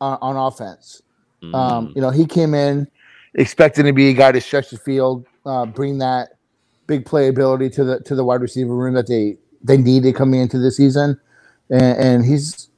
[0.00, 1.02] on, on offense.
[1.42, 1.54] Mm.
[1.54, 2.88] Um, you know, he came in
[3.34, 6.36] expecting to be a guy to stretch the field, uh, bring that
[6.86, 10.58] big playability to the to the wide receiver room that they they needed coming into
[10.58, 11.20] the season,
[11.70, 12.68] and, and he's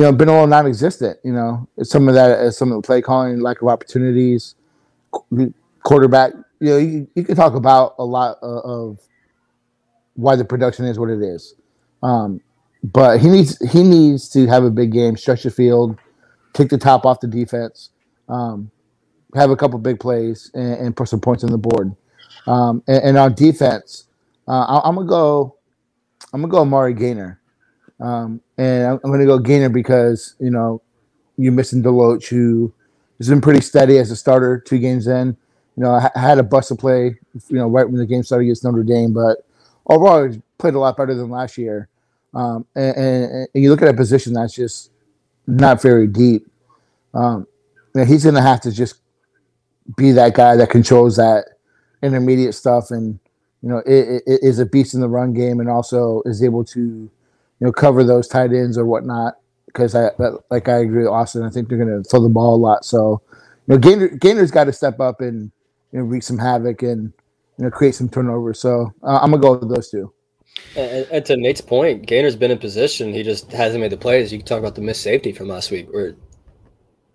[0.00, 1.18] you know been a little non-existent.
[1.22, 4.54] You know, some of that, some of the play calling, lack of opportunities,
[5.82, 6.32] quarterback.
[6.58, 8.98] You know, you, you can talk about a lot of
[10.14, 11.54] why the production is what it is.
[12.02, 12.40] Um,
[12.82, 15.98] but he needs he needs to have a big game, stretch the field,
[16.54, 17.90] take the top off the defense,
[18.30, 18.70] um,
[19.34, 21.94] have a couple big plays, and, and, put some points on the board.
[22.46, 24.06] Um, and, and, on defense,
[24.48, 25.56] uh, I, am gonna go.
[26.32, 27.39] I'm gonna go Amari Gainer,
[28.00, 30.82] um, and I'm, I'm, gonna go Gainer because you know
[31.36, 32.72] you're missing DeLoach, who
[33.18, 35.36] has been pretty steady as a starter two games in.
[35.76, 37.18] You know, I had a bust of play,
[37.48, 39.44] you know, right when the game started against Notre Dame, but
[39.86, 41.88] overall, he played a lot better than last year.
[42.34, 44.90] Um, and, and, and, you look at a position that's just
[45.46, 46.46] not very deep.
[47.12, 47.46] Um,
[48.06, 49.00] he's going to have to just
[49.96, 51.46] be that guy that controls that
[52.02, 53.18] intermediate stuff, and
[53.62, 56.64] you know, it, it is a beast in the run game, and also is able
[56.66, 57.10] to,
[57.60, 59.34] you know, cover those tight ends or whatnot.
[59.66, 60.10] Because I,
[60.50, 62.84] like I agree with Austin, I think they're going to throw the ball a lot.
[62.84, 63.22] So,
[63.68, 65.52] you know, Gainer, Gainer's got to step up and
[65.92, 67.12] you know wreak some havoc and
[67.58, 68.60] you know create some turnovers.
[68.60, 70.12] So uh, I'm gonna go with those two.
[70.76, 73.12] And, and, to Nate's point, Gainer's been in position.
[73.12, 74.32] He just hasn't made the plays.
[74.32, 76.16] You can talk about the missed safety from last week, where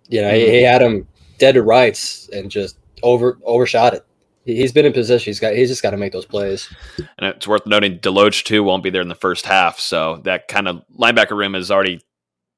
[0.08, 0.50] you know mm-hmm.
[0.50, 1.06] he, he, had him
[1.38, 4.06] dead to rights and just over overshot it.
[4.46, 5.30] He, has been in position.
[5.30, 5.54] He's got.
[5.54, 6.72] He's just got to make those plays.
[6.98, 10.48] And it's worth noting, DeLoach too won't be there in the first half, so that
[10.48, 12.00] kind of linebacker room is already,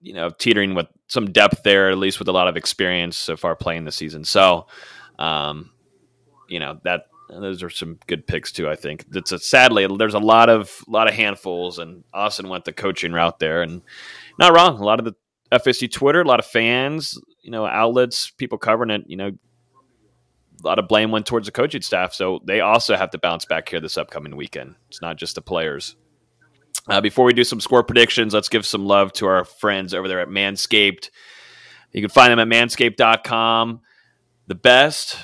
[0.00, 3.36] you know, teetering with some depth there, at least with a lot of experience so
[3.36, 4.22] far playing the season.
[4.24, 4.66] So,
[5.18, 5.70] um,
[6.48, 8.68] you know that those are some good picks too.
[8.68, 12.64] I think it's a, sadly there's a lot of lot of handfuls, and Austin went
[12.64, 13.82] the coaching route there, and
[14.38, 14.78] not wrong.
[14.78, 15.14] A lot of the
[15.52, 19.32] FSU Twitter, a lot of fans, you know, outlets, people covering it, you know,
[20.62, 23.44] a lot of blame went towards the coaching staff, so they also have to bounce
[23.44, 24.74] back here this upcoming weekend.
[24.88, 25.96] It's not just the players.
[26.88, 30.08] Uh, before we do some score predictions, let's give some love to our friends over
[30.08, 31.10] there at Manscaped.
[31.92, 33.80] You can find them at manscaped.com.
[34.46, 35.16] The best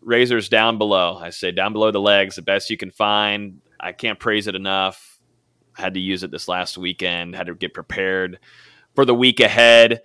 [0.00, 1.16] razors down below.
[1.16, 3.60] I say down below the legs, the best you can find.
[3.78, 5.20] I can't praise it enough.
[5.74, 7.34] Had to use it this last weekend.
[7.34, 8.38] Had to get prepared
[8.94, 10.02] for the week ahead.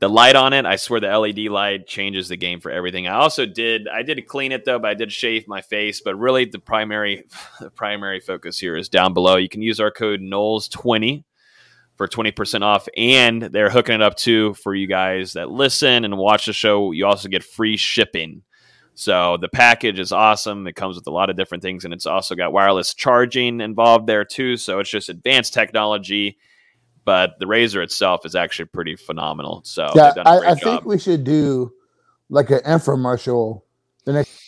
[0.00, 3.06] The light on it, I swear the LED light changes the game for everything.
[3.06, 6.00] I also did I did clean it though, but I did shave my face.
[6.00, 7.24] But really the primary
[7.60, 9.36] the primary focus here is down below.
[9.36, 11.24] You can use our code Noles20
[11.96, 12.88] for 20% off.
[12.96, 16.92] And they're hooking it up too for you guys that listen and watch the show.
[16.92, 18.42] You also get free shipping
[19.00, 20.66] so the package is awesome.
[20.66, 24.06] It comes with a lot of different things, and it's also got wireless charging involved
[24.06, 24.58] there too.
[24.58, 26.36] So it's just advanced technology.
[27.10, 29.62] But the razor itself is actually pretty phenomenal.
[29.64, 31.72] So yeah, I, I think we should do
[32.28, 33.62] like an infomercial.
[34.04, 34.40] The next.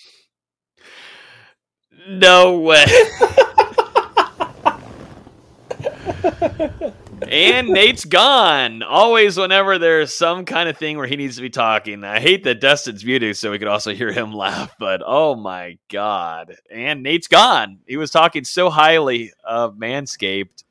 [2.06, 2.84] No way.
[7.28, 8.84] and Nate's gone.
[8.84, 12.04] Always, whenever there's some kind of thing where he needs to be talking.
[12.04, 15.78] I hate that Dustin's muted so we could also hear him laugh, but oh my
[15.90, 16.54] God.
[16.70, 17.80] And Nate's gone.
[17.88, 20.62] He was talking so highly of Manscaped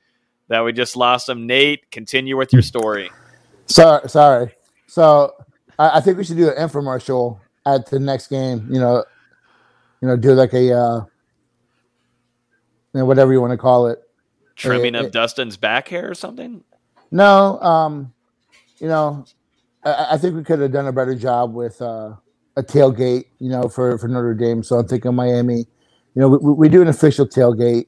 [0.52, 1.48] that we just lost him.
[1.48, 3.10] Nate, continue with your story.
[3.68, 4.08] Sorry.
[4.10, 4.54] Sorry.
[4.88, 5.34] So
[5.80, 8.68] I, I think we should do an infomercial at the next game.
[8.70, 9.06] You know,
[10.02, 11.06] you know, do like a, uh,
[12.94, 14.00] you know, whatever you want to call it
[14.56, 16.64] trimming of Dustin's back hair or something?
[17.12, 18.14] No, um,
[18.80, 19.26] you know,
[19.84, 22.16] I, I, think we could have done a better job with uh,
[22.58, 24.64] a tailgate, you know, for for Notre Dame.
[24.64, 25.66] So I'm thinking Miami.
[26.16, 27.88] You know, we, we do an official tailgate.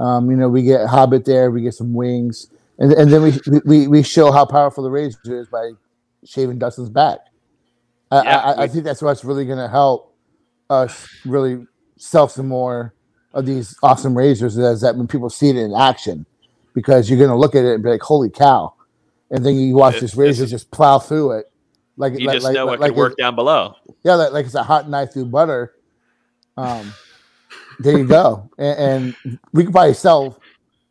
[0.00, 3.60] Um, you know, we get Hobbit there, we get some wings, and and then we
[3.64, 5.72] we, we show how powerful the Razor is by
[6.24, 7.18] shaving Dustin's back.
[8.10, 10.16] I, yeah, I, I think that's what's really going to help
[10.70, 11.66] us really
[11.96, 12.94] sell some more
[13.34, 16.26] of these awesome razors is that when people see it in action,
[16.74, 18.72] because you're going to look at it and be like, "Holy cow!"
[19.30, 21.52] and then you watch it, this razor just plow through it,
[21.98, 23.74] like you like, just like, know what like, could work down below.
[24.02, 25.74] Yeah, like, like it's a hot knife through butter.
[26.56, 26.92] Um,
[27.80, 30.40] there you go, and, and, we could probably sell,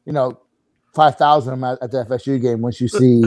[0.06, 0.40] you know,
[0.94, 3.24] five thousand at, at the FSU game once you see,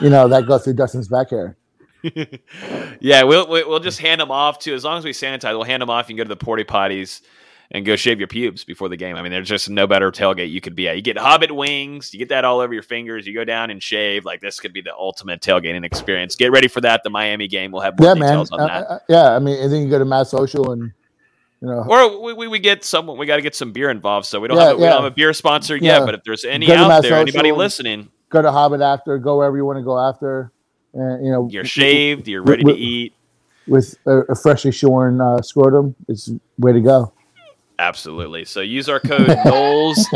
[0.00, 1.56] you know, that go through Dustin's back hair.
[3.00, 5.52] yeah, we'll we'll just hand them off to as long as we sanitize.
[5.52, 6.08] We'll hand them off.
[6.08, 7.22] You can go to the porty potties
[7.70, 9.16] and go shave your pubes before the game.
[9.16, 10.96] I mean, there's just no better tailgate you could be at.
[10.96, 13.26] You get Hobbit wings, you get that all over your fingers.
[13.26, 14.24] You go down and shave.
[14.24, 16.36] Like this could be the ultimate tailgating experience.
[16.36, 17.02] Get ready for that.
[17.02, 17.72] The Miami game.
[17.72, 18.60] We'll have more yeah, details man.
[18.60, 18.86] on that.
[18.86, 20.92] Uh, uh, yeah, I mean, and then you go to Mass Social and
[21.60, 23.18] you know, or we, we, we get someone.
[23.18, 24.26] We got to get some beer involved.
[24.26, 24.86] So we don't yeah, have a, yeah.
[24.86, 25.98] we don't have a beer sponsor yeah.
[25.98, 26.06] yet.
[26.06, 29.18] But if there's any out there, anybody listening, go to Hobbit after.
[29.18, 30.52] Go wherever you want to go after.
[30.92, 32.28] And you know, you're shaved.
[32.28, 33.14] You're ready with, to eat
[33.66, 35.94] with a, a freshly shorn uh, scrotum.
[36.08, 37.12] It's way to go.
[37.78, 38.46] Absolutely.
[38.46, 39.96] So use our code Noles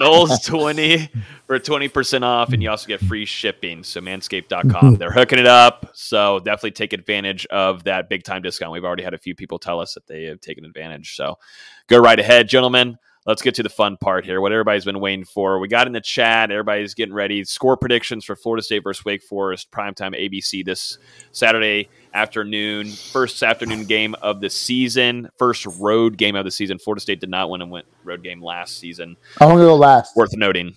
[0.00, 1.08] Noles twenty
[1.46, 3.84] for twenty percent off, and you also get free shipping.
[3.84, 4.94] So Manscaped.com, mm-hmm.
[4.94, 5.90] they're hooking it up.
[5.94, 8.72] So definitely take advantage of that big time discount.
[8.72, 11.14] We've already had a few people tell us that they have taken advantage.
[11.14, 11.38] So
[11.86, 12.98] go right ahead, gentlemen.
[13.26, 14.40] let's get to the fun part here.
[14.40, 15.58] What everybody's been waiting for.
[15.58, 16.50] We got in the chat.
[16.50, 17.44] Everybody's getting ready.
[17.44, 20.98] Score predictions for Florida State versus Wake Forest primetime ABC this
[21.30, 22.88] Saturday afternoon.
[22.88, 25.30] First afternoon game of the season.
[25.36, 26.78] First road game of the season.
[26.78, 29.16] Florida State did not win a win- road game last season.
[29.40, 30.16] I want to go last.
[30.16, 30.74] Worth noting.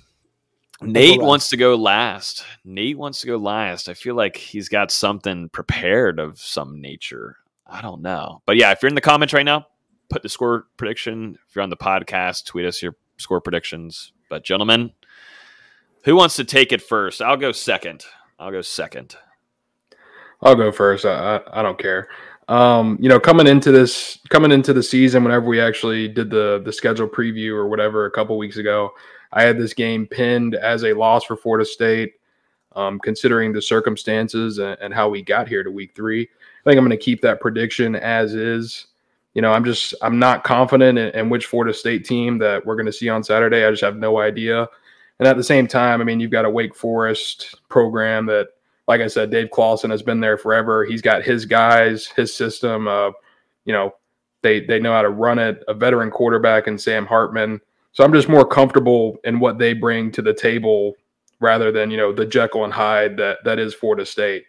[0.82, 2.44] Nate wants to go last.
[2.66, 3.88] Nate wants to go last.
[3.88, 7.38] I feel like he's got something prepared of some nature.
[7.66, 8.42] I don't know.
[8.46, 9.68] But yeah, if you're in the comments right now,
[10.10, 11.38] put the score prediction.
[11.48, 14.12] If you're on the podcast, tweet us your score predictions.
[14.30, 14.92] But gentlemen,
[16.04, 17.22] who wants to take it first?
[17.22, 18.06] I'll go second.
[18.38, 19.16] I'll go second.
[20.42, 21.06] I'll go first.
[21.06, 22.10] I, I, I don't care.
[22.48, 26.62] Um, you know, coming into this, coming into the season, whenever we actually did the
[26.64, 28.92] the schedule preview or whatever a couple weeks ago,
[29.34, 32.14] I had this game pinned as a loss for Florida State.
[32.76, 36.78] Um, considering the circumstances and, and how we got here to week three, I think
[36.78, 38.88] I'm going to keep that prediction as is.
[39.34, 42.76] You know, I'm just I'm not confident in, in which Florida State team that we're
[42.76, 43.64] going to see on Saturday.
[43.64, 44.68] I just have no idea.
[45.20, 48.50] And at the same time, I mean, you've got a Wake Forest program that
[48.88, 50.86] like I said, Dave Clawson has been there forever.
[50.86, 52.88] He's got his guys, his system.
[52.88, 53.12] Uh,
[53.66, 53.96] you know,
[54.42, 55.64] they they know how to run it.
[55.68, 57.60] A veteran quarterback and Sam Hartman.
[57.94, 60.94] So I'm just more comfortable in what they bring to the table
[61.40, 64.46] rather than you know the Jekyll and Hyde that that is Florida State.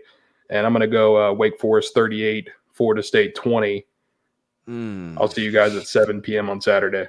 [0.50, 3.84] And I'm going to go uh, Wake Forest 38, Florida State 20.
[4.68, 5.16] Mm.
[5.18, 6.48] I'll see you guys at 7 p.m.
[6.48, 7.08] on Saturday.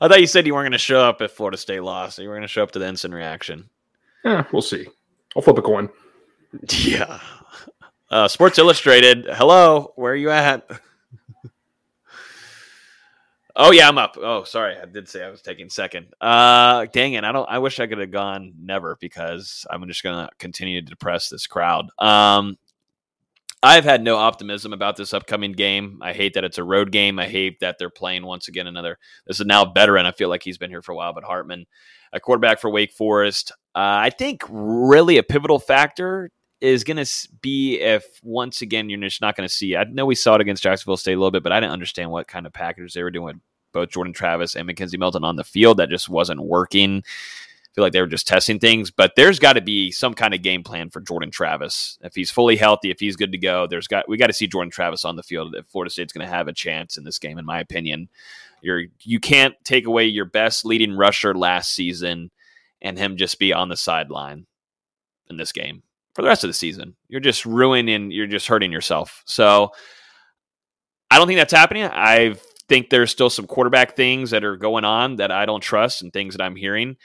[0.00, 2.18] I thought you said you weren't going to show up if Florida State lost.
[2.18, 3.68] You were going to show up to the instant reaction.
[4.24, 4.88] Yeah, we'll see.
[5.36, 5.88] I'll flip a coin.
[6.70, 7.20] Yeah.
[8.10, 9.26] Uh, Sports Illustrated.
[9.30, 10.68] Hello, where are you at?
[13.54, 14.16] oh yeah, I'm up.
[14.20, 16.08] Oh, sorry, I did say I was taking second.
[16.20, 17.48] Uh, dang it, I don't.
[17.48, 21.46] I wish I could have gone never because I'm just gonna continue to depress this
[21.46, 21.88] crowd.
[22.00, 22.58] Um,
[23.62, 25.98] I've had no optimism about this upcoming game.
[26.02, 27.18] I hate that it's a road game.
[27.18, 28.98] I hate that they're playing once again another.
[29.26, 30.06] This is now veteran.
[30.06, 31.66] I feel like he's been here for a while, but Hartman,
[32.12, 33.52] a quarterback for Wake Forest.
[33.74, 36.30] Uh, I think really a pivotal factor
[36.62, 39.76] is going to be if once again you're just not going to see.
[39.76, 42.10] I know we saw it against Jacksonville State a little bit, but I didn't understand
[42.10, 43.36] what kind of package they were doing with
[43.72, 45.76] both Jordan Travis and McKenzie Milton on the field.
[45.76, 47.04] That just wasn't working.
[47.74, 50.42] Feel like they were just testing things, but there's got to be some kind of
[50.42, 51.98] game plan for Jordan Travis.
[52.02, 54.48] If he's fully healthy, if he's good to go, there's got we got to see
[54.48, 57.20] Jordan Travis on the field if Florida State's going to have a chance in this
[57.20, 58.08] game, in my opinion.
[58.60, 62.32] You're you can't take away your best leading rusher last season
[62.82, 64.46] and him just be on the sideline
[65.28, 65.82] in this game
[66.14, 66.96] for the rest of the season.
[67.08, 69.22] You're just ruining, you're just hurting yourself.
[69.26, 69.70] So
[71.10, 71.84] I don't think that's happening.
[71.84, 72.34] I
[72.68, 76.12] think there's still some quarterback things that are going on that I don't trust and
[76.12, 76.96] things that I'm hearing.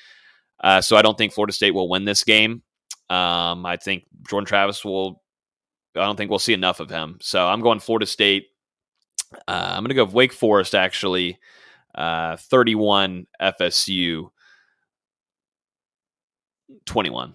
[0.60, 2.64] Uh, so I don't think Florida State will win this game.
[3.10, 5.22] Um, I think Jordan Travis will.
[5.96, 7.18] I don't think we'll see enough of him.
[7.22, 8.48] So I'm going Florida State.
[9.48, 11.40] Uh, I'm going to go Wake Forest actually.
[11.94, 14.30] Uh, 31 FSU
[16.86, 17.34] 21.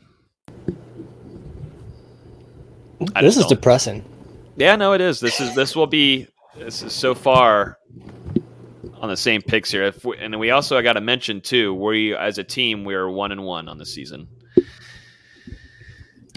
[3.21, 4.05] This is depressing.
[4.57, 5.21] Yeah, no, it is.
[5.21, 6.27] This is this will be
[6.57, 7.79] this is so far
[9.01, 9.85] on the same picks here.
[9.85, 12.95] If we, and we also I got to mention too, we as a team we
[12.95, 14.29] are one and one on the season.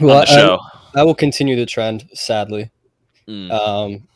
[0.02, 0.60] Well, on the show.
[0.96, 2.10] I, I will continue the trend.
[2.14, 2.72] Sadly,
[3.28, 3.52] Mm.
[3.52, 4.08] um,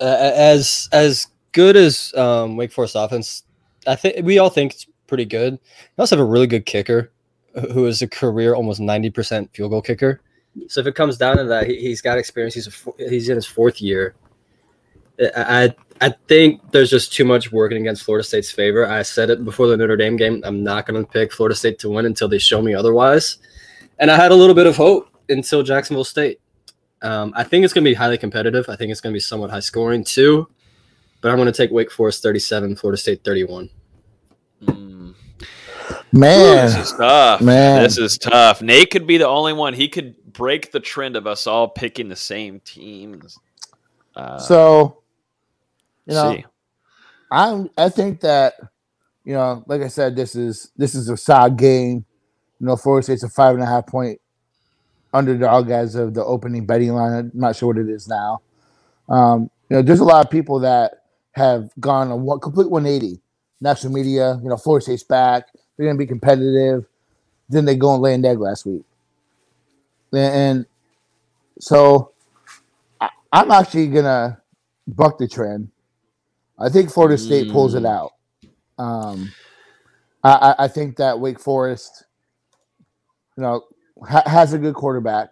[0.00, 3.42] as as good as um, Wake Forest offense,
[3.86, 5.54] I think we all think it's pretty good.
[5.56, 7.10] They also have a really good kicker,
[7.72, 10.20] who- is a career almost ninety percent field goal kicker.
[10.68, 12.54] So if it comes down to that, he, he's got experience.
[12.54, 14.14] He's a, he's in his fourth year.
[15.20, 18.86] I I I think there's just too much working against Florida State's favor.
[18.86, 20.42] I said it before the Notre Dame game.
[20.44, 23.38] I'm not going to pick Florida State to win until they show me otherwise.
[23.98, 26.40] And I had a little bit of hope until Jacksonville State.
[27.02, 28.68] Um, I think it's going to be highly competitive.
[28.68, 30.48] I think it's going to be somewhat high scoring too.
[31.20, 33.68] But I'm going to take Wake Forest 37, Florida State 31.
[34.70, 35.14] Ooh,
[36.12, 37.40] Man, this is tough.
[37.40, 37.82] Man.
[37.82, 38.62] This is tough.
[38.62, 39.74] Nate could be the only one.
[39.74, 43.36] He could break the trend of us all picking the same teams.
[44.14, 45.02] Uh, so
[46.08, 46.44] you know, see.
[47.30, 48.54] I I think that
[49.24, 52.04] you know, like I said, this is this is a solid game.
[52.60, 54.20] You know, Florida State's a five and a half point
[55.12, 57.12] underdog as of the opening betting line.
[57.12, 58.40] I'm not sure what it is now.
[59.08, 63.20] Um, you know, there's a lot of people that have gone a one, complete 180.
[63.60, 65.48] National media, you know, Florida State's back.
[65.76, 66.86] They're going to be competitive.
[67.48, 68.82] Then they go and lay an egg last week,
[70.12, 70.66] and,
[71.58, 72.12] so
[73.00, 74.40] I, I'm actually gonna
[74.86, 75.70] buck the trend.
[76.58, 77.86] I think Florida State pulls it Mm.
[77.86, 78.12] out.
[78.78, 79.32] Um,
[80.24, 82.04] I, I- think that Wake Forest,
[83.36, 83.64] you know,
[84.06, 85.30] ha- has a good quarterback.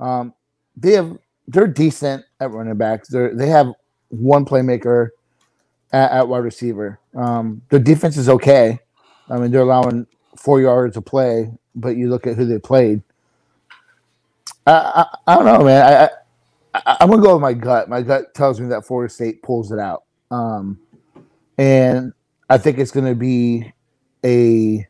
[0.00, 0.34] Um,
[0.76, 1.18] they have
[1.48, 3.08] they're decent at running backs.
[3.08, 3.72] They they have
[4.10, 5.10] one playmaker,
[5.92, 7.00] at, at wide receiver.
[7.16, 8.80] Um, the defense is okay.
[9.30, 10.06] I mean, they're allowing
[10.38, 13.02] four yards of play, but you look at who they played.
[14.66, 14.72] I,
[15.26, 16.10] I, I don't know, man.
[16.74, 17.88] I, I, I'm gonna go with my gut.
[17.88, 20.80] My gut tells me that Florida State pulls it out, um,
[21.58, 22.12] and
[22.48, 23.72] I think it's gonna be
[24.24, 24.86] a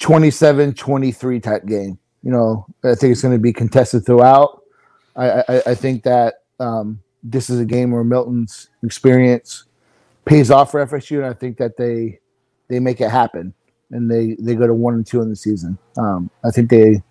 [0.00, 1.98] 27-23 type game.
[2.22, 4.62] You know, I think it's gonna be contested throughout.
[5.14, 9.64] I, I, I think that um, this is a game where Milton's experience
[10.24, 12.20] pays off for FSU, and I think that they
[12.68, 13.52] they make it happen,
[13.90, 15.78] and they they go to one and two in the season.
[15.98, 17.02] Um, I think they,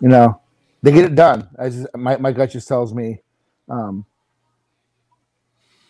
[0.00, 0.40] you know,
[0.82, 1.48] they get it done.
[1.58, 3.20] I just my, my gut just tells me,
[3.68, 4.04] um,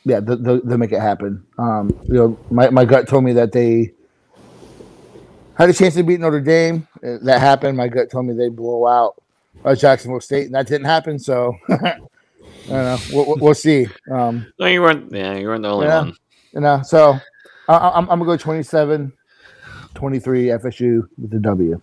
[0.08, 1.44] yeah, they'll, they'll, they'll make it happen.
[1.58, 3.92] Um, you know, my, my gut told me that they
[5.54, 6.86] had a chance to beat Notre Dame.
[7.04, 7.76] Uh, That happened.
[7.76, 9.20] My gut told me they blow out
[9.64, 11.18] uh, Jacksonville State, and that didn't happen.
[11.18, 11.76] So I
[12.68, 12.98] don't know.
[13.12, 13.86] We'll, we'll- we'll see.
[14.10, 15.12] Um, No, you weren't.
[15.12, 16.00] Yeah, you weren't the only Yeah.
[16.00, 16.16] one.
[16.54, 17.18] you know, so
[17.68, 19.12] I, I- I'm, I'm gonna go 27,
[19.94, 21.80] 23 FSU with the W.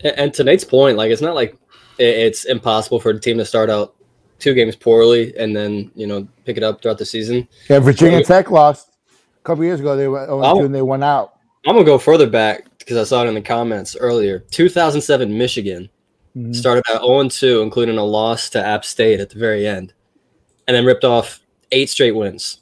[0.00, 1.56] And, and to Nate's point, like it's not like
[1.98, 3.94] it's impossible for the team to start out
[4.38, 7.46] two games poorly and then you know pick it up throughout the season.
[7.68, 9.96] Yeah, Virginia Tech lost a couple years ago.
[9.96, 10.64] They went 0 Oh.
[10.64, 11.34] and they went out.
[11.66, 14.40] I'm gonna go further back because I saw it in the comments earlier.
[14.50, 15.88] 2007 Michigan
[16.36, 16.54] Mhm.
[16.54, 19.92] started at 0 2, including a loss to App State at the very end,
[20.66, 21.40] and then ripped off
[21.72, 22.58] eight straight wins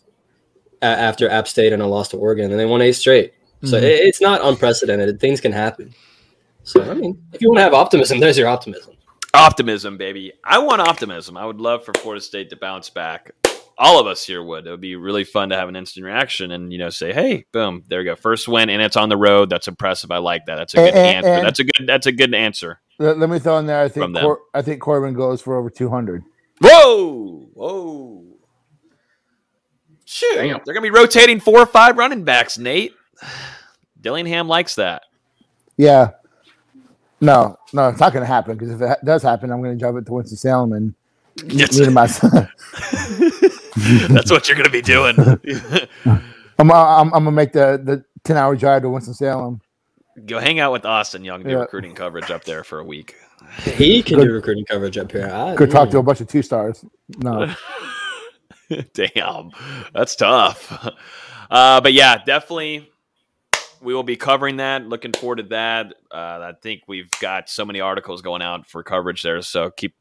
[0.83, 3.33] after App State and a loss to Oregon, and they won eight straight.
[3.65, 3.83] So Mhm.
[3.83, 5.19] it, it's not unprecedented.
[5.21, 5.95] Things can happen.
[6.65, 8.95] So I mean, if you want to have optimism, there's your optimism.
[9.37, 10.33] Optimism, baby.
[10.43, 11.37] I want optimism.
[11.37, 13.31] I would love for Florida State to bounce back.
[13.79, 14.67] All of us here would.
[14.67, 17.45] It would be really fun to have an instant reaction and you know say, "Hey,
[17.53, 20.11] boom, there you go, first win, and it's on the road." That's impressive.
[20.11, 20.57] I like that.
[20.57, 21.29] That's a good And- and- answer.
[21.31, 21.87] and- that's a good.
[21.87, 22.81] That's a good answer.
[22.99, 23.83] Let, let me throw in there.
[23.83, 24.17] I think.
[24.17, 26.23] Cor- I think Corbin goes for over 200.
[26.63, 28.25] Whoa, whoa.
[30.07, 30.61] Shoot, Damn.
[30.65, 32.57] they're gonna be rotating four or five running backs.
[32.57, 32.95] Nate
[34.01, 35.03] Dillingham likes that.
[35.77, 36.13] Yeah.
[37.21, 39.79] No, no, it's not going to happen because if it does happen, I'm going to
[39.79, 40.95] drive it to Winston Salem and
[41.47, 41.79] Yes.
[41.79, 42.49] meet my son.
[44.09, 45.15] That's what you're gonna be doing.
[46.59, 49.61] I'm, I'm, I'm going to make the, the 10 hour drive to Winston Salem.
[50.25, 51.57] Go hang out with Austin Young, do Yeah.
[51.57, 53.17] recruiting coverage up there for a week.
[53.65, 55.29] He can Good- do recruiting coverage up here.
[55.31, 56.83] I, Go talk to a bunch of two stars.
[57.19, 57.55] No.
[58.95, 59.51] Damn,
[59.95, 60.89] that's tough.
[61.51, 62.91] Uh, but yeah, definitely,
[63.87, 64.89] we will be covering that.
[64.89, 65.95] Looking forward to that.
[66.11, 69.95] Uh, I think we've got so many articles going out for coverage there, so keep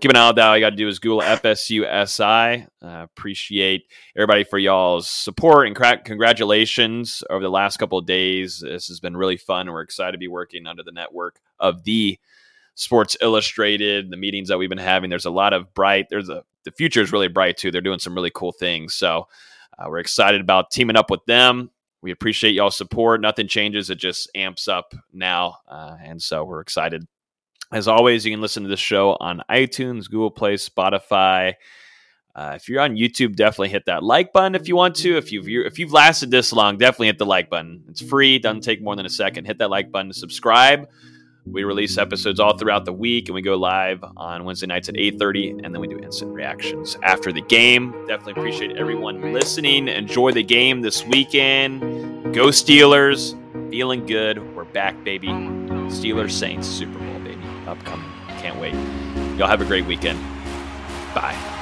[0.00, 0.38] keep an eye out.
[0.40, 2.66] All you got to do is Google FSUSI.
[2.82, 3.84] Uh, appreciate
[4.16, 8.58] everybody for y'all's support and cra- congratulations over the last couple of days.
[8.58, 9.70] This has been really fun.
[9.70, 12.18] We're excited to be working under the network of the
[12.74, 15.10] Sports Illustrated, the meetings that we've been having.
[15.10, 16.08] There's a lot of bright.
[16.10, 17.70] There's a the future is really bright too.
[17.70, 18.94] They're doing some really cool things.
[18.94, 19.28] So
[19.78, 21.70] uh, we're excited about teaming up with them.
[22.00, 23.20] We appreciate y'all's support.
[23.20, 27.06] Nothing changes; it just amps up now, uh, and so we're excited.
[27.72, 31.54] As always, you can listen to this show on iTunes, Google Play, Spotify.
[32.34, 35.16] Uh, if you're on YouTube, definitely hit that like button if you want to.
[35.16, 37.82] If you've you if you've lasted this long, definitely hit the like button.
[37.88, 39.46] It's free; doesn't take more than a second.
[39.46, 40.12] Hit that like button.
[40.12, 40.88] Subscribe.
[41.50, 44.96] We release episodes all throughout the week, and we go live on Wednesday nights at
[44.96, 47.92] 8:30, and then we do instant reactions after the game.
[48.06, 49.88] Definitely appreciate everyone listening.
[49.88, 51.80] Enjoy the game this weekend.
[52.34, 53.34] Go Steelers!
[53.70, 54.54] Feeling good.
[54.54, 55.28] We're back, baby.
[55.28, 57.42] Steelers Saints Super Bowl, baby.
[57.66, 58.10] Upcoming.
[58.40, 58.74] Can't wait.
[59.38, 60.18] Y'all have a great weekend.
[61.14, 61.57] Bye.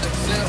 [0.00, 0.47] got the.